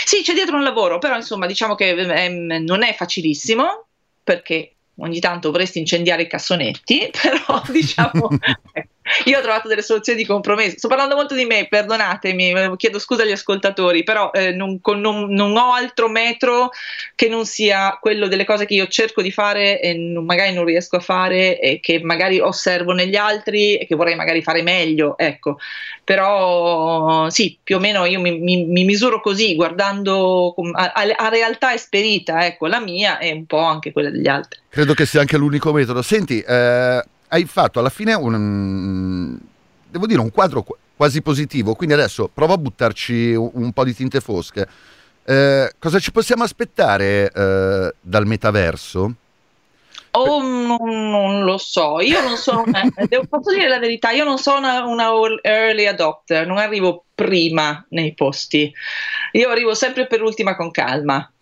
Sì, 0.04 0.20
c'è 0.20 0.34
dietro 0.34 0.56
un 0.56 0.62
lavoro, 0.62 0.98
però 0.98 1.16
insomma 1.16 1.46
diciamo 1.46 1.74
che 1.74 1.88
eh, 1.88 2.28
non 2.28 2.82
è 2.82 2.94
facilissimo 2.94 3.86
perché 4.22 4.74
ogni 4.96 5.18
tanto 5.18 5.50
vorresti 5.50 5.78
incendiare 5.78 6.22
i 6.24 6.26
cassonetti, 6.26 7.08
però 7.22 7.62
diciamo 7.68 8.28
io 9.24 9.38
ho 9.38 9.42
trovato 9.42 9.68
delle 9.68 9.82
soluzioni 9.82 10.18
di 10.18 10.26
compromesso. 10.26 10.78
Sto 10.78 10.88
parlando 10.88 11.14
molto 11.14 11.34
di 11.34 11.44
me, 11.44 11.66
perdonatemi, 11.68 12.50
eh, 12.52 12.72
chiedo 12.76 12.98
scusa 12.98 13.22
agli 13.22 13.32
ascoltatori, 13.32 14.02
però 14.04 14.30
eh, 14.32 14.52
non, 14.52 14.80
con, 14.80 15.00
non, 15.00 15.32
non, 15.32 15.56
ho 15.56 15.72
altro 15.72 16.08
metro 16.08 16.70
che 17.14 17.28
non 17.28 17.46
sia 17.46 17.98
quello 18.00 18.28
delle 18.28 18.44
cose 18.44 18.66
che 18.66 18.74
io 18.74 18.86
cerco 18.86 19.22
di 19.22 19.30
fare 19.30 19.80
e 19.80 19.94
non, 19.94 20.24
magari 20.24 20.52
non 20.52 20.64
riesco 20.64 20.96
a 20.96 21.00
fare 21.00 21.58
e 21.58 21.80
che 21.80 22.00
magari 22.02 22.40
osservo 22.40 22.92
negli 22.92 23.16
altri 23.16 23.76
e 23.76 23.86
che 23.86 23.94
vorrei 23.94 24.14
magari 24.14 24.42
fare 24.42 24.62
meglio, 24.62 25.16
ecco. 25.18 25.58
Però 26.04 27.28
sì, 27.30 27.56
più 27.62 27.76
o 27.76 27.78
meno 27.78 28.04
io 28.04 28.20
mi, 28.20 28.38
mi, 28.38 28.64
mi 28.64 28.84
misuro 28.84 29.20
così, 29.20 29.54
guardando 29.54 30.54
a, 30.72 30.92
a, 30.92 31.14
a 31.16 31.28
realtà 31.28 31.72
esperita, 31.72 32.44
ecco, 32.46 32.66
la 32.66 32.80
mia 32.80 33.18
e 33.18 33.32
un 33.32 33.46
po' 33.46 33.58
anche 33.58 33.92
quella 33.92 34.10
degli 34.10 34.26
altri. 34.26 34.58
Credo 34.68 34.94
che 34.94 35.06
sia 35.06 35.20
anche 35.20 35.36
l'unico 35.36 35.72
metodo. 35.72 36.02
Senti, 36.02 36.40
eh 36.40 37.02
hai 37.30 37.44
fatto 37.46 37.78
alla 37.78 37.90
fine 37.90 38.14
un, 38.14 39.38
devo 39.88 40.06
dire, 40.06 40.20
un 40.20 40.30
quadro 40.30 40.64
quasi 40.96 41.22
positivo, 41.22 41.74
quindi 41.74 41.94
adesso 41.94 42.28
provo 42.32 42.52
a 42.52 42.58
buttarci 42.58 43.32
un, 43.32 43.50
un 43.54 43.72
po' 43.72 43.84
di 43.84 43.94
tinte 43.94 44.20
fosche. 44.20 44.68
Eh, 45.24 45.72
cosa 45.78 45.98
ci 45.98 46.12
possiamo 46.12 46.42
aspettare 46.42 47.30
eh, 47.32 47.94
dal 48.00 48.26
metaverso? 48.26 49.14
Oh, 50.12 50.42
non, 50.42 51.10
non, 51.10 51.44
lo 51.44 51.56
so, 51.56 52.00
io 52.00 52.20
non 52.20 52.36
sono 52.36 52.64
una, 52.66 52.82
devo, 53.08 53.26
posso 53.28 53.52
dire 53.52 53.68
la 53.68 53.78
verità, 53.78 54.10
io 54.10 54.24
non 54.24 54.38
sono 54.38 54.58
una, 54.58 54.84
una, 54.84 55.10
early 55.42 55.86
adopter, 55.86 56.46
non 56.46 56.58
arrivo 56.58 57.04
prima 57.14 57.84
nei 57.90 58.12
posti, 58.14 58.72
io 59.32 59.48
arrivo 59.48 59.72
sempre 59.74 60.08
per 60.08 60.20
ultima 60.22 60.56
con 60.56 60.72
calma 60.72 61.32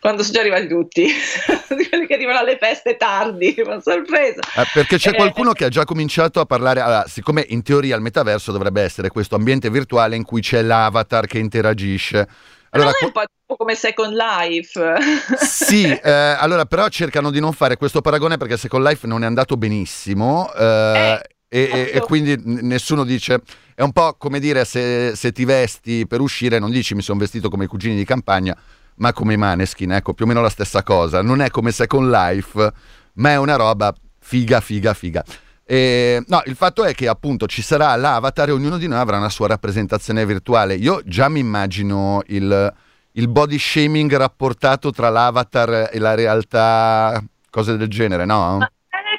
quando 0.00 0.22
sono 0.22 0.34
già 0.34 0.40
arrivati 0.40 0.68
tutti, 0.68 1.06
quelli 1.88 2.06
che 2.06 2.14
arrivano 2.14 2.38
alle 2.38 2.58
feste 2.58 2.96
tardi, 2.96 3.54
una 3.64 3.80
sorpresa. 3.80 4.40
Eh, 4.56 4.64
perché 4.72 4.96
c'è 4.96 5.10
eh, 5.10 5.14
qualcuno 5.14 5.52
che 5.52 5.64
ha 5.64 5.68
già 5.68 5.84
cominciato 5.84 6.40
a 6.40 6.46
parlare, 6.46 6.80
allora, 6.80 7.04
siccome 7.06 7.44
in 7.48 7.62
teoria 7.62 7.96
il 7.96 8.02
metaverso 8.02 8.52
dovrebbe 8.52 8.82
essere 8.82 9.08
questo 9.08 9.36
ambiente 9.36 9.70
virtuale 9.70 10.16
in 10.16 10.24
cui 10.24 10.40
c'è 10.40 10.62
l'avatar 10.62 11.26
che 11.26 11.38
interagisce. 11.38 12.28
Allora, 12.70 12.90
non 13.00 13.00
è 13.00 13.04
un 13.04 13.26
po' 13.46 13.56
come 13.56 13.74
Second 13.74 14.14
Life. 14.14 14.94
sì, 15.40 15.84
eh, 15.90 16.10
allora 16.10 16.66
però 16.66 16.88
cercano 16.88 17.30
di 17.30 17.40
non 17.40 17.52
fare 17.52 17.76
questo 17.76 18.00
paragone 18.00 18.36
perché 18.36 18.56
Second 18.56 18.84
Life 18.86 19.06
non 19.06 19.22
è 19.22 19.26
andato 19.26 19.56
benissimo. 19.56 20.52
Eh, 20.52 21.20
e, 21.50 21.70
e, 21.72 21.90
e, 21.94 22.00
quindi 22.00 22.38
nessuno 22.44 23.04
dice 23.04 23.40
è 23.74 23.80
un 23.80 23.92
po' 23.92 24.16
come 24.18 24.38
dire 24.38 24.66
se, 24.66 25.16
se 25.16 25.32
ti 25.32 25.46
vesti 25.46 26.06
per 26.06 26.20
uscire 26.20 26.58
non 26.58 26.70
dici 26.70 26.94
mi 26.94 27.00
sono 27.00 27.18
vestito 27.18 27.48
come 27.48 27.64
i 27.64 27.66
cugini 27.66 27.96
di 27.96 28.04
campagna 28.04 28.54
ma 28.98 29.12
come 29.12 29.34
i 29.34 29.36
Maneskin, 29.36 29.92
ecco, 29.92 30.14
più 30.14 30.24
o 30.24 30.28
meno 30.28 30.40
la 30.40 30.50
stessa 30.50 30.82
cosa. 30.82 31.22
Non 31.22 31.40
è 31.40 31.50
come 31.50 31.72
Second 31.72 32.10
Life, 32.10 32.72
ma 33.14 33.30
è 33.30 33.36
una 33.36 33.56
roba 33.56 33.92
figa, 34.20 34.60
figa, 34.60 34.94
figa. 34.94 35.24
E, 35.64 36.22
no, 36.28 36.42
il 36.46 36.56
fatto 36.56 36.84
è 36.84 36.94
che 36.94 37.08
appunto 37.08 37.46
ci 37.46 37.60
sarà 37.60 37.94
l'avatar 37.94 38.48
e 38.48 38.52
ognuno 38.52 38.78
di 38.78 38.88
noi 38.88 38.98
avrà 38.98 39.18
una 39.18 39.28
sua 39.28 39.48
rappresentazione 39.48 40.24
virtuale. 40.24 40.74
Io 40.74 41.02
già 41.04 41.28
mi 41.28 41.40
immagino 41.40 42.22
il, 42.28 42.74
il 43.12 43.28
body 43.28 43.58
shaming 43.58 44.16
rapportato 44.16 44.90
tra 44.90 45.10
l'avatar 45.10 45.90
e 45.92 45.98
la 45.98 46.14
realtà, 46.14 47.22
cose 47.50 47.76
del 47.76 47.88
genere, 47.88 48.24
no? 48.24 48.66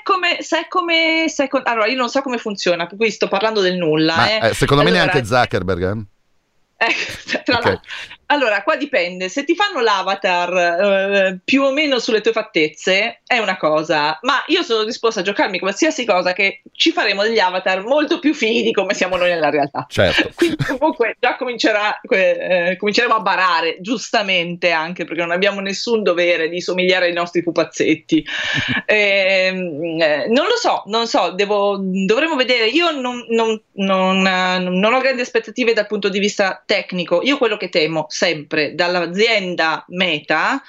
Come, 0.04 0.38
sai 0.42 0.66
come, 0.68 1.26
sai 1.28 1.48
allora 1.66 1.86
io 1.86 1.96
non 1.96 2.10
so 2.10 2.22
come 2.22 2.40
funziona, 2.40 2.88
per 2.88 2.98
cui 2.98 3.12
sto 3.12 3.28
parlando 3.28 3.62
del 3.62 3.76
nulla. 3.76 4.16
Ma, 4.16 4.30
eh. 4.30 4.50
Eh, 4.50 4.54
secondo 4.56 4.82
allora, 4.82 4.98
me 4.98 5.06
neanche 5.06 5.24
Zuckerberg. 5.24 6.08
Eh? 6.78 6.88
Eh, 6.88 7.44
tra 7.44 7.58
okay. 7.58 7.80
Allora, 8.32 8.62
qua 8.62 8.76
dipende, 8.76 9.28
se 9.28 9.44
ti 9.44 9.56
fanno 9.56 9.82
l'avatar 9.82 10.54
eh, 10.56 11.40
più 11.44 11.64
o 11.64 11.72
meno 11.72 11.98
sulle 11.98 12.22
tue 12.22 12.32
fattezze 12.32 13.22
è 13.26 13.40
una 13.40 13.58
cosa, 13.58 14.20
ma 14.22 14.44
io 14.48 14.62
sono 14.62 14.84
disposta 14.84 15.22
a 15.22 15.24
giocarmi 15.24 15.58
qualsiasi 15.58 16.06
cosa 16.06 16.34
che 16.34 16.62
ci 16.74 16.92
faremo 16.92 17.24
degli 17.24 17.40
avatar 17.40 17.84
molto 17.84 18.20
più 18.20 18.36
fighi 18.36 18.62
di 18.62 18.72
come 18.72 18.94
siamo 18.94 19.18
noi 19.18 19.30
nella 19.30 19.50
realtà. 19.50 19.88
Certo. 19.90 20.30
Quindi 20.38 20.58
comunque 20.58 21.16
già 21.20 21.38
comincerà, 21.38 22.00
eh, 22.02 22.76
cominceremo 22.78 23.16
a 23.16 23.20
barare, 23.20 23.78
giustamente 23.82 24.70
anche 24.70 25.06
perché 25.06 25.22
non 25.22 25.32
abbiamo 25.32 25.60
nessun 25.60 26.04
dovere 26.04 26.50
di 26.50 26.62
somigliare 26.62 27.08
ai 27.08 27.14
nostri 27.14 27.42
pupazzetti. 27.42 28.26
Ehm, 28.90 30.02
eh, 30.02 30.26
non 30.30 30.48
lo 30.48 30.56
so, 30.56 30.84
non 30.88 31.06
so, 31.06 31.32
devo, 31.32 31.78
dovremo 31.80 32.36
vedere. 32.36 32.68
Io 32.68 32.90
non, 32.92 33.24
non, 33.30 33.62
non, 33.74 34.22
non 34.22 34.94
ho 34.94 35.00
grandi 35.00 35.22
aspettative 35.22 35.74
dal 35.74 35.86
punto 35.86 36.10
di 36.10 36.18
vista 36.18 36.62
tecnico, 36.66 37.22
io 37.22 37.38
quello 37.38 37.56
che 37.56 37.70
temo 37.70 38.08
sempre 38.20 38.76
dall'azienda 38.76 39.86
Meta 39.88 40.62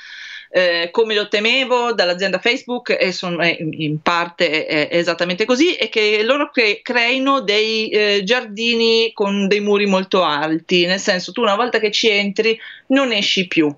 eh, 0.53 0.89
come 0.91 1.15
lo 1.15 1.29
temevo 1.29 1.93
dall'azienda 1.93 2.41
Facebook 2.41 2.97
e 2.99 3.13
sono 3.13 3.41
eh, 3.41 3.57
in 3.71 4.01
parte 4.01 4.67
è, 4.67 4.89
è 4.89 4.97
esattamente 4.97 5.45
così 5.45 5.77
e 5.77 5.89
che 5.89 6.23
loro 6.25 6.51
cre- 6.51 6.81
creino 6.83 7.41
dei 7.41 7.89
eh, 7.89 8.23
giardini 8.25 9.13
con 9.13 9.47
dei 9.47 9.61
muri 9.61 9.87
molto 9.87 10.25
alti. 10.25 10.87
Nel 10.87 10.99
senso 10.99 11.31
tu 11.31 11.41
una 11.41 11.55
volta 11.55 11.79
che 11.79 11.93
ci 11.93 12.09
entri 12.09 12.59
non 12.89 13.13
esci 13.13 13.47
più. 13.47 13.73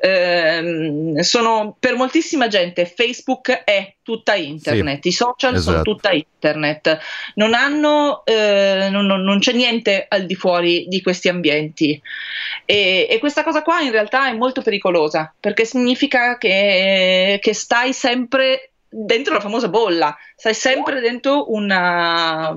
Eh, 0.00 1.14
sono 1.20 1.76
per 1.78 1.94
moltissima 1.94 2.48
gente 2.48 2.86
Facebook 2.86 3.50
è 3.64 3.95
tutta 4.06 4.36
internet, 4.36 5.02
sì, 5.02 5.08
i 5.08 5.12
social 5.12 5.54
esatto. 5.54 5.70
sono 5.70 5.82
tutta 5.82 6.12
internet, 6.12 6.96
non 7.34 7.54
hanno, 7.54 8.24
eh, 8.24 8.86
non, 8.88 9.06
non, 9.06 9.38
c'è 9.40 9.52
niente 9.52 10.06
al 10.08 10.26
di 10.26 10.36
fuori 10.36 10.86
di 10.86 11.02
questi 11.02 11.28
ambienti. 11.28 12.00
E, 12.64 13.08
e, 13.10 13.18
questa 13.18 13.42
cosa 13.42 13.62
qua 13.62 13.80
in 13.80 13.90
realtà 13.90 14.28
è 14.28 14.32
molto 14.32 14.62
pericolosa 14.62 15.34
perché 15.40 15.64
significa 15.64 16.38
che, 16.38 17.40
che 17.42 17.52
stai 17.52 17.92
sempre 17.92 18.74
dentro 19.04 19.34
la 19.34 19.40
famosa 19.40 19.68
bolla, 19.68 20.16
stai 20.34 20.54
sempre 20.54 21.00
dentro 21.00 21.52
una, 21.52 22.56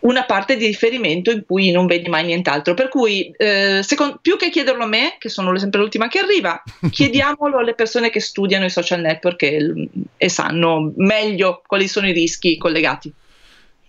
una, 0.00 0.24
parte 0.24 0.56
di 0.56 0.66
riferimento 0.66 1.30
in 1.30 1.44
cui 1.46 1.70
non 1.70 1.86
vedi 1.86 2.08
mai 2.08 2.24
nient'altro. 2.24 2.74
Per 2.74 2.88
cui, 2.88 3.32
eh, 3.36 3.80
secondo, 3.82 4.18
più 4.20 4.36
che 4.36 4.50
chiederlo 4.50 4.82
a 4.82 4.88
me, 4.88 5.16
che 5.18 5.28
sono 5.28 5.56
sempre 5.58 5.80
l'ultima 5.80 6.08
che 6.08 6.18
arriva, 6.18 6.60
chiediamolo 6.90 7.58
alle 7.58 7.74
persone 7.74 8.10
che 8.10 8.20
studiano 8.20 8.64
i 8.64 8.70
social 8.70 9.00
network 9.00 9.42
e, 9.42 9.88
e 10.16 10.28
sanno 10.28 10.92
meglio 10.96 11.62
quali 11.64 11.86
sono 11.86 12.08
i 12.08 12.12
rischi 12.12 12.56
collegati. 12.58 13.12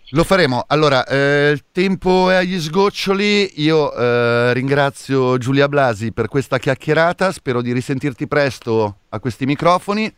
Lo 0.09 0.23
faremo. 0.23 0.63
Allora, 0.67 1.07
eh, 1.07 1.49
il 1.51 1.63
tempo 1.71 2.29
è 2.29 2.35
agli 2.35 2.59
sgoccioli. 2.59 3.63
Io 3.63 3.91
eh, 3.95 4.53
ringrazio 4.53 5.39
Giulia 5.39 5.67
Blasi 5.67 6.11
per 6.11 6.27
questa 6.27 6.59
chiacchierata. 6.59 7.31
Spero 7.31 7.63
di 7.63 7.73
risentirti 7.73 8.27
presto 8.27 8.97
a 9.09 9.19
questi 9.19 9.47
microfoni 9.47 10.13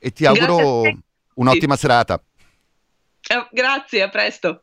e 0.00 0.12
ti 0.12 0.24
auguro 0.24 0.82
un'ottima 1.34 1.74
sì. 1.74 1.80
serata. 1.80 2.20
Eh, 3.28 3.48
grazie, 3.52 4.02
a 4.02 4.08
presto. 4.08 4.62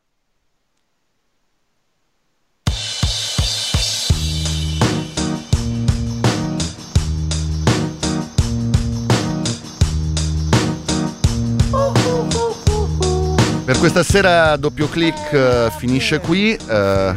Per 13.64 13.78
questa 13.78 14.02
sera 14.02 14.56
doppio 14.56 14.88
clic 14.88 15.14
uh, 15.30 15.36
eh, 15.36 15.70
finisce 15.76 16.18
qui. 16.20 16.58
Uh, 16.58 17.14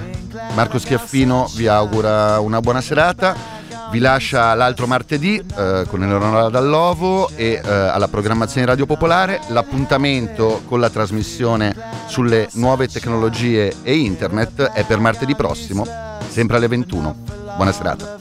Marco 0.54 0.80
Schiaffino 0.80 1.50
vi 1.56 1.66
augura 1.68 2.40
una 2.40 2.60
buona 2.60 2.82
serata 2.82 3.61
vi 3.92 4.00
lascia 4.00 4.54
l'altro 4.54 4.88
martedì 4.88 5.36
eh, 5.36 5.84
con 5.88 6.02
Eleonora 6.02 6.48
Dall'Ovo 6.48 7.30
e 7.36 7.62
eh, 7.62 7.70
alla 7.70 8.08
programmazione 8.08 8.66
Radio 8.66 8.86
Popolare. 8.86 9.42
L'appuntamento 9.50 10.62
con 10.66 10.80
la 10.80 10.90
trasmissione 10.90 11.76
sulle 12.08 12.48
nuove 12.54 12.88
tecnologie 12.88 13.74
e 13.84 13.96
internet 13.96 14.62
è 14.72 14.86
per 14.86 15.00
martedì 15.00 15.36
prossimo, 15.36 15.86
sempre 16.30 16.56
alle 16.56 16.70
21. 16.70 17.16
Buona 17.58 17.74
serata. 17.74 18.18